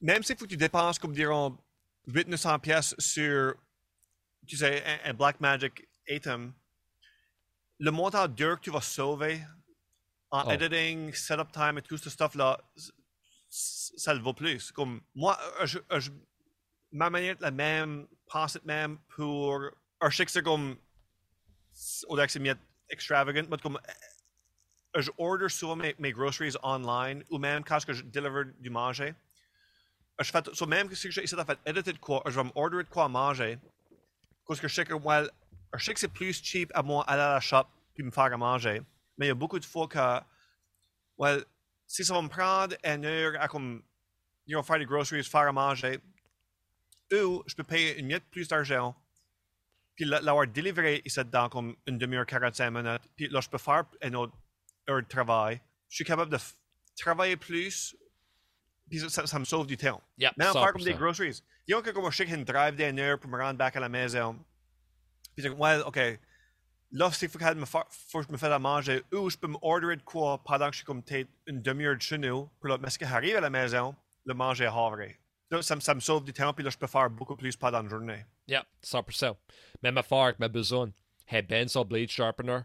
même 0.00 0.22
si 0.24 0.34
faut 0.34 0.44
que 0.44 0.50
tu 0.50 0.56
dépenses 0.56 0.98
comme 0.98 1.12
diront 1.12 1.56
800 2.08 2.58
pièces 2.58 2.94
sur 2.98 3.54
tu 4.44 4.56
sais 4.56 4.82
un, 4.84 5.10
un 5.10 5.14
Blackmagic 5.14 5.86
Atom, 6.10 6.52
le 7.78 7.90
montant 7.92 8.26
d'heures 8.26 8.58
que 8.58 8.64
tu 8.64 8.70
vas 8.72 8.80
sauver 8.80 9.40
en 10.32 10.42
Oh. 10.48 10.50
editing, 10.50 11.12
setup 11.14 11.52
time 11.52 11.78
et 11.78 11.82
tout 11.82 11.96
ce 11.96 12.10
stuff 12.10 12.34
là, 12.34 12.58
ça 13.48 14.12
le 14.14 14.20
vaut 14.20 14.32
plus. 14.34 14.72
Comme 14.72 15.00
moi, 15.14 15.38
euh, 15.60 15.66
je, 15.66 15.78
euh, 15.92 16.00
je- 16.00 16.10
ma 16.90 17.08
manière 17.08 17.36
est 17.36 17.40
la 17.40 17.52
même, 17.52 18.08
pense 18.26 18.58
même 18.64 18.98
pour. 19.14 19.60
Que 20.24 20.30
c'est 20.30 20.42
comme. 20.42 20.76
Au 22.08 22.16
que 22.26 22.32
c'est 22.32 22.40
mieux 22.40 22.56
extravagant, 22.88 23.44
comme. 23.62 23.78
euh, 24.96 25.02
Je 25.02 25.10
order 25.18 25.48
souvent 25.48 25.76
mes, 25.76 25.94
mes 25.98 26.12
groceries 26.12 26.54
online 26.62 27.24
ou 27.30 27.38
même 27.38 27.64
quand 27.64 27.78
je 27.92 28.02
deliver 28.02 28.50
du 28.58 28.70
manger. 28.70 29.14
Je 30.20 30.30
fais 30.30 30.42
so 30.52 30.66
même 30.66 30.88
que 30.88 30.94
si 30.94 31.10
faire 31.44 31.56
editer 31.66 31.92
de 31.92 31.98
quoi, 31.98 32.22
je 32.26 32.32
vais 32.32 32.44
me 32.44 32.52
order 32.54 32.78
de 32.78 32.88
quoi 32.88 33.08
manger. 33.08 33.58
Parce 34.46 34.60
que 34.60 34.68
je 34.68 34.74
que, 34.84 34.94
well, 34.94 35.30
sais 35.84 35.94
que 35.94 36.00
c'est 36.00 36.08
plus 36.08 36.42
cheap 36.42 36.70
à 36.74 36.82
moi 36.82 37.04
aller 37.08 37.22
à 37.22 37.34
la 37.34 37.40
shop 37.40 37.64
puis 37.94 38.04
me 38.04 38.10
faire 38.10 38.24
à 38.24 38.36
manger. 38.36 38.82
Mais 39.16 39.26
il 39.26 39.28
y 39.28 39.32
a 39.32 39.34
beaucoup 39.34 39.58
de 39.58 39.64
fois 39.64 39.88
que, 39.88 40.20
well, 41.16 41.44
si 41.86 42.04
ça 42.04 42.14
va 42.14 42.22
me 42.22 42.28
prendre 42.28 42.76
une 42.84 43.04
heure 43.04 43.40
à 43.40 43.48
comme, 43.48 43.82
ils 44.46 44.54
vont 44.54 44.62
faire 44.62 44.78
des 44.78 44.84
groceries, 44.84 45.24
faire 45.24 45.48
à 45.48 45.52
manger, 45.52 45.98
ou 47.12 47.42
je 47.46 47.54
peux 47.54 47.64
payer 47.64 47.98
une 47.98 48.06
miette 48.06 48.24
plus 48.30 48.48
d'argent, 48.48 48.94
puis 49.94 50.04
la- 50.04 50.20
l'avoir 50.20 50.46
délivré 50.46 51.02
ici 51.04 51.20
dans 51.24 51.48
comme 51.48 51.76
une 51.86 51.98
demi-heure, 51.98 52.26
45 52.26 52.70
minutes, 52.70 53.02
puis 53.16 53.28
là, 53.28 53.40
je 53.40 53.48
peux 53.48 53.58
faire 53.58 53.84
une 54.02 54.16
autre 54.16 54.32
heure 54.88 55.02
de 55.02 55.06
travail. 55.08 55.60
Je 55.88 55.96
suis 55.96 56.04
capable 56.04 56.30
de 56.30 56.38
travailler 56.98 57.36
plus, 57.36 57.94
puis 58.88 58.98
ça, 59.10 59.26
ça- 59.26 59.38
me 59.38 59.44
sauve 59.44 59.66
du 59.66 59.76
temps. 59.76 60.02
Yeah, 60.18 60.32
Même 60.36 60.52
faire 60.52 60.72
comme 60.72 60.82
des 60.82 60.92
100%. 60.92 60.98
groceries. 60.98 61.42
Disons 61.66 61.82
que 61.82 61.90
comme 61.90 62.10
je 62.10 62.16
sais 62.16 62.24
une 62.24 62.44
drive 62.44 62.74
d'une 62.76 62.98
heure 62.98 63.18
pour 63.18 63.30
me 63.30 63.38
rendre 63.38 63.58
back 63.58 63.76
à 63.76 63.80
la 63.80 63.88
maison. 63.88 64.36
Puis 65.36 65.44
comme, 65.48 65.58
well, 65.60 65.82
OK. 65.86 65.98
Là, 66.94 67.10
c'est 67.10 67.26
faut 67.28 67.38
que 67.38 67.54
me 67.54 67.64
fa- 67.64 67.86
faut 67.90 68.20
que 68.20 68.26
je 68.26 68.32
me 68.32 68.36
fasse 68.36 68.50
à 68.52 68.58
manger. 68.58 69.02
Ou 69.12 69.30
je 69.30 69.36
peux 69.38 69.46
me 69.48 69.56
order 69.62 69.96
de 69.96 70.02
quoi 70.02 70.42
pendant 70.44 70.66
que 70.66 70.72
je 70.72 70.78
suis 70.78 70.84
comme 70.84 71.02
peut-être 71.02 71.30
une 71.46 71.62
demi-heure 71.62 71.96
de 71.96 72.02
chez 72.02 72.18
nous. 72.18 72.50
Puis 72.60 72.70
là, 72.70 72.76
mais 72.78 72.90
ce 72.90 72.98
qui 72.98 73.04
arrive 73.04 73.36
à 73.36 73.40
la 73.40 73.48
maison, 73.48 73.94
le 74.26 74.34
manger 74.34 74.64
est 74.64 74.66
havré. 74.66 75.18
Là, 75.50 75.62
ça, 75.62 75.78
ça 75.80 75.94
me 75.94 76.00
sauve 76.00 76.24
du 76.24 76.32
temps, 76.34 76.52
puis 76.52 76.62
là, 76.64 76.68
je 76.70 76.76
peux 76.76 76.86
faire 76.86 77.08
beaucoup 77.08 77.34
plus 77.36 77.56
pendant 77.56 77.80
la 77.82 77.88
journée. 77.88 78.26
Yeah, 78.52 78.66
100%. 78.84 79.34
Même 79.82 79.96
affaire 79.96 80.18
avec 80.18 80.38
ma 80.38 80.48
besoin. 80.48 80.92
Hey, 81.26 81.40
Ben, 81.40 81.68
son 81.68 81.86
blade 81.86 82.10
sharpener. 82.10 82.60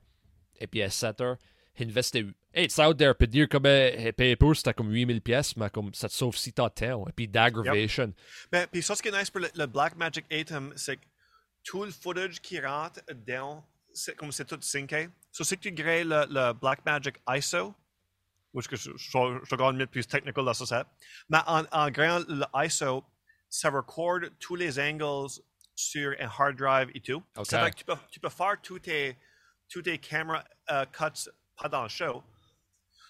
Et 0.59 0.67
puis, 0.67 0.81
setter. 0.91 1.35
Investi. 1.79 2.33
Hey, 2.53 2.65
it's 2.65 2.77
out 2.77 2.97
there. 2.97 3.13
Peut 3.13 3.27
dire 3.27 3.47
comme, 3.47 3.65
hey, 3.65 4.11
payer 4.11 4.35
pour, 4.35 4.53
c'était 4.53 4.73
comme 4.73 4.91
8000 4.91 5.21
pièces, 5.21 5.55
mais 5.55 5.69
comme, 5.69 5.93
ça 5.93 6.09
te 6.09 6.13
sauve 6.13 6.35
si 6.35 6.51
t'as 6.51 6.69
temps. 6.69 7.07
Et 7.07 7.13
puis, 7.13 7.29
d'aggravation. 7.29 8.13
Mais 8.51 8.67
puis 8.67 8.83
ça, 8.83 8.95
ce 8.95 9.01
qui 9.01 9.07
est 9.07 9.17
nice 9.17 9.29
pour 9.29 9.39
le, 9.39 9.47
le 9.55 9.65
Blackmagic 9.65 10.25
Atom, 10.29 10.73
c'est 10.75 10.97
que 10.97 11.05
tout 11.63 11.85
le 11.85 11.91
footage 11.91 12.41
qui 12.41 12.59
rentre 12.59 12.99
dedans, 13.07 13.65
c'est 13.93 14.17
comme 14.17 14.33
c'est 14.33 14.43
tout 14.43 14.59
synché. 14.59 15.07
So, 15.31 15.45
si 15.45 15.57
tu 15.57 15.71
grées 15.71 16.03
le, 16.03 16.25
le 16.29 16.51
Blackmagic 16.51 17.15
ISO, 17.29 17.73
which 18.51 18.67
que 18.67 18.75
je, 18.75 18.91
je, 18.97 19.09
je, 19.09 19.55
regarde 19.55 19.85
plus 19.85 20.05
technical 20.05 20.43
dans 20.43 20.53
ça, 20.53 20.85
mais 21.29 21.37
en, 21.47 21.63
en 21.71 21.89
gréant 21.91 22.19
le 22.27 22.45
ISO, 22.65 23.05
ça 23.49 23.69
record 23.69 24.19
tous 24.39 24.55
les 24.55 24.79
angles 24.79 25.29
sur 25.77 26.15
un 26.19 26.27
hard 26.27 26.57
drive 26.57 26.89
et 26.95 26.99
tout. 26.99 27.23
Ok. 27.37 27.45
Ça 27.45 27.63
fait 27.63 27.71
que 27.71 27.75
tu 27.77 27.85
peux, 27.85 27.95
tu 28.09 28.19
peux 28.19 28.29
faire 28.29 28.59
tous 28.61 28.79
tes, 28.79 29.15
tous 29.69 29.83
tes 29.83 29.97
camera 29.99 30.43
euh, 30.71 30.85
cuts 30.85 31.29
pendant 31.55 31.83
le 31.83 31.89
show. 31.89 32.23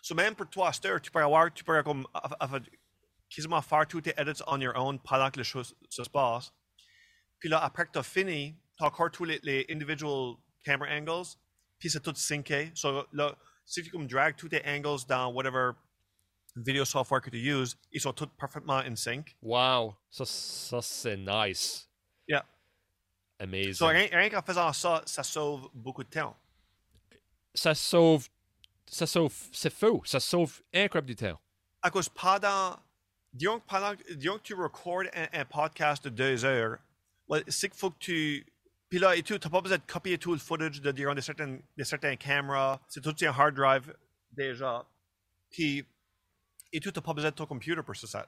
So 0.02 0.14
même 0.14 0.36
pour 0.36 0.50
toi, 0.50 0.72
Stir, 0.74 1.02
tu 1.02 1.10
peux 1.10 1.22
avoir, 1.22 1.52
tu 1.54 1.64
peux 1.64 1.82
comme, 1.82 2.06
quasiment 3.30 3.62
faire 3.62 3.88
tous 3.88 4.02
tes 4.02 4.14
edits 4.18 4.42
on 4.48 4.60
your 4.60 4.76
own 4.76 5.00
pendant 5.00 5.32
que 5.32 5.38
les 5.38 5.46
choses 5.46 5.74
se 5.90 6.02
passent. 6.04 6.52
Puis 7.40 7.50
là, 7.50 7.64
après 7.64 7.86
que 7.86 7.92
tu 7.92 8.00
as 8.00 8.04
fini, 8.04 8.56
tu 8.78 8.84
as 8.84 8.88
encore 8.88 9.12
tous 9.12 9.24
les, 9.24 9.40
les 9.44 9.66
individual 9.70 10.36
camera 10.64 10.90
angles, 10.90 11.28
puis 11.80 11.90
c'est 11.90 12.02
tout 12.02 12.14
synché. 12.16 12.72
So 12.76 13.08
là, 13.14 13.36
si 13.66 13.82
tu 13.82 13.90
comme 13.92 14.08
drag 14.08 14.36
tous 14.36 14.50
tes 14.50 14.64
angles 14.66 15.06
dans 15.08 15.32
whatever 15.32 15.72
video 16.56 16.84
software 16.84 17.22
que 17.22 17.30
tu 17.30 17.38
uses, 17.38 17.78
ils 17.92 18.02
sont 18.02 18.14
tous 18.14 18.28
parfaitement 18.38 18.80
in 18.80 18.96
sync. 18.96 19.38
Wow. 19.42 19.96
Ça, 20.10 20.26
ça 20.26 20.82
c'est 20.82 21.18
nice. 21.18 21.87
Amazing. 23.40 23.74
So 23.74 23.88
rien, 23.88 24.08
rien 24.12 24.30
qu'en 24.30 24.42
faisant 24.42 24.74
ça, 24.74 25.04
ça 25.06 25.24
sauve 25.24 25.70
beaucoup 25.74 26.04
de 26.04 26.10
temps. 26.10 26.36
Ça 27.54 27.76
sauve. 27.76 28.28
Ça 28.88 29.06
sauve. 29.06 29.34
C'est 29.52 29.74
faux. 29.74 30.02
Ça 30.06 30.20
sauve 30.20 30.62
incroyable 30.74 31.08
du 31.08 31.16
temps. 31.16 31.40
À 31.82 31.92
cause 31.92 32.10
pendant, 32.10 32.78
disons 33.34 33.60
pendant, 33.60 33.94
disons 34.16 34.38
que 34.38 34.44
tu 34.44 34.54
recordes 34.56 35.10
un, 35.14 35.28
un 35.34 35.46
podcast 35.46 36.04
de 36.06 36.10
deux 36.10 36.46
heures, 36.46 36.78
well, 37.28 37.44
c'est 37.48 37.70
qu'il 37.70 37.78
faut 37.78 37.92
que 37.92 38.00
tu, 38.00 38.46
Puis 38.90 39.00
là, 39.00 39.16
et 39.16 39.24
tout, 39.24 39.38
t'as 39.38 39.50
pas 39.50 39.62
besoin 39.62 39.78
de 39.78 39.84
copier 39.84 40.18
tout 40.18 40.34
le 40.34 40.40
footage 40.40 40.82
de 40.82 40.92
durant 40.92 41.14
des 41.14 41.22
certaines, 41.22 41.62
des 41.76 41.84
certaines 41.84 42.18
caméras. 42.18 42.80
C'est 42.88 43.02
tout 43.02 43.14
sur 43.16 43.30
un 43.30 43.40
hard 43.40 43.56
drive 43.56 43.96
déjà. 44.32 44.86
Puis, 45.50 45.86
et 46.72 46.80
tout, 46.80 46.92
t'as 46.92 47.02
pas 47.02 47.14
besoin 47.14 47.32
de 47.32 47.36
ton 47.36 47.46
computer 47.46 47.82
pour 47.84 47.96
ça. 47.96 48.28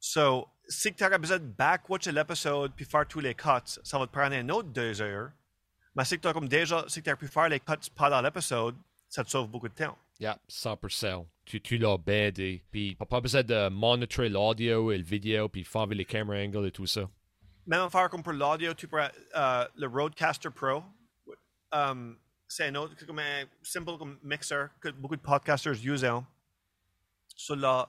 So, 0.00 0.48
si 0.68 0.94
tu 0.94 1.02
as 1.02 1.18
besoin 1.18 1.38
de 1.38 1.44
back-watcher 1.44 2.12
l'épisode 2.12 2.72
puis 2.74 2.84
faire 2.84 3.06
tous 3.06 3.20
les 3.20 3.34
cuts, 3.34 3.80
ça 3.82 3.98
va 3.98 4.06
te 4.06 4.12
prendre 4.12 4.34
un 4.34 4.48
autre 4.50 4.68
deux 4.68 5.00
heures. 5.00 5.30
Mais 5.94 6.04
si 6.04 6.18
tu 6.18 6.28
as 6.28 6.32
comme 6.32 6.48
déjà, 6.48 6.84
si 6.88 7.02
tu 7.02 7.10
as 7.10 7.16
pu 7.16 7.26
faire 7.26 7.48
les 7.48 7.60
cuts 7.60 7.90
pas 7.96 8.10
dans 8.10 8.20
l'épisode, 8.20 8.76
ça 9.08 9.24
te 9.24 9.30
sauve 9.30 9.48
beaucoup 9.48 9.68
de 9.68 9.74
temps. 9.74 9.96
Yeah, 10.20 10.38
100%. 10.48 11.26
Tu, 11.44 11.60
tu 11.60 11.78
l'as 11.78 11.96
bédé. 11.96 12.62
Puis, 12.70 12.96
t'as 12.98 13.06
pas 13.06 13.20
besoin 13.20 13.42
de 13.42 13.68
monitorer 13.68 14.28
l'audio 14.28 14.92
et 14.92 14.98
le 14.98 15.04
vidéo, 15.04 15.48
puis 15.48 15.64
faire 15.64 15.86
les 15.86 16.04
camera 16.04 16.36
angles 16.36 16.66
et 16.66 16.72
tout 16.72 16.86
ça. 16.86 17.08
Même 17.66 17.82
affaire 17.82 18.10
comme 18.10 18.22
pour 18.22 18.32
l'audio, 18.32 18.74
tu 18.74 18.88
pourrais, 18.88 19.12
euh, 19.36 19.66
le 19.76 19.86
Roadcaster 19.86 20.50
Pro, 20.50 20.82
um, 21.72 22.18
c'est 22.48 22.66
un 22.66 22.74
autre, 22.74 22.94
comme 23.06 23.18
un 23.20 23.44
simple 23.62 23.96
comme 23.96 24.18
mixer 24.22 24.66
que 24.80 24.88
beaucoup 24.88 25.16
de 25.16 25.20
podcasters 25.20 25.74
utilisent. 25.74 26.22
So 27.36 27.54
là, 27.54 27.88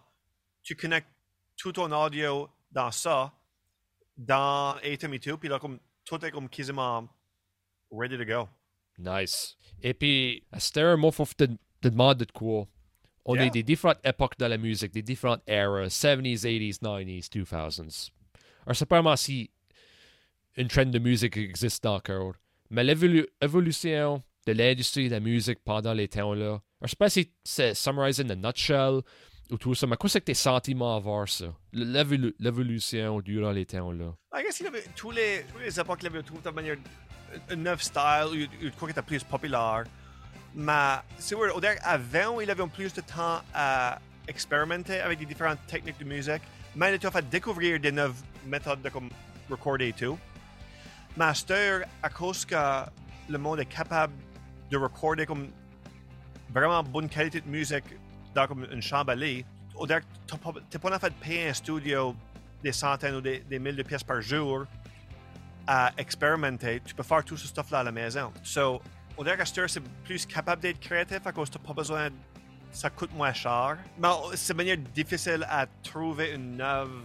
tu 0.61 0.75
connectes 0.75 1.09
tout 1.57 1.71
ton 1.71 1.91
audio 1.91 2.49
dans 2.71 2.91
ça, 2.91 3.33
dans 4.17 4.75
Atom 4.83 5.13
et 5.13 5.19
tout, 5.19 5.37
puis 5.37 5.49
là, 5.49 5.59
comme, 5.59 5.79
tout 6.05 6.23
est 6.25 6.31
comme 6.31 6.49
quasiment 6.49 7.07
ready 7.91 8.17
to 8.17 8.25
go. 8.25 8.47
Nice. 8.97 9.55
Et 9.81 9.93
puis, 9.93 10.43
à 10.51 10.59
ce 10.59 10.79
moment, 10.79 11.09
il 11.09 11.13
faut 11.13 11.25
te, 11.25 11.45
te 11.45 11.87
demander 11.87 12.25
de 12.25 12.31
quoi. 12.31 12.67
On 13.25 13.35
Yeah. 13.35 13.45
a 13.45 13.49
des 13.49 13.63
différentes 13.63 13.99
époques 14.05 14.37
dans 14.39 14.47
la 14.47 14.57
musique, 14.57 14.91
des 14.91 15.03
différentes 15.03 15.43
eras, 15.47 15.87
70s, 15.87 16.41
80s, 16.41 16.79
90s, 16.79 17.29
2000s. 17.29 18.09
Alors, 18.65 18.75
c'est 18.75 18.85
pas 18.85 18.95
vraiment 19.01 19.15
si 19.15 19.51
une 20.57 20.67
trend 20.67 20.85
de 20.85 20.99
musique 20.99 21.37
existe 21.37 21.85
encore, 21.85 22.33
mais 22.69 22.83
l'évolution 22.83 24.23
de 24.47 24.51
l'industrie 24.53 25.05
de 25.09 25.11
la 25.13 25.19
musique 25.19 25.59
pendant 25.63 25.93
les 25.93 26.07
temps-là. 26.07 26.45
Alors, 26.53 26.61
je 26.83 26.87
sais 26.89 26.95
pas 26.95 27.09
si 27.09 27.31
c'est 27.43 27.73
summarisé 27.75 28.23
in 28.23 28.29
a 28.31 28.35
nutshell 28.35 29.01
ou 29.51 29.57
tout 29.57 29.73
ça, 29.75 29.87
mais 29.87 29.95
c'est 30.07 30.19
que 30.19 30.25
tes 30.25 30.33
sentiments 30.33 30.95
à 30.95 30.99
voir 30.99 31.27
ça? 31.27 31.53
L'évolu- 31.73 32.35
L'évolution 32.39 33.19
durant 33.21 33.51
les 33.51 33.65
temps-là? 33.65 34.13
I 34.35 34.43
guess 34.43 34.59
il 34.59 34.67
avait 34.67 34.83
tous 34.95 35.11
les, 35.11 35.45
tous 35.51 35.59
les 35.59 35.79
époques, 35.79 35.99
il 36.01 36.07
avait 36.07 36.23
trouvé 36.23 36.41
de 36.43 36.49
manière 36.49 36.77
un 37.49 37.55
neuf 37.55 37.81
style, 37.83 38.25
ou 38.31 38.65
ou 38.65 38.69
de 38.69 38.75
quoi 38.75 38.87
qui 38.87 38.91
était 38.91 39.01
plus 39.01 39.23
populaire. 39.23 39.83
Mais 40.55 40.95
c'est 41.17 41.35
vrai, 41.35 41.49
avant, 41.83 42.39
il 42.39 42.49
avait 42.49 42.67
plus 42.67 42.93
de 42.93 43.01
temps 43.01 43.41
à 43.53 43.99
expérimenter 44.27 44.99
avec 44.99 45.19
des 45.19 45.25
différentes 45.25 45.65
techniques 45.67 45.99
de 45.99 46.05
musique. 46.05 46.41
Mais 46.75 46.95
il 46.95 47.05
a 47.05 47.11
fait 47.11 47.29
découvrir 47.29 47.79
des 47.79 47.91
nouvelles 47.91 48.13
méthodes 48.45 48.81
de 48.81 48.89
comme 48.89 49.09
recorder 49.49 49.87
et 49.89 49.93
tout. 49.93 50.17
Heure, 51.51 51.81
à 52.01 52.09
cause 52.09 52.45
que 52.45 52.55
le 53.29 53.37
monde 53.37 53.59
est 53.59 53.65
capable 53.65 54.13
de 54.71 54.77
recorder 54.77 55.25
comme 55.25 55.49
vraiment 56.51 56.81
bonne 56.83 57.09
qualité 57.09 57.41
de 57.41 57.47
musique 57.47 57.85
dans 58.33 58.47
comme 58.47 58.67
une 58.71 58.81
chambre 58.81 59.11
à 59.11 59.15
lit, 59.15 59.45
au 59.75 59.87
début, 59.87 60.05
tu 60.27 60.35
n'es 60.35 60.79
pas 60.79 60.95
en 60.95 60.99
fait 60.99 61.09
de 61.09 61.15
payer 61.15 61.49
un 61.49 61.53
studio 61.53 62.15
des 62.63 62.71
centaines 62.71 63.15
ou 63.15 63.21
des, 63.21 63.39
des 63.39 63.59
mille 63.59 63.75
de 63.75 63.83
pièces 63.83 64.03
par 64.03 64.21
jour 64.21 64.65
à 65.67 65.91
expérimenter, 65.97 66.81
tu 66.83 66.95
peux 66.95 67.03
faire 67.03 67.23
tout 67.23 67.37
ce 67.37 67.47
stuff-là 67.47 67.79
à 67.79 67.83
la 67.83 67.91
maison. 67.91 68.33
So, 68.43 68.81
au 69.15 69.23
début, 69.23 69.43
c'est 69.45 69.83
plus 70.03 70.25
capable 70.25 70.61
d'être 70.61 70.79
créatif 70.79 71.19
à 71.25 71.31
cause 71.31 71.49
que 71.49 71.59
pas 71.59 71.73
besoin, 71.73 72.09
ça 72.71 72.89
coûte 72.89 73.13
moins 73.13 73.33
cher. 73.33 73.77
Mais 73.99 74.07
c'est 74.33 74.53
manière 74.55 74.77
difficile 74.77 75.45
à 75.47 75.67
trouver 75.83 76.33
une 76.33 76.59
œuvre 76.59 77.03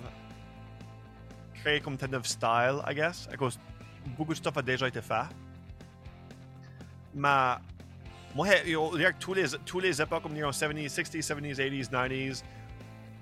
créée 1.55 1.81
comme 1.81 1.97
neuve 2.11 2.27
style, 2.27 2.81
I 2.89 2.95
guess, 2.95 3.29
à 3.33 3.37
cause 3.37 3.59
beaucoup 4.17 4.33
de 4.33 4.39
stuff 4.39 4.57
a 4.57 4.63
déjà 4.63 4.89
été 4.89 5.03
fait. 5.03 5.27
Mais 7.15 7.55
moi, 8.35 8.49
début, 8.49 9.15
tous 9.21 9.35
les, 9.35 9.47
tous 9.65 9.81
les 9.81 10.03
époques 10.03 10.23
comme 10.23 10.35
disons, 10.35 10.51
70s, 10.51 10.95
60s, 10.95 11.27
70s, 11.27 11.57
80s, 11.57 11.91
90s, 11.91 12.43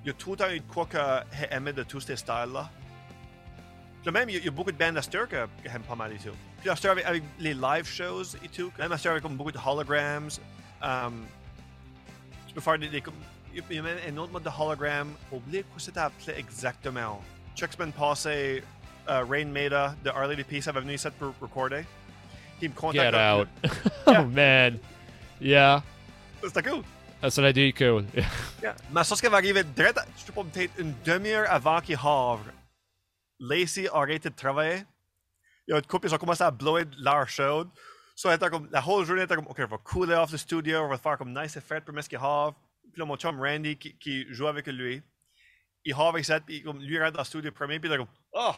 il 0.05 0.09
y 0.09 0.11
a 0.11 0.13
tout 0.15 0.31
le 0.33 0.37
temps 0.37 0.51
eu 0.51 0.61
de 0.61 0.65
quoi 0.65 0.87
que 0.87 0.99
aimé 1.55 1.73
de 1.73 1.83
tous 1.83 2.01
ces 2.01 2.17
styles-là. 2.17 2.71
Puis 4.03 4.11
même, 4.11 4.29
il 4.29 4.35
y, 4.35 4.37
a, 4.39 4.41
il 4.41 4.47
y 4.47 4.49
a 4.49 4.51
beaucoup 4.51 4.73
de 4.73 4.77
bandes 4.77 4.97
à 4.97 5.03
Stir 5.03 5.29
que 5.29 5.47
j'aime 5.65 5.83
pas 5.83 5.95
mal 5.95 6.13
et 6.13 6.17
tout. 6.17 6.35
Puis 6.61 6.71
à 6.71 6.75
Stir, 6.75 6.91
avec, 6.91 7.05
avec 7.05 7.23
les 7.39 7.55
live 7.55 7.87
shows 7.87 8.35
et 8.43 8.49
tout, 8.49 8.73
même 8.79 8.91
à 8.91 8.99
Stir, 8.99 9.13
avec 9.13 9.23
comme 9.23 9.37
beaucoup 9.37 9.53
de 9.53 9.59
holograms, 9.65 10.29
um, 10.83 11.25
tu 12.49 12.55
peux 12.55 12.61
faire 12.61 12.79
des... 12.79 12.89
des 12.89 13.03
il 13.55 13.77
y 13.77 13.79
a 13.79 13.83
même 13.83 13.99
un 14.09 14.17
autre 14.17 14.33
mode 14.33 14.45
de 14.45 14.49
hologram. 14.49 15.13
Oubliez 15.31 15.63
quoi 15.63 15.79
c'était 15.79 16.01
appelé 16.01 16.39
exactement. 16.39 17.21
Chuck 17.55 17.73
semaine 17.73 17.93
passée, 17.93 18.63
uh, 19.07 19.23
Rain 19.29 19.47
Maida 19.47 19.95
de 20.03 20.11
Our 20.11 20.27
Lady 20.29 20.45
Peace 20.45 20.69
avait 20.69 20.81
venu 20.81 20.95
ici 20.95 21.09
pour 21.19 21.35
recorder. 21.41 21.85
Il 22.63 22.71
me 22.71 22.75
contacte. 22.75 23.13
Get 23.13 23.15
out. 23.15 23.49
Yeah. 24.05 24.21
oh 24.21 24.25
man. 24.27 24.79
Yeah. 25.43 25.83
C'était 26.43 26.63
cool. 26.63 26.85
That's 27.21 27.37
what 27.37 27.49
I 27.49 27.53
do 27.53 27.73
cool. 27.73 28.05
Yeah. 28.63 28.77
Mais 28.93 29.03
ça, 29.03 29.17
ce 29.17 29.23
qui 29.23 29.29
va 29.29 29.39
arriver 29.39 29.65
direct, 29.65 29.99
je 30.17 30.23
sais 30.27 30.33
pas, 30.33 30.45
peut-être 30.45 30.79
une 30.79 30.95
demi-heure 31.05 31.51
avant 31.51 31.81
qu'il 31.81 31.97
havre, 31.97 32.45
Lacey 33.41 33.89
a 33.89 33.97
arrêté 33.97 34.31
de 34.31 34.37
travailler. 34.37 34.85
Il 35.67 35.73
y 35.73 35.75
a 35.75 35.79
une 35.79 35.87
couple, 35.87 36.07
ils 36.07 36.15
ont 36.15 36.19
commencé 36.19 36.45
à 36.45 36.51
blower 36.53 36.85
l'air 36.97 37.29
chaude. 37.29 37.69
So, 38.15 38.29
elle 38.29 38.37
était 38.37 38.51
comme, 38.51 38.69
la 38.71 38.87
whole 38.87 39.05
journée, 39.05 39.23
elle 39.23 39.25
était 39.25 39.35
comme, 39.35 39.49
OK, 39.49 39.59
on 39.59 39.67
va 39.67 39.79
cooler 39.79 40.15
off 40.15 40.31
the 40.31 40.37
studio, 40.37 40.83
on 40.83 40.89
va 40.89 40.99
faire 40.99 41.19
comme 41.19 41.37
nice 41.37 41.57
effet 41.57 41.81
pour 41.81 41.93
mettre 41.93 42.05
ce 42.05 42.09
qu'il 42.11 42.19
havre. 42.19 42.55
Puis 42.93 43.01
là, 43.01 43.05
mon 43.05 43.17
chum 43.17 43.41
Randy, 43.41 43.77
qui, 43.77 43.95
qui 43.95 44.27
joue 44.33 44.47
avec 44.47 44.69
lui, 44.69 45.03
il 45.85 45.93
havre 45.93 46.11
avec 46.11 46.25
ça, 46.25 46.39
puis 46.39 46.63
comme, 46.63 46.79
lui, 46.81 47.01
rentre 47.01 47.15
dans 47.15 47.21
le 47.21 47.25
studio 47.25 47.51
premier, 47.51 47.81
puis 47.81 47.91
il 47.91 47.93
est 47.93 47.97
comme, 47.97 48.07
oh, 48.33 48.55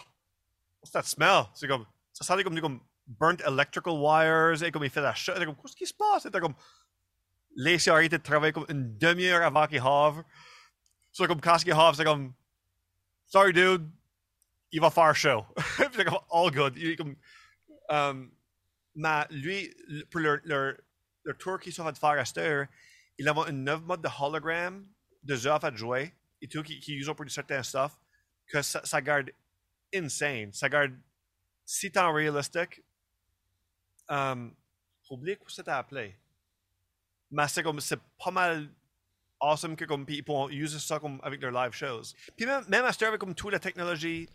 what's 0.83 0.93
that 0.93 1.05
smell? 1.05 1.45
C'est 1.55 1.67
comme, 1.67 1.87
ça 2.13 2.25
sentait 2.25 2.45
comme, 2.45 2.55
du 2.55 2.61
comme 2.61 2.81
burnt 3.07 3.41
electrical 3.47 3.95
wires, 3.95 4.63
et 4.63 4.71
comme 4.71 4.85
il 4.85 4.91
fait 4.91 5.01
la 5.01 5.13
était 5.13 5.45
comme, 5.45 5.57
qu'est-ce 5.57 5.77
qui 5.77 5.87
se 5.87 5.95
passe? 5.95 6.27
Était 6.27 6.41
comme, 6.41 6.55
Lacey 7.57 7.91
a 7.91 7.95
arrêté 7.95 8.19
de 8.19 8.23
travailler 8.23 8.53
comme 8.53 8.67
une 8.69 8.97
demi-heure 8.99 9.43
avant 9.43 9.67
qu'il 9.67 9.79
havre. 9.79 10.25
So, 11.13 11.27
comme 11.27 11.41
quand 11.41 11.59
il 11.65 11.73
havre, 11.73 11.95
c'est 11.95 12.05
comme, 12.05 12.35
sorry 13.27 13.53
dude, 13.53 13.89
il 14.73 14.81
va 14.81 14.91
faire 14.91 15.15
show. 15.15 15.47
C'est 15.93 16.05
comme, 16.05 16.19
all 16.33 16.51
good. 16.51 16.77
Il 16.77 16.91
est 16.91 17.01
um, 17.89 18.33
mais 18.97 19.25
lui, 19.31 19.75
pour 20.11 20.21
leur, 20.21 20.75
tour 21.39 21.61
qu'ils 21.61 21.73
sont 21.73 21.83
en 21.83 21.85
train 21.85 21.93
de 21.93 21.99
faire 21.99 22.11
à 22.11 22.25
cette 22.25 22.39
heure, 22.39 22.67
il 23.19 23.29
a 23.29 23.33
une 23.49 23.65
neuf 23.65 23.81
mode 23.83 24.03
de 24.03 24.09
hologram 24.21 24.87
de 25.23 25.37
jeux 25.37 25.51
à 25.51 25.75
jouer 25.75 26.13
et 26.41 26.49
tout, 26.49 26.63
qui, 26.63 26.81
qui 26.81 26.95
usent 26.95 27.13
pour 27.17 27.31
certains 27.31 27.63
stuff, 27.63 27.97
que 28.47 28.63
ça, 28.63 28.85
ça 28.85 29.01
garde 29.01 29.31
insane. 29.95 30.53
Ça 30.53 30.69
garde 30.69 30.93
si 31.65 31.91
temps 31.91 32.13
réalistique. 32.13 32.83
Oublié 35.11 35.37
quoi 35.37 35.49
c'était 35.51 35.71
appelé. 35.71 36.17
Mais 37.31 37.47
c'est 37.49 37.63
comme, 37.63 37.81
c'est 37.81 38.01
pas 38.23 38.31
mal 38.31 38.69
awesome 39.41 39.77
que 39.77 39.85
comme, 39.85 40.05
ils 40.09 40.25
pourront 40.25 40.49
utiliser 40.49 40.79
ça 40.79 40.99
comme 40.99 41.21
avec 41.23 41.41
leurs 41.43 41.53
live 41.53 41.73
shows. 41.73 42.15
Puis 42.37 42.47
même, 42.47 42.65
même 42.69 42.85
à 42.85 42.89
heure, 42.89 43.09
avec 43.09 43.21
comme 43.21 43.35
toute 43.35 43.53
la 43.53 43.59
technologie, 43.59 44.29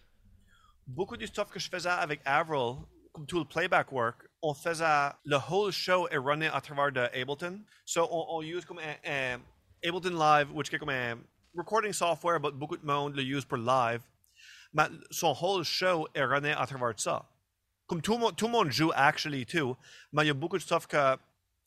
beaucoup 0.86 1.18
du 1.18 1.28
stuff 1.28 1.50
que 1.50 1.60
je 1.60 1.70
faisais 1.70 1.90
avec 1.90 2.22
Avril, 2.26 2.78
comme 3.12 3.26
tout 3.26 3.40
le 3.40 3.46
playback 3.46 3.92
work, 3.92 4.28
on 4.42 4.54
faisait 4.54 5.10
le 5.26 5.38
whole 5.50 5.72
show 5.72 6.08
est 6.10 6.18
runné 6.18 6.48
à 6.48 6.62
travers 6.62 6.92
de 6.92 7.02
Ableton. 7.20 7.62
So 7.86 8.08
on, 8.12 8.38
on 8.38 8.42
use 8.42 8.66
comme 8.66 8.80
un, 8.80 9.40
Ableton 9.84 10.18
Live, 10.18 10.52
which 10.52 10.74
est 10.74 10.80
comme 10.80 10.90
un 10.90 11.18
recording 11.56 11.94
software, 11.94 12.40
but 12.40 12.54
beaucoup 12.54 12.78
de 12.78 12.86
monde 12.86 13.16
le 13.16 13.24
use 13.24 13.46
pour 13.46 13.58
live. 13.58 14.02
Mais 14.74 14.88
son 15.10 15.36
whole 15.42 15.64
show 15.64 16.08
est 16.14 16.24
runné 16.24 16.52
à 16.52 16.66
travers 16.66 16.94
de 16.94 17.00
ça. 17.00 17.26
Comme 17.90 18.04
tout 18.04 18.14
le 18.14 18.20
monde, 18.20 18.36
tout 18.38 18.46
le 18.46 18.52
monde 18.52 18.72
joue 18.72 18.92
actually 18.94 19.48
too, 19.48 19.76
mais 20.14 20.24
il 20.24 20.28
y 20.28 20.30
a 20.30 20.36
beaucoup 20.36 20.58
de 20.58 20.62
stuff 20.62 20.86
que, 20.86 21.18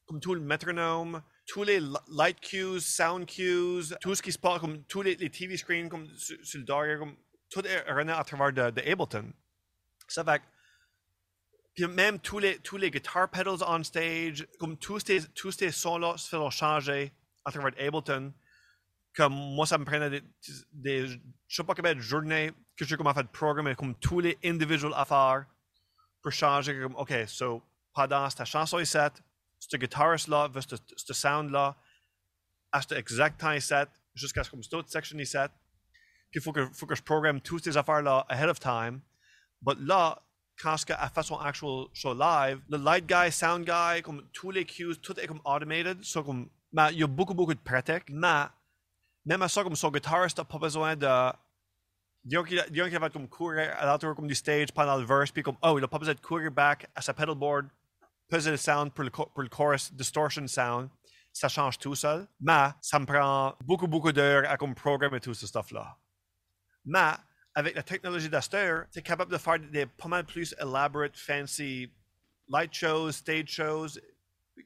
comme 0.06 0.20
tout 0.20 0.34
le 0.34 0.40
métronome, 0.40 1.20
tous 1.46 1.64
les 1.64 1.80
li- 1.80 1.96
light 2.12 2.38
cues, 2.40 2.78
sound 2.80 3.26
cues, 3.26 3.92
tout 4.00 4.14
ce 4.14 4.22
qui 4.22 4.30
se 4.30 4.38
passe, 4.38 4.60
comme 4.60 4.84
tous 4.84 5.02
les, 5.02 5.16
les 5.16 5.28
TV 5.28 5.56
screens, 5.56 5.88
comme 5.88 6.06
sur, 6.16 6.36
sur 6.44 6.60
le 6.60 6.64
derrière, 6.64 7.00
comme 7.00 7.16
tout 7.50 7.66
est 7.66 7.90
runné 7.90 8.12
à 8.12 8.22
travers 8.22 8.52
de, 8.52 8.70
de 8.70 8.88
Ableton. 8.88 9.32
Ça 10.06 10.22
fait 10.24 10.40
puis 11.74 11.86
même 11.86 12.20
tous 12.20 12.38
les, 12.38 12.58
tous 12.58 12.76
les 12.76 12.90
guitar 12.90 13.28
pedals 13.28 13.64
on 13.66 13.82
stage, 13.82 14.46
comme 14.60 14.76
tous 14.76 15.00
ces, 15.00 15.26
tous 15.30 15.50
ces 15.50 15.72
sons-là 15.72 16.16
se 16.18 16.36
font 16.36 16.50
changer 16.50 17.12
à 17.44 17.50
travers 17.50 17.72
Ableton. 17.84 18.32
Comme 19.16 19.32
moi, 19.34 19.66
ça 19.66 19.76
me 19.76 19.84
prenait 19.84 20.08
des, 20.08 20.22
des 20.70 21.06
je 21.08 21.18
sais 21.48 21.64
pas 21.64 21.74
combien 21.74 21.94
de 21.96 22.00
journées 22.00 22.52
que 22.76 22.84
j'ai 22.84 22.96
commencé 22.96 23.18
à 23.18 23.24
programmer 23.24 23.74
comme 23.74 23.94
tous 23.96 24.20
les 24.20 24.38
individual 24.44 24.92
affaires 24.94 25.46
pour 26.22 26.32
changer 26.32 26.84
OK, 26.84 27.12
so, 27.26 27.62
pendant 27.94 28.28
cette 28.30 28.46
chanson 28.46 28.78
ici, 28.78 28.98
ce 29.58 29.76
guitariste-là 29.76 30.48
veut 30.48 30.60
ce, 30.60 30.76
ce 30.96 31.12
sound-là 31.12 31.76
à 32.70 32.80
cet 32.80 32.92
exact 32.92 33.40
temps 33.40 33.52
ici, 33.52 33.74
jusqu'à 34.14 34.42
ce 34.42 34.50
que 34.50 34.62
cette 34.62 34.74
autre 34.74 34.88
section 34.88 35.18
ici. 35.18 35.36
Puis 36.30 36.40
faut 36.40 36.52
que, 36.52 37.00
programme 37.02 37.40
toutes 37.40 37.64
ces 37.64 37.76
affaires-là 37.76 38.24
ahead 38.28 38.48
of 38.48 38.58
time. 38.58 39.02
But 39.60 39.78
là, 39.80 40.20
quand 40.60 40.76
qu'elle 40.84 40.96
fait 40.96 41.32
actual 41.40 41.86
show 41.92 42.14
live, 42.14 42.60
le 42.68 42.78
light 42.78 43.06
guy, 43.06 43.30
sound 43.30 43.66
guy, 43.66 44.02
comme 44.02 44.26
tous 44.32 44.50
les 44.50 44.64
cues, 44.64 44.96
tout 44.96 45.18
est 45.20 45.26
comme 45.26 45.40
automated. 45.44 46.02
So, 46.02 46.22
comme, 46.22 46.48
mais 46.72 46.92
il 46.92 47.00
y 47.00 47.02
a 47.02 47.06
beaucoup, 47.06 47.34
beaucoup 47.34 47.54
de 47.54 47.60
pratique. 47.60 48.04
Mais 48.08 48.46
même 49.26 49.42
à 49.42 49.48
ça, 49.48 49.62
comme 49.62 49.76
son 49.76 49.90
guitariste 49.90 50.40
de 50.96 51.32
disons 52.24 52.42
qu'il 52.44 52.58
a- 52.60 52.68
disons 52.68 52.88
qu'il 52.88 52.98
va 52.98 53.10
comme 53.10 53.28
courir 53.28 53.74
alentour 53.78 54.14
comme 54.14 54.26
du 54.26 54.34
stage 54.34 54.72
pendant 54.72 54.96
le 54.96 55.04
verse, 55.04 55.30
puis 55.30 55.42
comme, 55.42 55.56
oh, 55.62 55.78
il 55.78 55.84
a 55.84 55.88
pas 55.88 55.98
besoin 55.98 56.14
de 56.14 56.20
courir 56.20 56.50
back 56.50 56.88
à 56.94 57.00
sa 57.02 57.14
pedalboard, 57.14 57.68
peser 58.28 58.50
le 58.50 58.56
sound 58.56 58.92
pour 58.92 59.04
le, 59.04 59.10
pour 59.10 59.42
le 59.42 59.48
chorus, 59.48 59.92
distortion 59.92 60.46
sound. 60.46 60.88
Ça 61.32 61.48
change 61.48 61.78
tout 61.78 61.94
seul. 61.94 62.26
Mais 62.40 62.68
ça 62.80 62.98
me 62.98 63.06
prend 63.06 63.56
beaucoup, 63.64 63.86
beaucoup 63.88 64.12
d'heures 64.12 64.48
à 64.50 64.56
comme 64.56 64.74
programmer 64.74 65.18
tout 65.20 65.32
ce 65.34 65.46
stuff-là. 65.46 65.96
Mais 66.84 67.12
avec 67.54 67.74
la 67.74 67.82
technologie 67.82 68.28
d'Aster, 68.28 68.82
tu 68.92 68.98
es 68.98 69.02
capable 69.02 69.32
de 69.32 69.38
faire 69.38 69.58
des 69.58 69.86
pas 69.86 70.08
mal 70.08 70.24
plus 70.24 70.54
elaborate, 70.58 71.16
fancy 71.16 71.90
light 72.48 72.72
shows, 72.74 73.12
stage 73.12 73.48
shows, 73.48 73.98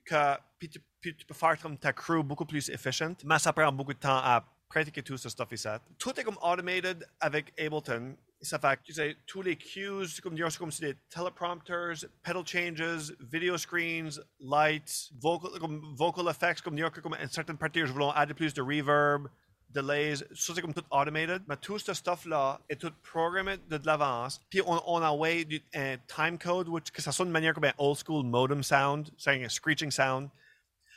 que, 0.04 0.36
puis, 0.58 0.68
tu, 0.68 0.80
puis 1.00 1.16
tu 1.16 1.24
peux 1.24 1.34
faire 1.34 1.58
comme 1.60 1.78
ta 1.78 1.92
crew 1.92 2.22
beaucoup 2.22 2.46
plus 2.46 2.68
efficient, 2.68 3.14
mais 3.24 3.38
ça 3.38 3.52
prend 3.52 3.70
beaucoup 3.70 3.94
de 3.94 3.98
temps 3.98 4.18
à 4.18 4.44
pratiquer 4.68 5.02
tout 5.02 5.16
ce 5.16 5.28
stuff 5.28 5.52
ici. 5.52 5.68
Tout 5.98 6.18
est 6.18 6.24
comme 6.24 6.38
automated 6.42 7.06
avec 7.20 7.52
Ableton. 7.58 8.16
Ça 8.42 8.58
fait 8.58 8.76
que 8.76 8.82
tu 8.82 8.92
sais, 8.92 9.16
tous 9.26 9.42
les 9.42 9.56
cues, 9.56 10.20
comme 10.22 10.34
dire, 10.34 10.48
comme 10.58 10.70
des 10.70 10.94
teleprompters, 11.08 12.04
pedal 12.22 12.46
changes, 12.46 13.14
video 13.20 13.56
screens, 13.56 14.20
lights, 14.40 15.10
vocal, 15.18 15.58
comme 15.58 15.94
vocal 15.94 16.28
effects, 16.28 16.60
comme 16.60 16.76
dire 16.76 16.92
que 16.92 17.00
comme 17.00 17.14
en 17.14 17.28
certaines 17.30 17.56
parties, 17.56 17.86
je 17.86 17.92
voulais 17.92 18.10
ajouter 18.14 18.34
plus 18.34 18.52
de 18.52 18.60
reverb, 18.60 19.28
delays, 19.70 20.16
ça 20.34 20.54
c'est 20.54 20.60
comme 20.60 20.74
tout 20.74 20.84
automated. 20.90 21.42
Mais 21.48 21.56
tout 21.56 21.78
ce 21.78 21.94
stuff-là 21.94 22.60
est 22.68 22.76
tout 22.76 22.92
programmé 23.02 23.56
de, 23.56 23.78
de 23.78 23.86
l'avance. 23.86 24.40
Puis 24.50 24.60
on, 24.62 24.82
on 24.86 25.02
envoie 25.02 25.44
du 25.44 25.62
un 25.74 25.96
time 26.06 26.38
code, 26.38 26.68
which, 26.68 26.90
que 26.90 27.00
ça 27.00 27.12
sonne 27.12 27.28
de 27.28 27.32
manière 27.32 27.54
comme 27.54 27.64
un 27.64 27.74
old 27.78 27.98
school 27.98 28.24
modem 28.24 28.62
sound, 28.62 29.10
c'est 29.16 29.42
un 29.42 29.48
screeching 29.48 29.90
sound. 29.90 30.28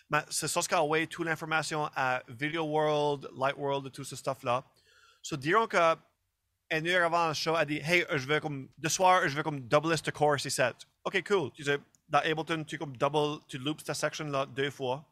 Mais 0.09 0.23
c'est 0.29 0.47
ça 0.47 0.61
qui 0.61 0.75
envoie 0.75 1.05
toute 1.05 1.25
l'information 1.25 1.89
à 1.95 2.23
Video 2.27 2.63
World, 2.63 3.29
Light 3.37 3.55
World 3.57 3.87
et 3.87 3.91
tout 3.91 4.03
ce 4.03 4.15
stuff-là. 4.15 4.63
So, 5.21 5.37
dirons 5.37 5.67
que 5.67 5.95
une 6.71 6.87
heure 6.87 7.05
avant 7.05 7.29
le 7.29 7.33
show, 7.33 7.55
elle 7.57 7.67
dit 7.67 7.81
Hey, 7.83 8.05
je 8.11 8.27
veux 8.27 8.39
comme, 8.39 8.69
de 8.77 8.89
soir, 8.89 9.27
je 9.27 9.35
veux 9.35 9.43
comme 9.43 9.61
double 9.67 9.97
ce 9.97 10.11
chorus 10.11 10.45
ici. 10.45 10.61
Ok, 11.03 11.23
cool. 11.27 11.51
Tu 11.51 11.63
sais, 11.63 11.79
dans 12.07 12.19
Ableton, 12.19 12.63
tu 12.63 12.77
comme 12.77 12.95
double, 12.95 13.41
tu 13.47 13.57
loops 13.57 13.83
ta 13.83 13.93
section-là 13.93 14.45
deux 14.47 14.71
fois. 14.71 15.05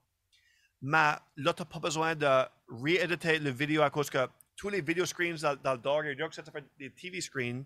Mais 0.81 1.13
là, 1.35 1.53
tu 1.53 1.61
n'as 1.61 1.65
pas 1.65 1.79
besoin 1.79 2.15
de 2.15 2.45
rééditer 2.69 3.39
le 3.39 3.49
vidéo 3.49 3.81
à 3.81 3.89
cause 3.89 4.09
que 4.09 4.27
tous 4.55 4.69
les 4.69 4.81
video 4.81 5.05
screens 5.05 5.41
dans, 5.41 5.55
dans 5.55 5.73
le 5.73 5.79
dog, 5.79 6.05
et 6.05 6.15
que 6.15 6.35
ça 6.35 6.43
TV 6.95 7.21
screens, 7.21 7.63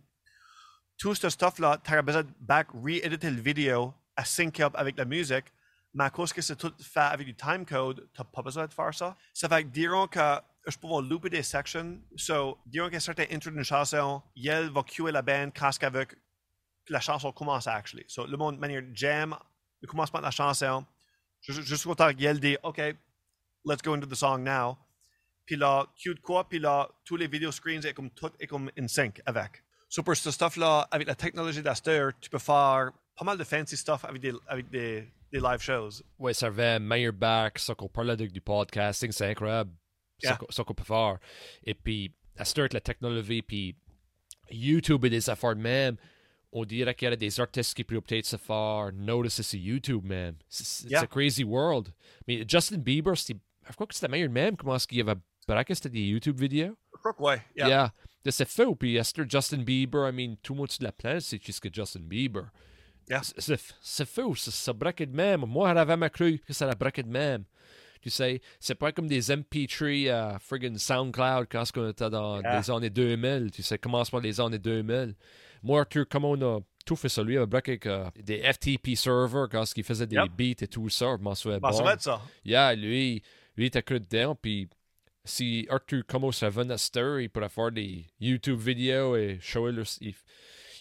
tout 0.98 1.16
ce 1.16 1.30
stuff-là, 1.30 1.80
tu 1.84 1.94
as 1.94 2.02
besoin 2.02 2.24
de 2.24 2.32
back 2.40 2.68
rééditer 2.74 3.30
le 3.30 3.42
vidéo 3.42 3.94
à 4.16 4.24
sync 4.24 4.60
up 4.60 4.74
avec 4.76 4.98
la 4.98 5.06
musique. 5.06 5.46
Mais 5.94 6.06
à 6.06 6.10
cause 6.10 6.32
que 6.32 6.42
c'est 6.42 6.56
tout 6.56 6.74
fait 6.82 7.00
avec 7.00 7.28
du 7.28 7.36
timecode, 7.36 8.08
tu 8.14 8.22
n'as 8.22 8.26
pas 8.26 8.42
besoin 8.42 8.68
faire 8.68 8.94
ça. 8.94 9.18
Ça 9.34 9.50
fait 9.50 9.64
que 9.64 9.70
dirons 9.70 10.08
que 10.08 10.20
je 10.68 10.78
peux 10.78 10.88
looper 10.88 11.30
des 11.30 11.44
sections. 11.44 12.00
So, 12.16 12.60
dirons 12.66 12.90
qu'à 12.90 13.00
certain 13.00 13.26
intro 13.32 13.52
d'une 13.52 13.64
chanson, 13.64 14.22
Yel 14.36 14.70
va 14.70 14.84
cuer 14.84 15.12
la 15.12 15.22
band 15.22 15.50
quand 15.56 15.72
avec 15.84 16.16
la 16.88 17.00
chanson 17.00 17.32
commence 17.32 17.68
actually. 17.68 18.06
So, 18.08 18.26
le 18.26 18.38
monde, 18.38 18.56
de 18.56 18.62
manière 18.62 18.84
jam, 18.94 19.36
le 19.82 19.88
commencement 19.88 20.20
de 20.20 20.26
la 20.26 20.32
chanson, 20.32 20.86
jusqu'au 21.42 21.96
temps 21.96 22.14
que 22.14 22.20
Yel 22.20 22.40
dit, 22.40 22.58
OK, 22.64 22.80
let's 23.66 23.82
go 23.82 23.94
into 23.94 24.08
the 24.08 24.16
song 24.16 24.44
now. 24.44 24.78
Puis 25.46 25.56
là, 25.56 25.86
cue 25.98 26.14
de 26.14 26.20
quoi, 26.20 26.48
puis 26.48 26.60
là, 26.60 26.88
tous 27.04 27.18
les 27.18 27.28
video 27.28 27.52
screens 27.52 27.86
est 27.86 27.94
comme 27.94 28.12
tout 28.12 28.32
est 28.40 28.48
comme 28.48 28.70
in 28.78 28.88
sync 28.88 29.22
avec. 29.26 29.64
So, 29.90 30.04
pour 30.04 30.16
ce 30.16 30.32
stuff-là, 30.32 30.88
avec 30.92 31.08
la 31.08 31.16
technologie 31.16 31.62
d'Aster, 31.62 32.10
tu 32.22 32.30
peux 32.30 32.40
faire 32.40 32.92
pas 33.18 33.26
mal 33.26 33.38
de 33.38 33.44
fancy 33.44 33.76
stuff 33.76 34.06
avec 34.06 34.22
des, 34.70 35.12
des 35.32 35.40
live 35.40 35.60
shows. 35.62 36.02
Ouais, 36.20 36.34
ça 36.34 36.48
revient 36.48 36.80
meilleur 36.84 37.14
back, 37.14 37.60
ça 37.60 37.74
qu'on 37.76 37.88
parle 37.90 38.12
avec 38.12 38.32
du 38.32 38.42
podcasting, 38.42 39.12
c'est 39.12 39.30
incroyable. 39.32 39.72
Yeah. 40.24 40.36
qu'on- 40.38 40.52
Ça 40.52 40.64
qu'on 40.64 40.74
peut 40.74 40.84
faire. 40.84 41.18
Et 41.64 41.74
puis, 41.74 42.14
à 42.38 42.46
start 42.46 42.74
la 42.74 42.82
technologie, 42.82 43.42
puis 43.42 43.76
YouTube 44.52 45.06
et 45.06 45.10
des 45.10 45.30
affaires 45.30 45.56
de 45.56 45.62
même, 45.62 45.96
on 46.52 46.66
dirait 46.66 46.94
qu'il 46.94 47.10
y 47.10 47.12
a 47.12 47.16
des 47.16 47.40
artistes 47.40 47.74
qui 47.74 47.84
pourraient 47.84 48.02
peut-être 48.02 48.26
se 48.26 48.36
faire 48.38 48.92
notice 48.94 49.42
sur 49.42 49.60
YouTube, 49.60 50.04
man. 50.04 50.36
C'est 50.50 50.90
Yeah. 50.90 51.02
a 51.02 51.08
crazy 51.08 51.44
world. 51.44 51.90
Mais 52.28 52.44
Justin 52.48 52.78
Bieber, 52.78 53.16
je 53.16 53.34
crois 53.74 53.88
que 53.88 53.96
c'était 53.96 54.10
meilleur 54.10 54.30
même. 54.30 54.56
Comment 54.58 54.76
est-ce 54.76 54.86
qu'il 54.88 54.98
y 54.98 55.02
avait, 55.02 55.16
braqué, 55.48 55.74
c'était 55.74 55.90
des 55.90 56.02
YouTube 56.04 56.40
vidéos? 56.40 56.76
Je 56.94 57.00
crois 57.00 57.14
que 57.14 57.22
ouais. 57.24 57.42
Yeah. 57.56 57.68
Yeah. 57.68 57.94
De 58.24 58.30
C'est 58.32 58.48
fou. 58.48 58.76
Puis, 58.76 59.04
start 59.04 59.32
Justin 59.32 59.64
Bieber, 59.64 60.08
I 60.10 60.12
mean, 60.12 60.36
tout 60.44 60.54
le 60.54 60.60
monde 60.60 60.72
sur 60.72 60.84
la 60.84 60.92
planète, 60.92 61.22
c'est 61.24 61.44
juste 61.44 61.62
que 61.62 61.70
Justin 61.74 62.02
Bieber. 62.02 62.52
Yeah. 63.12 63.22
C'est- 63.82 64.06
fou, 64.06 64.36
ça, 64.36 64.52
ça 64.52 64.74
braque 64.74 65.04
de 65.04 65.16
même. 65.16 65.42
Moi, 65.42 65.74
j'avais 65.74 65.98
ma 65.98 66.10
cru 66.10 66.40
que 66.40 66.54
ça 66.54 66.66
la 66.66 66.76
braquait 66.76 67.04
de 67.04 67.10
même. 67.10 67.44
Tu 68.02 68.10
sais, 68.10 68.42
c'est 68.60 68.74
pas 68.74 68.92
comme 68.92 69.08
des 69.08 69.30
MP3 69.32 70.10
à 70.10 70.40
friggin' 70.40 70.78
SoundCloud 70.78 71.48
quand 71.52 71.64
on 71.78 71.90
était 71.90 72.10
dans 72.10 72.42
Yeah. 72.42 72.60
les 72.60 72.72
années 72.72 72.90
2000. 72.90 73.52
Tu 73.52 73.62
sais, 73.62 73.78
commencement 73.78 74.20
des 74.20 74.40
années 74.42 74.58
2000. 74.58 75.14
Moi, 75.62 75.82
Arthur, 75.82 76.08
comme 76.10 76.26
on 76.26 76.42
a 76.42 76.60
tout 76.84 76.96
fait 76.96 77.10
ça, 77.10 77.22
lui, 77.22 77.36
il 77.36 77.38
avait 77.38 77.46
braqué 77.46 77.72
avec 77.74 77.86
euh, 77.86 78.10
des 78.16 78.42
FTP 78.42 78.96
servers 78.96 79.48
quand 79.52 79.64
il 79.78 79.84
faisait 79.84 80.08
des 80.08 80.16
Yep. 80.16 80.32
beats 80.36 80.64
et 80.64 80.68
tout 80.68 80.90
ça. 80.90 81.16
Je 81.18 81.22
m'en 81.24 81.36
souviens 81.36 81.60
ça 81.62 81.84
bon. 81.84 81.96
ça. 82.00 82.22
Yeah, 82.44 82.74
lui, 82.74 83.22
lui, 83.56 83.66
il 83.66 83.66
était 83.66 83.84
cru 83.84 84.00
dedans. 84.00 84.34
Puis 84.36 84.68
si 85.24 85.68
Arthur 85.70 86.02
Como 86.08 86.32
se 86.32 86.46
venait 86.48 86.74
à 86.74 86.78
Stir, 86.80 87.20
il 87.20 87.30
pourrait 87.30 87.50
faire 87.50 87.72
des 87.72 88.06
YouTube 88.20 88.58
vidéos 88.58 89.16
et 89.16 89.38
shower 89.42 89.72
le. 89.74 89.84
Il, 90.00 90.16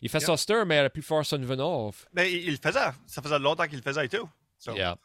il 0.03 0.09
fait 0.09 0.29
à 0.29 0.37
Stir, 0.37 0.65
mais 0.67 0.77
il 0.77 0.81
aurait 0.81 0.91
pu 0.91 1.03
faire 1.03 1.23
off. 1.61 2.07
Mais 2.13 2.33
il, 2.33 2.45
il 2.45 2.51
le 2.53 2.57
faisait. 2.57 2.91
Ça 3.07 3.23
faisait 3.23 3.39
longtemps 3.39 3.67
qu'il 3.67 3.77
le 3.79 3.83
faisait 3.83 4.07
et 4.07 4.09
tout. 4.09 4.29
So, 4.59 4.75
Yeah. 4.75 4.97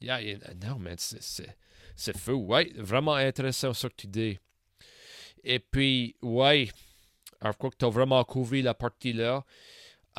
Yeah, 0.00 0.20
yeah, 0.22 0.38
non, 0.62 0.78
mais 0.78 0.94
c'est- 0.96 2.16
fou. 2.16 2.32
Ouais, 2.46 2.72
vraiment 2.76 3.14
intéressant 3.14 3.72
ce 3.74 3.88
que 3.88 3.94
tu 3.96 4.06
dis. 4.06 4.38
Et 5.42 5.58
puis, 5.58 6.14
ouais, 6.22 6.68
alors, 7.40 7.52
je 7.52 7.58
crois 7.58 7.70
que 7.70 7.76
tu 7.76 7.84
as 7.84 7.88
vraiment 7.88 8.22
couvert 8.24 8.62
la 8.64 8.74
partie-là. 8.74 9.44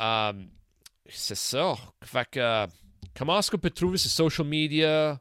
Euh, 0.00 0.32
c'est 1.08 1.34
ça. 1.34 1.74
Fait 2.02 2.28
que, 2.30 2.40
euh, 2.40 2.66
comment 3.16 3.38
est-ce 3.38 3.50
qu'on 3.50 3.58
peut 3.58 3.70
trouver 3.70 3.96
sur 3.98 4.10
social 4.10 4.46
media? 4.46 5.18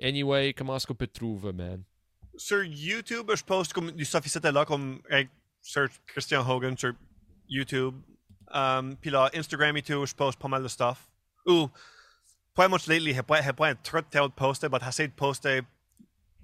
Anyway, 0.00 0.52
comment 0.54 0.76
est-ce 0.76 0.86
qu'on 0.86 0.94
peut 0.94 1.06
trouver, 1.06 1.52
man? 1.52 1.82
Sur 2.36 2.64
YouTube, 2.64 3.30
je 3.34 3.42
poste 3.44 3.72
comme 3.72 3.90
du 3.92 4.04
stuff 4.04 4.24
ici 4.26 4.38
là, 4.42 4.64
comme 4.64 5.00
hey, 5.10 5.28
sur 5.60 5.88
Christian 6.06 6.48
Hogan 6.48 6.76
sur 6.76 6.92
YouTube. 7.52 7.94
Um, 8.52 8.96
puis 8.96 9.10
là, 9.10 9.30
Instagram 9.34 9.76
et 9.76 9.82
tout, 9.82 10.04
je 10.04 10.14
poste 10.14 10.38
pas 10.38 10.48
mal 10.48 10.62
de 10.62 10.68
stuff. 10.68 11.08
Ou, 11.46 11.68
pas 12.54 12.68
much 12.68 12.86
lately, 12.86 13.14
j'ai 13.14 13.22
pas, 13.22 13.42
j'ai 13.42 13.52
pas 13.52 13.68
un 13.68 13.74
de 13.74 14.00
temps 14.10 14.28
de 14.28 14.32
poster, 14.32 14.68
mais 14.70 14.78
j'essaie 14.84 15.08
de 15.08 15.12
poster 15.12 15.62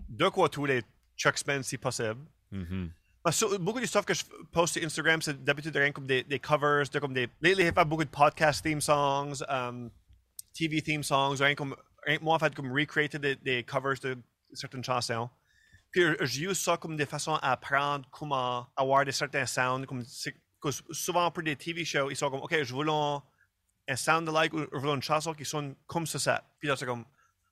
deux 0.09 0.31
quoi 0.31 0.49
tous 0.49 0.65
les 0.65 0.83
Chuck 1.17 1.37
semaines 1.37 1.63
si 1.63 1.77
possible. 1.77 2.21
Mhm. 2.51 2.91
Parce 3.23 3.41
que 3.41 3.57
beaucoup 3.59 3.81
du 3.81 3.87
stuff 3.87 4.05
que 4.05 4.15
je 4.15 4.25
poste 4.53 4.75
sur 4.75 4.85
Instagram, 4.85 5.21
c'est 5.21 5.43
d'habitude 5.43 5.77
rien 5.77 5.93
comme 5.93 6.07
des, 6.07 6.23
des 6.23 6.39
covers, 6.39 6.89
de 6.89 6.99
comme 6.99 7.13
des. 7.13 7.29
Lately, 7.43 7.65
j'ai 7.65 7.73
fait 7.73 7.85
beaucoup 7.85 8.05
de 8.05 8.09
podcast 8.09 8.63
theme 8.63 8.81
songs, 8.81 9.43
um, 9.49 9.91
TV 10.55 10.81
theme 10.81 11.03
songs, 11.03 11.37
rien 11.41 11.55
comme. 11.55 11.77
Rien, 12.07 12.19
moi, 12.23 12.37
en 12.37 12.39
fait, 12.39 12.55
comme 12.55 12.73
recreater 12.73 13.19
des, 13.19 13.35
des 13.37 13.65
covers 13.65 13.99
de 14.03 14.17
certaines 14.55 14.85
chansons. 14.85 15.29
Puis, 15.91 16.03
euh, 16.03 16.17
j'use 16.21 16.59
ça 16.59 16.77
comme 16.77 16.97
des 16.97 17.07
façons 17.07 17.35
à 17.35 17.53
apprendre 17.53 18.09
comment 18.11 18.67
avoir 18.77 19.05
des 19.05 19.13
certains 19.13 19.47
sounds. 19.47 19.85
Comme, 19.85 20.05
que 20.61 20.71
souvent, 20.91 21.31
pour 21.31 21.43
des 21.43 21.57
TV 21.57 21.85
shows, 21.85 22.11
ils 22.11 22.17
sont 22.17 22.31
comme, 22.31 22.41
OK, 22.41 22.63
je 22.63 22.73
voulais 22.75 22.93
un, 22.93 23.23
un 23.89 23.97
sound 23.97 24.29
alike 24.29 24.53
ou 24.53 24.61
je 24.73 24.79
voulais 24.79 24.95
une 24.95 25.03
chanson 25.03 25.33
qui 25.35 25.45
sonne 25.45 25.75
comme 25.87 26.07
ce 26.07 26.19
set. 26.19 26.43
Puis 26.59 26.69
là, 26.69 26.77
c'est 26.77 26.87
comme, 26.87 27.05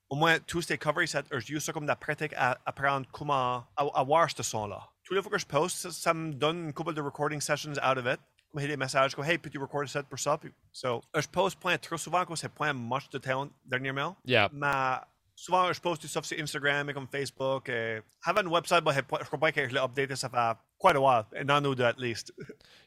au 0.09 0.16
moins, 0.16 0.38
tous 0.40 0.62
ces 0.62 0.78
covers 0.78 1.09
sets, 1.09 1.24
je 1.32 1.54
use 1.54 1.64
ça 1.64 1.72
comme 1.72 1.84
de 1.84 1.88
la 1.88 1.96
pratique 1.96 2.32
à 2.36 2.59
apprendre 2.64 3.07
comment 3.11 3.64
avoir 3.76 4.30
ce 4.30 4.42
son-là. 4.42 4.80
Tous 5.04 5.14
les 5.14 5.22
fois 5.22 5.30
que 5.30 5.38
je 5.38 5.46
poste, 5.46 5.76
ça, 5.76 5.90
ça 5.90 6.14
me 6.14 6.32
donne 6.32 6.66
une 6.66 6.72
couple 6.72 6.94
de 6.94 7.00
recording 7.00 7.40
sessions 7.40 7.74
out 7.82 7.98
of 7.98 8.07
it. 8.07 8.20
Comme 8.52 8.64
des 8.64 8.76
messages 8.76 9.14
comme 9.14 9.24
Hey, 9.24 9.38
peux-tu 9.38 9.59
record 9.59 9.88
set 9.88 10.07
pour 10.07 10.18
ça? 10.18 10.38
Puis, 10.38 10.52
so, 10.72 11.02
euh, 11.14 11.20
je 11.20 11.28
poste 11.28 11.59
point 11.59 11.76
trop 11.78 11.96
souvent 11.96 12.24
que 12.24 12.34
c'est 12.36 12.48
point 12.48 12.72
much 12.72 13.09
de 13.11 13.18
temps 13.18 13.48
dernièrement. 13.64 14.16
Yeah. 14.24 14.48
Mais 14.52 14.98
souvent, 15.34 15.72
je 15.72 15.80
poste 15.80 16.02
du 16.02 16.09
stuff 16.09 16.24
sur 16.24 16.38
Instagram 16.38 16.88
et 16.88 16.94
comme 16.94 17.09
Facebook. 17.09 17.68
Et 17.68 18.00
have 18.24 18.38
un 18.38 18.46
website, 18.46 18.84
mais 18.84 18.94
je 18.94 19.26
crois 19.26 19.38
pas 19.38 19.52
que 19.52 19.68
je 19.68 19.74
l'ai 19.74 19.80
updaté, 19.80 20.16
ça 20.16 20.28
fait 20.28 20.59
quite 20.87 20.97
a 20.97 21.01
while. 21.01 21.26
An 21.34 21.61
deux, 21.62 21.84
at 21.84 21.99
least. 21.99 22.32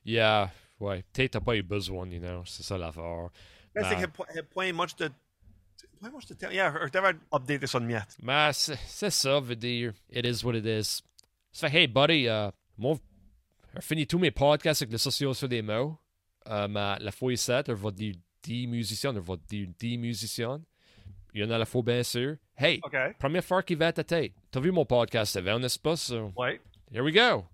Yeah. 0.06 0.50
Ouais. 0.80 1.04
Peut-être 1.14 1.32
t'as 1.34 1.40
pas 1.42 1.56
eu 1.56 1.64
besoin, 1.64 2.08
you 2.10 2.20
know. 2.20 2.44
C'est 2.46 2.64
ça 2.64 2.78
l'affaire. 2.78 3.30
Mais 3.76 3.84
c'est 3.84 3.96
que 3.96 4.12
j'ai 4.34 4.44
point 4.44 4.72
much 4.74 4.96
de. 4.96 5.10
Point 6.00 6.12
much 6.12 6.26
de 6.28 6.34
temps. 6.34 6.50
Yeah, 6.50 6.74
je 6.86 6.92
devrais 6.92 7.16
updater 7.34 7.68
ça 7.68 7.80
de 7.80 7.86
miette. 7.86 8.16
Mais 8.22 8.52
c'est 8.54 9.10
ça, 9.10 9.40
veut 9.40 9.56
dire. 9.56 9.94
It 10.10 10.26
is 10.26 10.44
what 10.46 10.56
it 10.56 10.66
is. 10.66 11.02
Ça 11.52 11.70
fait, 11.70 11.82
hey, 11.82 11.88
buddy, 11.88 12.28
euh, 12.28 12.50
moi, 12.78 12.96
j'ai 13.76 13.82
fini 13.82 14.08
tous 14.08 14.20
mes 14.20 14.32
podcasts 14.32 14.82
avec 14.82 14.92
les 14.94 14.98
sociaux 14.98 15.34
sur 15.34 15.50
des 15.50 15.62
mots. 15.62 15.98
Euh, 16.48 16.68
mais 16.68 16.96
la 17.00 17.12
fois 17.12 17.36
7, 17.36 17.68
je 17.68 17.74
vais 17.74 17.92
dire 17.92 18.16
10 18.44 18.68
musiciens, 18.68 19.14
je 19.14 19.20
vais 19.20 19.38
dire 19.48 19.68
10 19.78 19.98
musiciens. 19.98 20.62
Il 21.34 21.42
y 21.42 21.44
en 21.44 21.52
a 21.52 21.58
la 21.58 21.66
fois, 21.66 21.84
bien 21.84 22.02
sûr. 22.04 22.38
Hey, 22.58 22.80
OK. 22.84 22.96
première 23.20 23.44
fois 23.44 23.62
qui 23.62 23.76
va 23.76 23.88
à 23.88 23.94
ta 23.94 24.04
tête. 24.04 24.32
T'as 24.50 24.60
vu 24.60 24.72
mon 24.72 24.86
podcast 24.86 25.36
avant, 25.36 25.60
n'est-ce 25.60 25.78
pas? 25.78 25.96
So, 25.96 26.32
Ouais. 26.36 26.60
here 26.92 27.04
we 27.04 27.14
go. 27.14 27.46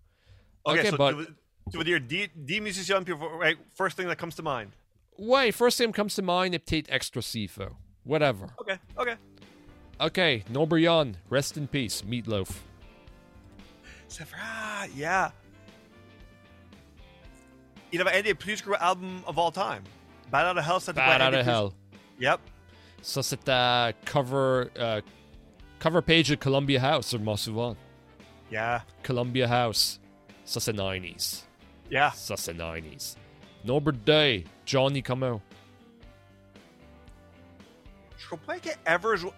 OK, 0.65 0.79
Okay, 0.79 0.89
so 0.89 0.97
but- 0.97 1.09
tu, 1.11 1.15
veux, 1.17 1.35
tu 1.71 1.77
veux 1.77 1.83
dire 1.83 1.99
10, 1.99 2.29
10 2.35 2.59
musiciens, 2.61 3.03
puis 3.03 3.13
right, 3.39 3.57
first 3.75 3.97
thing 3.97 4.07
that 4.07 4.15
comes 4.17 4.35
to 4.35 4.43
mind? 4.43 4.71
Ouais, 5.17 5.51
first 5.51 5.77
thing 5.77 5.91
comes 5.93 6.13
to 6.15 6.21
mind 6.21 6.53
est 6.53 6.59
peut-être 6.59 6.89
extra 6.91 7.21
CFO. 7.21 7.75
Whatever. 8.03 8.47
OK, 8.59 8.77
OK. 8.97 9.17
Okay, 10.01 10.43
no 10.49 10.65
Brian, 10.65 11.13
rest 11.29 11.57
in 11.57 11.67
peace, 11.67 12.03
Meatloaf. 12.03 12.63
C'est 14.07 14.25
vrai, 14.27 14.89
yeah. 14.95 15.31
il 17.91 18.01
avait 18.01 18.17
un 18.19 18.21
des 18.23 18.33
plus 18.33 18.61
gros 18.61 18.75
albums 18.79 19.21
of 19.25 19.37
all 19.37 19.51
time. 19.51 19.83
Bad 20.31 20.45
Out 20.51 20.57
of 20.57 20.65
Hell, 20.65 20.79
c'était 20.81 20.95
Bad 20.99 21.21
un 21.21 21.27
Out 21.27 21.31
des 21.31 21.37
of 21.39 21.45
plus- 21.45 21.51
Hell. 21.53 21.71
Yep. 22.19 22.39
Ça, 23.01 23.23
c'était 23.23 23.93
cover, 24.05 24.69
euh, 24.77 25.01
cover 25.79 26.01
page 26.01 26.29
de 26.29 26.35
Columbia 26.35 26.81
House, 26.83 27.11
je 27.11 27.17
m'en 27.17 27.37
souviens. 27.37 27.75
Yeah. 28.51 28.83
Columbia 29.03 29.47
House. 29.47 29.99
Ça, 30.45 30.59
c'est 30.59 30.73
90s. 30.73 31.43
Yeah. 31.91 32.11
Ça, 32.15 32.37
c'est 32.37 32.53
90s. 32.53 33.17
Number 33.65 33.91
Day, 33.93 34.43
Johnny 34.65 35.01
come 35.03 35.23
out. 35.23 35.41
Je 38.17 38.25
crois 38.27 38.39
pas 38.45 38.59
qu'il 38.59 38.71
ait 38.71 38.77
ever 38.85 39.17
joué. 39.17 39.31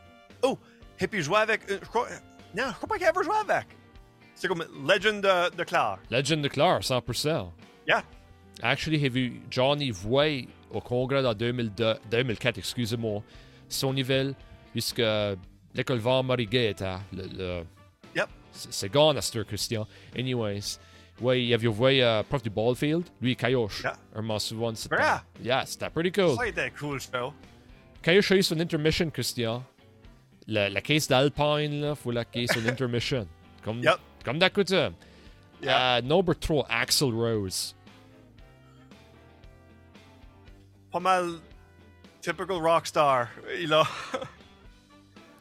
Oh! 0.43 0.57
Et 0.99 1.07
puis 1.07 1.21
joué 1.21 1.37
avec. 1.37 1.69
euh, 1.69 1.79
Je 1.81 1.87
crois. 1.87 2.07
Non, 2.55 2.65
je 2.69 2.73
crois 2.73 2.87
pas 2.89 2.97
qu'il 2.97 3.05
ait 3.05 3.09
ever 3.09 3.23
joué 3.23 3.35
avec. 3.37 3.67
C'est 4.35 4.47
comme 4.47 4.65
Legend 4.87 5.21
de, 5.21 5.55
de 5.55 5.63
Claire. 5.63 5.97
Legend 6.11 6.41
de 6.41 6.47
Claire, 6.47 6.79
100%. 6.79 7.51
Yeah. 7.87 8.03
Actually, 8.61 8.99
j'ai 8.99 9.09
vu 9.09 9.41
Johnny 9.49 9.91
Voy 9.91 10.47
au 10.71 10.79
congrès 10.81 11.25
en 11.25 11.33
2002, 11.33 11.95
2004, 12.11 12.57
excusez-moi, 12.57 13.23
Sonyville, 13.69 14.35
puisque 14.73 15.01
l'école 15.73 15.99
Van 15.99 16.21
Marie 16.23 16.47
était. 16.51 16.95
Le, 17.13 17.23
le- 17.27 17.63
Yep. 18.15 18.29
c'est 18.51 18.89
gone 18.91 19.17
à 19.17 19.43
Christian. 19.43 19.87
Anyways, 20.17 20.79
ouais, 21.21 21.43
il 21.43 21.53
avait 21.53 21.67
vu 21.67 22.01
euh, 22.01 22.23
prof 22.23 22.41
du 22.43 22.49
Ballfield, 22.49 23.03
lui, 23.21 23.35
Kayosh. 23.35 23.81
Yeah. 23.83 23.93
Un 24.15 24.21
m'en 24.21 24.39
souviens, 24.39 24.75
c'était. 24.75 24.95
Yeah. 24.97 25.23
Yeah, 25.43 25.65
c'était 25.65 25.89
pretty 25.89 26.11
cool. 26.11 26.35
Ça 26.35 26.43
un 26.43 26.69
cool 26.79 26.99
show. 26.99 27.33
Kayosh 28.01 28.31
a 28.31 28.35
eu 28.35 28.43
son 28.43 28.59
intermission, 28.59 29.09
Christian. 29.09 29.63
La, 30.47 30.69
la 30.69 30.81
caisse 30.81 31.07
d'Alpine, 31.07 31.81
là, 31.81 31.95
faut 31.95 32.11
la 32.11 32.23
caisse 32.25 32.51
son 32.53 32.65
intermission. 32.67 33.27
Comme, 33.63 33.81
Yep. 33.83 33.97
comme 34.23 34.39
d'habitude. 34.39 34.93
Yeah. 35.61 35.97
Euh, 35.97 36.01
number 36.01 36.35
3, 36.39 36.65
Axel 36.69 37.09
Rose. 37.11 37.75
Pas 40.91 40.99
mal. 40.99 41.39
Typical 42.21 42.57
rockstar. 42.61 43.27
Il 43.59 43.73
a 43.73 43.83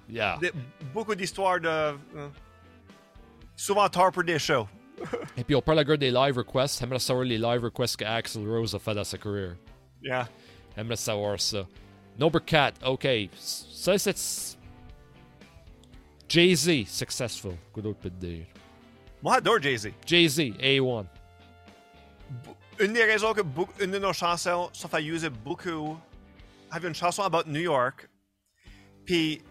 Yeah. 0.09 0.39
des- 0.41 0.53
beaucoup 0.95 1.15
d'histoires 1.15 1.61
de. 1.61 1.69
euh, 1.69 2.29
souvent 3.57 3.89
tard 3.89 4.13
pour 4.13 4.23
des 4.25 4.39
shows. 4.39 4.69
Et 5.37 5.45
puis 5.45 5.55
on 5.55 5.63
parle 5.63 5.81
encore 5.81 5.99
des 5.99 6.11
live 6.11 6.37
requests. 6.39 6.79
J'aimerais 6.81 6.99
savoir 6.99 7.25
les 7.25 7.39
live 7.39 7.65
requests 7.65 7.97
que 7.97 8.05
Axel 8.05 8.49
Rose 8.49 8.75
a 8.75 8.79
fait 8.79 8.95
dans 8.95 9.05
sa 9.05 9.19
carrière. 9.19 9.57
Yeah. 10.03 10.29
J'aimerais 10.77 10.97
savoir 10.97 11.41
ça. 11.41 11.67
Number 12.19 12.45
4, 12.45 12.89
ok. 12.89 13.07
Ça, 13.37 13.99
c'est. 13.99 14.57
Jay-Z, 16.29 16.87
successful. 16.87 17.53
Que 17.75 17.81
d'autre 17.81 18.01
peut 18.01 18.11
te 18.11 18.27
dire? 18.27 18.47
Moi, 19.23 19.35
j'adore 19.35 19.61
Jay-Z. 19.63 19.93
Jay-Z, 20.05 20.39
A1. 20.61 21.07
Une 22.79 22.93
des 22.93 23.05
raisons 23.05 23.33
que 23.33 23.43
beaucoup, 23.43 23.73
une 23.81 23.91
de 23.91 23.99
nos 23.99 24.13
chansons 24.13 24.69
se 24.73 24.87
fait 24.87 25.03
user 25.03 25.31
beaucoup, 25.31 25.99
avait 26.71 26.89
une 26.89 26.95
chanson 26.95 27.23
about 27.23 27.45
New 27.47 27.61
York. 27.61 28.09
Puis, 29.05 29.43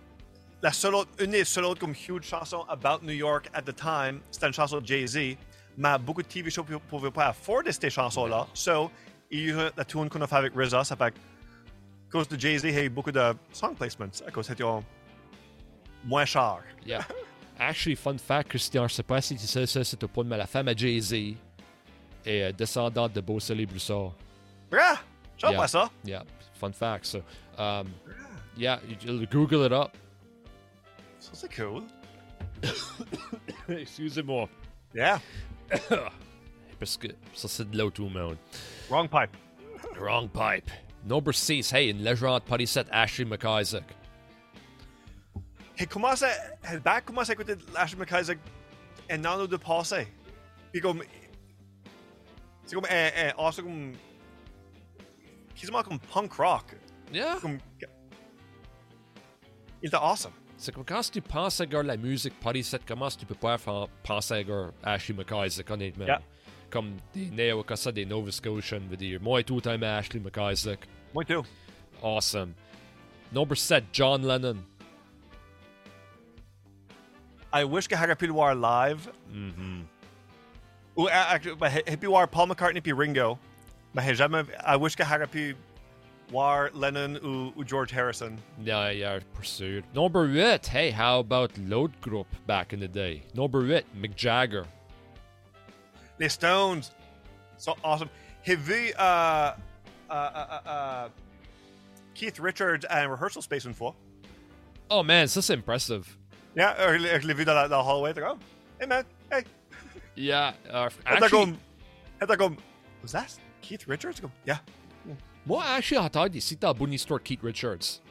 la 0.65 0.73
seule 0.73 0.95
autre, 0.95 1.11
une 1.19 1.29
des 1.29 1.45
seules 1.45 1.63
autres 1.65 1.79
comme 1.79 1.93
huge 1.93 2.23
chansons 2.23 2.65
about 2.67 3.03
New 3.05 3.13
York 3.13 3.47
at 3.53 3.61
the 3.61 3.75
time, 3.75 4.19
c'était 4.31 4.47
une 4.47 4.53
chanson 4.53 4.81
de 4.81 4.87
Jay-Z. 4.87 5.37
Mais 5.77 5.99
beaucoup 5.99 6.23
de 6.23 6.27
TV 6.27 6.49
shows 6.49 6.65
ne 6.67 6.77
pouvaient 6.77 7.11
pas 7.11 7.27
afforder 7.27 7.71
ces 7.71 7.91
chansons-là. 7.91 8.47
So, 8.55 8.89
il 9.29 9.49
y 9.49 9.51
a 9.51 9.69
la 9.77 9.85
tune 9.85 10.09
qu'on 10.09 10.21
a 10.21 10.25
fait 10.27 10.37
avec 10.37 10.53
RZA, 10.55 10.83
ça 10.83 10.95
fait 10.95 11.03
à 11.03 11.11
cause 12.11 12.27
de 12.27 12.39
Jay-Z, 12.39 12.63
il 12.63 12.73
y 12.73 12.77
a 12.79 12.83
eu 12.85 12.89
beaucoup 12.89 13.11
de 13.11 13.35
song 13.53 13.75
placements, 13.75 14.09
à 14.25 14.31
cause 14.31 14.47
c'était 14.47 14.63
moins 16.03 16.25
cher. 16.25 16.63
Yeah. 16.83 17.05
Actually, 17.59 17.95
fun 17.95 18.17
fact, 18.17 18.49
Christian, 18.49 18.87
je 18.87 18.95
sais 18.95 19.03
pas 19.03 19.21
si 19.21 19.35
tu 19.35 19.45
sais 19.45 19.67
ça, 19.67 19.83
c'est 19.83 20.03
au 20.03 20.07
point 20.07 20.23
de 20.25 20.33
la 20.33 20.47
femme 20.47 20.67
à 20.67 20.75
Jay-Z 20.75 21.13
est 21.13 21.35
euh, 22.27 22.51
descendante 22.51 23.13
de 23.13 23.21
Beausoleil 23.21 23.67
Broussard. 23.67 24.13
Ah! 24.73 24.95
Je 25.37 25.45
sais 25.45 25.51
Yeah. 25.51 25.61
pas 25.61 25.67
ça. 25.67 25.89
Yeah, 26.03 26.23
fun 26.59 26.71
fact. 26.71 27.05
So, 27.05 27.19
um, 27.59 27.87
yeah, 28.57 28.79
Google 29.29 29.65
it 29.67 29.71
up. 29.71 29.91
Ça, 31.25 31.31
c'est 31.33 31.55
cool. 31.55 31.83
Excusez-moi. 33.69 34.47
Yeah. 34.93 35.19
Parce 36.79 36.97
que 36.97 37.07
ça, 37.33 37.47
c'est 37.47 37.69
de 37.69 38.01
monde. 38.01 38.37
Wrong 38.89 39.09
pipe. 39.09 39.35
Wrong 39.99 40.29
pipe. 40.29 40.69
Number 41.03 41.33
6, 41.33 41.73
hey, 41.73 41.89
une 41.89 42.03
légende 42.03 42.43
parisienne, 42.43 42.85
Ashley 42.91 43.25
McIsaac. 43.25 43.83
Il 45.79 45.87
commence 45.87 46.21
à. 46.21 46.29
Le 46.73 46.79
back 46.79 47.05
commence 47.05 47.29
à 47.29 47.33
écouter 47.33 47.55
Ashley 47.75 47.99
McIsaac 47.99 48.37
un 49.09 49.25
an 49.25 49.45
deux 49.47 49.57
passé. 49.57 50.07
Puis 50.71 50.81
comme. 50.81 51.03
C'est 52.65 52.75
comme 52.75 52.85
un. 52.85 53.31
un 53.35 53.51
c'est 53.51 53.63
comme. 53.63 53.93
Quasiment 55.55 55.81
comme 55.81 55.99
punk 55.99 56.33
rock. 56.33 56.75
Yeah. 57.11 57.37
Comme. 57.41 57.57
Était 59.81 59.97
awesome. 59.97 60.31
C'est 60.57 60.73
comme 60.73 60.85
quand 60.85 61.01
tu 61.11 61.21
penses 61.21 61.59
à 61.61 61.65
la 61.65 61.97
musique 61.97 62.39
parisienne, 62.39 62.81
comment 62.87 63.09
tu 63.09 63.25
peux 63.25 63.35
pas 63.35 63.57
faire 63.57 63.87
penser 64.03 64.45
à 64.83 64.93
Ashley 64.93 65.15
McIsaac, 65.15 65.69
honnêtement. 65.69 66.05
Yeah. 66.05 66.21
Comme 66.69 66.95
des 67.13 67.29
néo 67.29 67.63
comme 67.63 67.77
ça, 67.77 67.91
des 67.91 68.05
Nova 68.05 68.31
Scotian, 68.31 68.79
veut 68.89 68.97
dire. 68.97 69.21
Moi, 69.21 69.43
tout 69.43 69.55
le 69.55 69.61
temps, 69.61 69.81
Ashley 69.81 70.19
McIsaac. 70.19 70.87
Moi, 71.13 71.25
tout. 71.25 71.45
Awesome. 72.01 72.53
Number 73.31 73.57
7, 73.57 73.85
John 73.91 74.25
Lennon. 74.25 74.57
I 77.53 77.63
wish 77.63 77.87
que 77.87 77.95
j'aurais 77.95 78.15
pu 78.15 78.27
le 78.27 78.33
voir 78.33 78.55
live. 78.55 79.09
Mm-hmm. 79.31 79.83
Ou, 80.97 81.07
ben, 81.59 81.69
j'ai 81.87 81.97
pu 81.97 82.07
voir 82.07 82.27
Paul 82.27 82.49
McCartney 82.49 82.81
puis 82.81 82.93
Ringo. 82.93 83.37
Mais 83.93 84.15
jamais. 84.15 84.43
I 84.65 84.75
wish 84.77 84.95
que 84.95 85.03
j'aurais 85.03 85.27
pu 85.27 85.55
voir 86.29 86.69
Lennon 86.73 87.17
ou, 87.23 87.53
ou 87.55 87.63
George 87.65 87.91
Harrison. 87.91 88.37
Yeah, 88.63 88.91
yeah, 88.91 89.19
pursued. 89.33 89.83
Number 89.93 90.25
8, 90.25 90.65
hey, 90.67 90.91
how 90.91 91.19
about 91.19 91.51
l'autre 91.57 91.93
groupe 92.01 92.27
back 92.47 92.73
in 92.73 92.79
the 92.79 92.87
day? 92.87 93.23
Number 93.33 93.61
8, 93.63 93.85
Mick 93.95 94.15
Jagger. 94.15 94.65
Les 96.19 96.29
Stones 96.29 96.91
sont 97.57 97.75
awesome. 97.83 98.09
J'ai 98.45 98.55
vu 98.55 98.91
euh, 98.99 99.51
euh, 100.11 100.13
euh, 100.13 100.59
euh, 100.67 101.07
Keith 102.13 102.39
Richards 102.39 102.85
à 102.89 103.01
un 103.01 103.07
rehearsal 103.07 103.41
space 103.41 103.65
une 103.65 103.73
fois. 103.73 103.93
Oh 104.89 105.03
man, 105.03 105.27
ça 105.27 105.41
c'est 105.41 105.53
impressive. 105.53 106.05
Yeah, 106.55 106.75
euh, 106.79 106.93
je 106.97 107.03
l'ai- 107.03 107.21
je 107.21 107.27
l'ai 107.27 107.33
vu 107.33 107.43
dans 107.43 107.53
la, 107.53 107.67
dans 107.67 107.81
le 107.81 107.89
hallway. 107.89 108.13
T'es 108.13 108.21
comme, 108.21 108.39
hey 108.79 108.87
man, 108.87 109.03
hey. 109.31 109.43
Yeah, 110.15 110.53
uh, 110.69 110.87
T'es 110.89 111.11
actually, 111.11 111.29
comme, 111.29 111.57
t'es 112.25 112.37
comme, 112.37 112.55
was 113.03 113.11
that 113.11 113.33
Keith 113.61 113.85
Richards? 113.87 114.21
Comme, 114.21 114.31
yeah. 114.45 114.59
Moi, 115.45 115.63
j'ai 115.81 115.97
entendu 115.97 116.37
ici 116.37 116.55
dans 116.55 116.73
Bonnie 116.73 116.99
Store 116.99 117.21
Keith 117.21 117.41
Richards. 117.43 118.01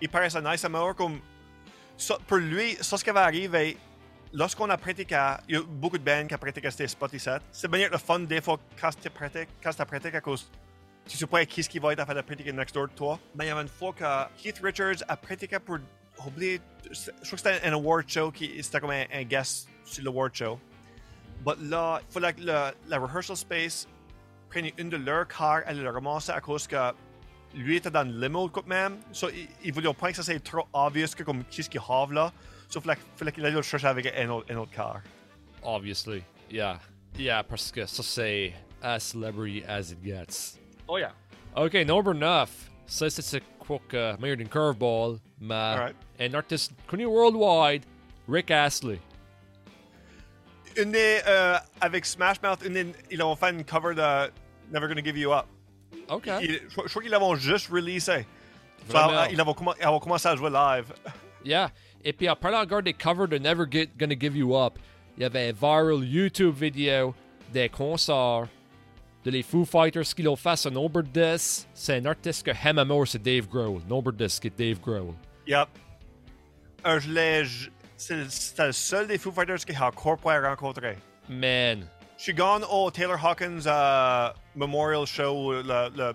Il 0.00 0.08
paraissait 0.08 0.42
nice 0.42 0.64
à 0.64 0.94
comme, 0.96 1.20
ça, 1.96 2.18
pour 2.26 2.38
lui, 2.38 2.76
ça 2.80 2.96
ce 2.96 3.04
qui 3.04 3.10
va 3.10 3.24
arriver, 3.24 3.76
lorsqu'on 4.32 4.68
a 4.70 4.76
pratiqué, 4.76 5.36
il 5.48 5.54
y 5.54 5.58
a 5.58 5.62
beaucoup 5.62 5.98
de 5.98 6.04
bands 6.04 6.26
qui 6.26 6.36
pratiqué 6.36 6.70
ces 6.70 6.88
spots 6.88 7.08
ici. 7.12 7.28
C'est 7.52 7.70
bien 7.70 7.88
le 7.88 7.98
fun 7.98 8.20
des 8.20 8.40
fois 8.40 8.58
quand 8.80 8.90
tu 9.00 9.10
pratiques, 9.10 9.48
quand 9.62 9.70
tu 9.72 9.84
pratiques 9.84 10.14
à 10.14 10.20
cause 10.20 10.50
tu 11.08 11.16
sais 11.16 11.26
pas 11.26 11.44
qui 11.46 11.62
ce 11.62 11.68
qui 11.68 11.78
va 11.78 11.92
être 11.92 12.00
à 12.00 12.06
faire 12.06 12.14
de 12.14 12.20
pratiquer 12.20 12.52
next 12.52 12.74
door 12.74 12.88
de 12.88 12.92
toi. 12.92 13.18
Mais 13.34 13.46
il 13.46 13.48
y 13.48 13.50
avait 13.50 13.62
une 13.62 13.68
fois 13.68 13.92
que 13.92 14.42
Keith 14.42 14.60
Richards 14.62 15.02
a 15.08 15.16
pratiqué 15.16 15.58
pour 15.58 15.78
oublier, 16.26 16.60
je 16.90 17.10
crois 17.10 17.22
que 17.22 17.36
c'était 17.36 17.66
un 17.66 17.72
award 17.72 18.08
show 18.08 18.30
qui 18.30 18.62
c'était 18.62 18.80
comme 18.80 18.90
un, 18.90 19.04
un 19.12 19.22
guest 19.24 19.68
sur 19.84 20.04
l'award 20.04 20.34
show. 20.34 20.60
Mais 21.46 21.52
là, 21.62 22.00
il 22.06 22.12
fallait 22.12 22.32
que 22.34 22.40
le, 22.40 22.72
la 22.88 22.98
rehearsal 22.98 23.36
space 23.36 23.88
prenne 24.48 24.70
une 24.78 24.90
de 24.90 24.96
leurs 24.96 25.28
cars, 25.28 25.62
elle 25.66 25.82
le 25.82 25.90
ramasser 25.90 26.32
à 26.32 26.40
cause 26.40 26.66
que 26.66 26.76
lui 27.54 27.76
était 27.76 27.90
dans 27.90 28.06
le 28.06 28.20
limo 28.20 28.48
quand 28.48 28.66
même. 28.66 28.98
So, 29.12 29.28
il, 29.30 29.48
il 29.64 29.72
voulait 29.72 29.92
pas 29.94 30.10
que 30.10 30.16
ça 30.16 30.22
soit 30.22 30.42
trop 30.42 30.66
obvious 30.72 31.08
que 31.16 31.22
comme 31.22 31.44
qu'est-ce 31.44 31.68
qu'il 31.70 31.80
have 31.88 32.12
là. 32.12 32.32
So, 32.68 32.80
il 32.80 32.82
fallait, 32.82 32.98
fallait 33.16 33.32
qu'il 33.32 33.44
aille 33.46 33.52
le 33.54 33.62
chercher 33.62 33.86
avec 33.86 34.06
un 34.16 34.28
autre, 34.28 34.46
un 34.52 34.56
autre 34.56 34.72
car. 34.72 35.00
Obviously. 35.62 36.22
Yeah. 36.50 36.78
Yeah, 37.16 37.42
parce 37.42 37.72
que 37.72 37.84
ça 37.86 38.02
c'est 38.02 38.52
as 38.82 39.00
celebrity 39.00 39.64
as 39.66 39.90
it 39.92 39.98
gets. 40.02 40.58
Oh 40.86 40.98
yeah. 40.98 41.12
Ok, 41.56 41.74
number 41.86 42.14
9. 42.14 42.48
Ça 42.86 43.10
c'est 43.10 43.42
quoi 43.58 43.80
que 43.88 44.16
meilleur 44.20 44.36
d'une 44.36 44.48
curveball, 44.48 45.18
mais 45.40 45.54
Alright. 45.54 45.96
un 46.20 46.34
artiste 46.34 46.72
connu 46.86 47.06
worldwide, 47.06 47.84
Rick 48.28 48.50
Astley. 48.50 49.00
Une 50.78 50.94
euh, 50.96 51.56
avec 51.80 52.06
Smash 52.06 52.36
Mouth, 52.42 52.60
une 52.64 52.92
ils 53.10 53.22
ont 53.22 53.34
fait 53.36 53.50
une 53.50 53.64
cover 53.64 53.94
de 53.94 54.30
Never 54.72 54.88
Gonna 54.88 55.02
Give 55.02 55.18
You 55.18 55.32
Up. 55.32 55.46
Ok. 56.08 56.28
Je, 56.40 56.58
je 56.68 56.88
crois 56.88 57.02
qu'ils 57.02 57.10
l'avaient 57.10 57.36
juste 57.38 57.68
releasé. 57.68 58.26
Vraiment. 58.86 59.12
euh, 59.12 59.26
ils, 59.30 59.34
ils 59.34 59.40
avaient 59.40 60.00
commencé 60.00 60.28
à 60.28 60.36
jouer 60.36 60.50
live. 60.50 60.92
Yeah. 61.44 61.70
Et 62.04 62.12
puis 62.12 62.28
en 62.28 62.34
parlant 62.34 62.62
encore 62.62 62.82
des 62.82 62.92
covers 62.92 63.28
de 63.28 63.38
Never 63.38 63.64
Get, 63.70 63.90
Gonna 63.96 64.14
Give 64.18 64.36
You 64.36 64.56
Up, 64.56 64.74
il 65.16 65.22
y 65.22 65.24
avait 65.24 65.48
un 65.48 65.52
viral 65.52 66.04
YouTube 66.04 66.54
vidéo 66.54 67.14
des 67.52 67.68
concerts 67.68 68.48
de 69.24 69.30
les 69.30 69.42
Foo 69.42 69.64
Fighters 69.64 70.04
qui 70.14 70.22
l'ont 70.22 70.36
fait 70.36 70.56
sur 70.56 70.70
Number 70.70 71.02
10. 71.02 71.68
C'est 71.72 71.96
un 71.96 72.06
artiste 72.06 72.44
que 72.44 72.50
à 72.50 72.84
mort, 72.84 73.06
c'est 73.06 73.22
Dave 73.22 73.46
Grohl. 73.46 73.80
Number 73.88 74.12
10, 74.12 74.40
c'est 74.42 74.58
Dave 74.58 74.80
Grohl. 74.80 75.14
Yep. 75.46 75.68
Euh, 76.86 77.00
je 77.00 77.10
l'ai. 77.10 77.44
C'était 77.98 78.66
le 78.66 78.72
seul 78.72 79.06
des 79.08 79.18
Foo 79.18 79.32
Fighters 79.32 79.58
qui 79.58 79.74
a 79.74 79.86
encore 79.88 80.18
pas 80.18 80.40
rencontré. 80.40 80.96
Man, 81.28 81.86
Je 82.16 82.22
suis 82.22 82.34
gone 82.34 82.64
au 82.70 82.90
Taylor 82.90 83.22
Hawkins 83.24 83.60
euh, 83.66 84.30
Memorial 84.54 85.04
Show. 85.06 85.52
Le, 85.52 85.90
le, 85.94 86.14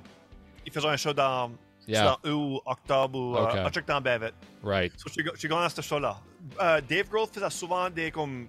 il 0.65 0.71
faisait 0.71 0.87
un 0.87 0.97
show 0.97 1.13
dans, 1.13 1.51
Yeah. 1.85 2.17
dans 2.23 2.29
août, 2.31 2.61
octobre 2.65 3.19
ou 3.19 3.35
euh, 3.35 3.41
Okay. 3.45 3.59
un 3.59 3.69
truc 3.69 3.85
dans 3.85 3.99
Bevet. 3.99 4.31
Right. 4.63 4.93
So, 4.97 5.09
je 5.09 5.21
je 5.33 5.37
suis 5.37 5.49
gone 5.49 5.63
à 5.63 5.67
ce 5.69 5.81
show-là. 5.81 6.15
Euh, 6.61 6.79
Dave 6.79 7.09
Grohl 7.09 7.27
faisait 7.29 7.49
souvent 7.49 7.89
des 7.89 8.09
comme 8.09 8.47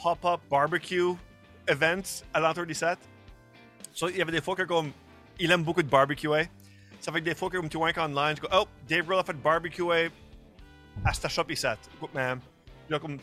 pop-up 0.00 0.40
barbecue 0.48 1.14
events 1.66 2.22
à 2.32 2.38
l'entour 2.38 2.64
du 2.64 2.74
set. 2.74 2.98
So, 3.92 4.08
il 4.08 4.18
y 4.18 4.22
avait 4.22 4.30
des 4.30 4.40
fois 4.40 4.54
que 4.54 4.62
comme 4.62 4.92
il 5.40 5.50
aime 5.50 5.64
beaucoup 5.64 5.82
de 5.82 5.88
barbecue. 5.90 6.28
Ça 7.00 7.10
fait 7.10 7.18
que 7.18 7.24
des 7.24 7.34
fois 7.34 7.50
que 7.50 7.56
comme 7.56 7.68
tu 7.68 7.76
vois 7.76 7.90
online, 7.98 8.36
tu 8.36 8.42
go, 8.42 8.48
oh, 8.52 8.66
Dave 8.88 9.04
Grohl 9.04 9.18
a 9.18 9.24
fait 9.24 9.32
barbecue 9.32 9.82
à 11.04 11.12
ce 11.12 11.26
shop 11.26 11.46
ici. 11.50 11.66
Écoute, 11.96 12.14
man. 12.14 12.40
Là, 12.88 12.98
comme 12.98 13.18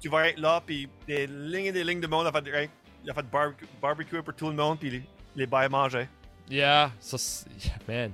tu 0.00 0.08
vas 0.08 0.28
être 0.28 0.38
là, 0.38 0.62
puis 0.64 0.88
des 1.06 1.26
lignes 1.26 1.66
et 1.66 1.72
des 1.72 1.84
lignes 1.84 2.00
de 2.00 2.06
monde, 2.06 2.26
a 2.26 2.32
fait, 2.32 2.50
right, 2.50 2.70
il 3.04 3.10
a 3.10 3.14
fait 3.14 3.22
barbecue, 3.30 3.66
barbecue 3.80 4.22
pour 4.22 4.34
tout 4.34 4.48
le 4.48 4.54
monde, 4.54 4.78
puis 4.78 4.90
les, 4.90 5.02
les 5.36 5.46
bails 5.46 5.68
manger. 5.68 6.08
Yeah. 6.50 6.90
Ça, 7.00 7.16
yeah, 7.64 7.74
man. 7.88 8.12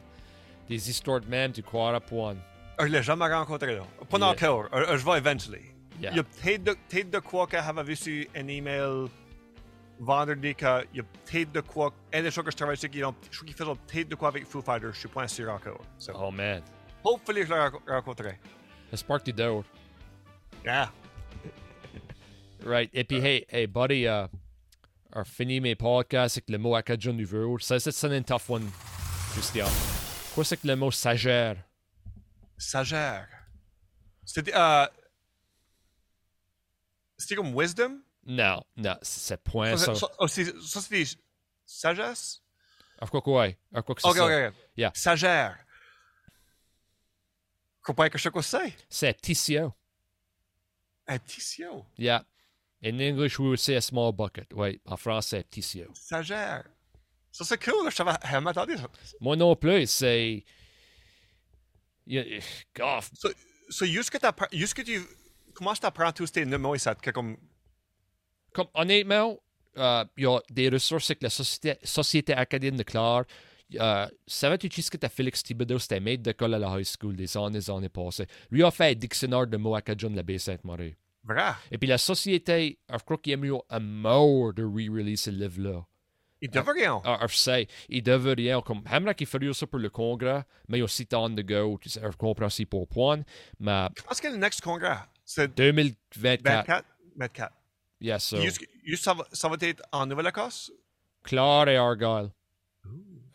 Des 0.69 0.91
histoires 0.91 1.21
de 1.21 1.27
même, 1.27 1.53
tu 1.53 1.63
croiras 1.63 2.01
point. 2.01 2.37
Je 2.81 2.85
l'ai 2.87 3.03
jamais 3.03 3.27
rencontré 3.27 3.75
là. 3.77 3.83
Pas 4.09 4.19
Yeah. 4.19 4.29
encore. 4.29 4.69
Je 4.73 4.97
je 4.99 5.05
vais 5.05 5.19
eventually. 5.19 5.63
Yeah. 6.01 6.11
Il 6.13 6.17
y 6.19 6.21
a 6.21 6.23
peut-être 6.25 6.63
de, 6.65 6.73
peut-être 6.89 7.11
de 7.11 7.19
quoi 7.19 7.47
que 7.47 7.57
j'avais 7.57 7.81
reçu 7.83 8.29
un 8.37 8.47
email 8.47 9.09
vendredi 9.99 10.55
que 10.55 10.85
il 10.93 10.99
y 10.99 11.01
a 11.01 11.05
peut-être 11.25 11.53
de 11.53 11.61
quoi. 11.61 11.93
Un 12.13 12.23
des 12.23 12.31
choses 12.31 12.45
que 12.45 12.51
je 12.53 12.57
travaille 12.57 12.77
sur, 12.77 12.89
je 12.93 13.01
crois 13.01 13.15
qu'ils 13.45 13.55
faisaient 13.55 13.71
peut-être 13.87 14.09
de 14.11 14.15
quoi 14.15 14.29
avec 14.29 14.47
Foo 14.47 14.61
Fighters. 14.63 14.93
Je 14.93 14.99
suis 15.01 15.09
pas 15.09 15.27
sûr 15.27 15.51
encore. 15.51 15.81
So, 15.99 16.13
Oh, 16.15 16.31
man. 16.31 16.63
hopefully, 17.03 17.43
je 17.43 17.49
le 17.49 17.55
renco- 17.55 17.81
rencontrerai. 17.89 18.39
J'espère 18.91 19.19
que 19.19 19.25
tu 19.25 19.33
dors. 19.33 19.65
Yeah. 20.69 20.91
Right. 22.63 22.91
Et 22.93 23.05
puis, 23.05 23.17
hey, 23.25 23.47
hey, 23.49 23.67
buddy, 23.67 24.05
uh, 24.07 24.29
on 25.15 25.25
fini 25.25 25.61
mes 25.61 25.75
podcasts 25.75 26.37
avec 26.37 26.51
le 26.51 26.59
mot 26.59 26.75
acadien 26.75 27.15
du 27.15 27.25
jour. 27.25 27.59
Ça, 27.63 27.81
c'est 27.81 27.91
c'est 27.91 28.15
un 28.15 28.23
tough 28.23 28.51
one, 28.51 28.71
Christian. 29.33 29.67
Quoi, 30.35 30.45
c'est 30.45 30.59
que 30.59 30.67
le 30.67 30.77
mot 30.77 30.91
sagère? 30.91 31.57
Sagère. 32.59 33.29
C'était. 34.27 34.53
Euh, 34.55 34.87
c'était 37.17 37.37
comme 37.37 37.55
wisdom? 37.55 38.03
Non, 38.27 38.63
non, 38.77 38.97
c'est 39.01 39.43
point 39.43 39.75
ça. 39.75 39.87
Ça, 39.87 39.95
ça, 39.95 40.09
oh, 40.19 40.29
c'est- 40.29 40.55
ça, 40.61 40.83
c'était 40.83 41.05
sagesse? 41.65 42.43
Of 43.01 43.09
quoi, 43.09 43.23
quoi? 43.23 43.47
Of 43.73 43.85
quoi 43.87 43.95
que 43.95 44.03
c'est 44.03 44.09
Ok, 44.09 44.17
ça? 44.17 44.27
ok, 44.27 44.53
ok. 44.53 44.55
Yeah. 44.77 44.91
Sagère. 44.95 45.57
Comprends 47.83 48.11
que 48.11 48.19
je 48.19 48.25
sais 48.25 48.31
quoi 48.31 48.43
c'est? 48.43 48.75
C'est 48.91 49.19
tissio. 49.19 49.73
Un 51.09 51.19
tissio. 51.19 51.87
Yeah. 51.97 52.23
In 52.83 53.01
English, 53.01 53.39
we 53.39 53.49
would 53.49 53.59
say 53.59 53.75
a 53.75 53.81
small 53.81 54.13
bucket. 54.13 54.53
Oui, 54.55 54.81
en 54.87 54.97
français, 54.97 55.45
tissio. 55.51 55.87
Sagère. 55.95 56.65
Ça, 57.33 57.45
c'est 57.45 57.59
cool. 57.59 57.91
Je 57.91 57.97
ça. 57.97 58.19
Moi 59.21 59.37
non 59.37 59.57
plus, 59.57 59.87
c'est... 59.87 60.45
Goff. 62.75 63.11
So, 63.15 63.29
so 63.69 63.85
tu 63.85 65.07
commences 65.55 65.83
à 65.83 65.89
apprendre 65.89 66.15
tous 66.15 66.31
ces 66.33 66.45
mots 66.45 66.75
ici, 66.75 66.89
que 67.03 67.11
comme. 67.11 67.37
Comme, 68.53 68.69
honnêtement, 68.75 69.39
euh, 69.77 70.05
il 70.17 70.25
y 70.25 70.27
a 70.27 70.41
des 70.51 70.69
ressources 70.69 71.11
avec 71.11 71.23
la 71.23 71.31
Société, 71.31 71.79
société 71.85 72.33
acadienne 72.33 72.77
de 72.77 72.83
Clare. 72.83 73.25
Euh, 73.75 74.07
Savais-tu 74.27 74.83
ce 74.83 74.91
que 74.91 75.09
Félix 75.09 75.43
Thibodeau, 75.43 75.79
c'était 75.79 76.01
maître 76.01 76.23
d'école 76.23 76.55
à 76.55 76.59
la 76.59 76.79
high 76.79 76.87
school 76.87 77.17
des 77.17 77.37
années, 77.37 77.69
années 77.69 77.89
passées? 77.89 78.27
Lui 78.51 78.63
a 78.65 78.71
fait 78.71 78.91
un 78.91 78.95
dictionnaire 78.95 79.47
de 79.47 79.57
mots 79.57 79.75
acadiens 79.75 80.11
de 80.11 80.17
la 80.17 80.23
baie 80.23 80.39
Sainte-Marie. 80.39 80.97
Vrai? 81.25 81.53
Et 81.71 81.77
puis 81.79 81.89
la 81.89 81.99
société, 81.99 82.79
je 82.91 82.99
crois 82.99 83.19
qu'il 83.19 83.33
y 83.33 83.35
a 83.35 83.37
mieux 83.37 83.55
un 83.69 83.81
mort 83.81 84.55
de 84.55 84.65
re-release 84.65 85.23
ce 85.23 85.31
livre-là. 85.31 85.85
Il 86.41 86.51
devrait 86.51 86.73
rien. 86.73 87.01
Ah, 87.05 87.27
je 87.29 87.37
sais, 87.37 87.67
il 87.89 88.03
devrait, 88.03 88.37
comme, 88.65 88.83
j'aimerais 88.89 89.15
qu'il 89.15 89.27
ferait 89.27 89.53
ça 89.53 89.67
pour 89.67 89.81
le 89.81 89.91
congrès, 89.91 90.45
mais 90.69 90.81
aussi 90.83 91.05
temps 91.05 91.29
de 91.29 91.43
go, 91.43 91.79
tu 91.81 91.89
sais, 91.89 92.01
je 92.01 92.17
comprends 92.17 92.47
aussi 92.47 92.65
pour 92.65 92.87
point, 92.87 93.23
mais 93.59 93.89
Je 93.97 94.03
pense 94.03 94.21
que 94.21 94.29
le 94.29 94.37
next 94.37 94.61
congrès, 94.61 94.99
c'est 95.25 95.53
2024, 95.57 96.43
24. 96.45 96.85
24. 97.17 97.53
yes, 98.01 98.23
so, 98.25 98.41
Juste, 98.41 98.65
juste 98.85 99.03
ça, 99.05 99.17
ça 99.33 99.49
va 99.49 99.57
être 99.61 99.83
en 99.91 100.07
Nouvelle-Écosse? 100.07 100.71
Clare 101.25 101.69
et 101.69 101.77
Argyle. 101.77 102.31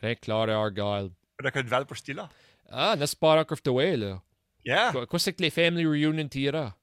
Rien 0.04 0.16
que 0.16 0.20
Clare 0.20 0.49
et 0.49 0.54
Argyle. 0.54 1.12
Avec 1.39 1.56
une 1.56 1.68
val 1.68 1.86
pour 1.86 1.95
ce 1.95 2.01
style-là. 2.01 2.30
Ah, 2.70 2.95
n'est-ce 2.97 3.16
pas 3.16 3.39
encore 3.39 3.58
de 3.64 3.70
way, 3.72 3.95
là? 3.97 4.22
Yeah. 4.66 4.91
Quoi, 4.91 5.08
quoi 5.08 5.18
c'est 5.20 5.34
que 5.34 5.41
les 5.41 5.49
family 5.49 5.86
reunion 5.86 6.28
tira? 6.28 6.76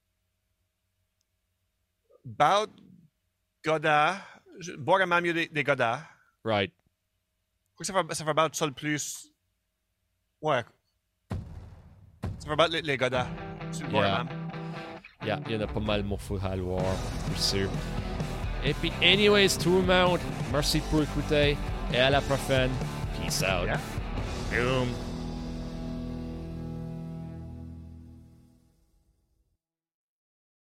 About 2.25 2.71
Godard. 3.63 4.17
Je- 4.59 4.73
Boire 4.75 5.05
même 5.07 5.23
mieux 5.23 5.33
des, 5.33 5.47
des 5.47 5.63
Godard. 5.63 6.03
Right. 6.43 6.71
Je 7.79 7.83
crois 7.83 8.03
que 8.03 8.09
ça 8.09 8.09
fait, 8.09 8.15
ça 8.15 8.23
fait 8.25 8.31
about 8.31 8.53
ça 8.53 8.65
le 8.65 8.71
plus. 8.73 9.31
Ouais. 10.41 10.63
Ça 11.29 12.45
fait 12.45 12.51
about 12.51 12.67
les, 12.71 12.81
les 12.81 12.97
Godard. 12.97 13.27
C'est 13.71 13.83
le 13.83 13.89
boire 13.89 14.03
Yeah. 14.05 14.23
même. 14.23 14.37
Yeah, 15.23 15.39
il 15.45 15.51
y 15.51 15.55
en 15.57 15.61
a 15.61 15.67
pas 15.67 15.79
mal 15.79 16.03
mon 16.03 16.17
fou 16.17 16.39
à 16.43 16.55
le 16.55 16.63
voir, 16.63 16.83
pour 17.27 17.37
sûr. 17.37 17.69
Et 18.63 18.73
puis, 18.73 18.91
anyways, 19.03 19.55
tout 19.59 19.75
le 19.75 19.83
monde, 19.83 20.19
merci 20.51 20.79
pour 20.89 21.03
écouter 21.03 21.55
et 21.93 21.97
à 21.99 22.09
la 22.09 22.21
prochaine. 22.21 22.71
Peace 23.31 23.43
out. 23.43 23.65
Yeah. 23.65 23.79
Boom. 24.49 25.10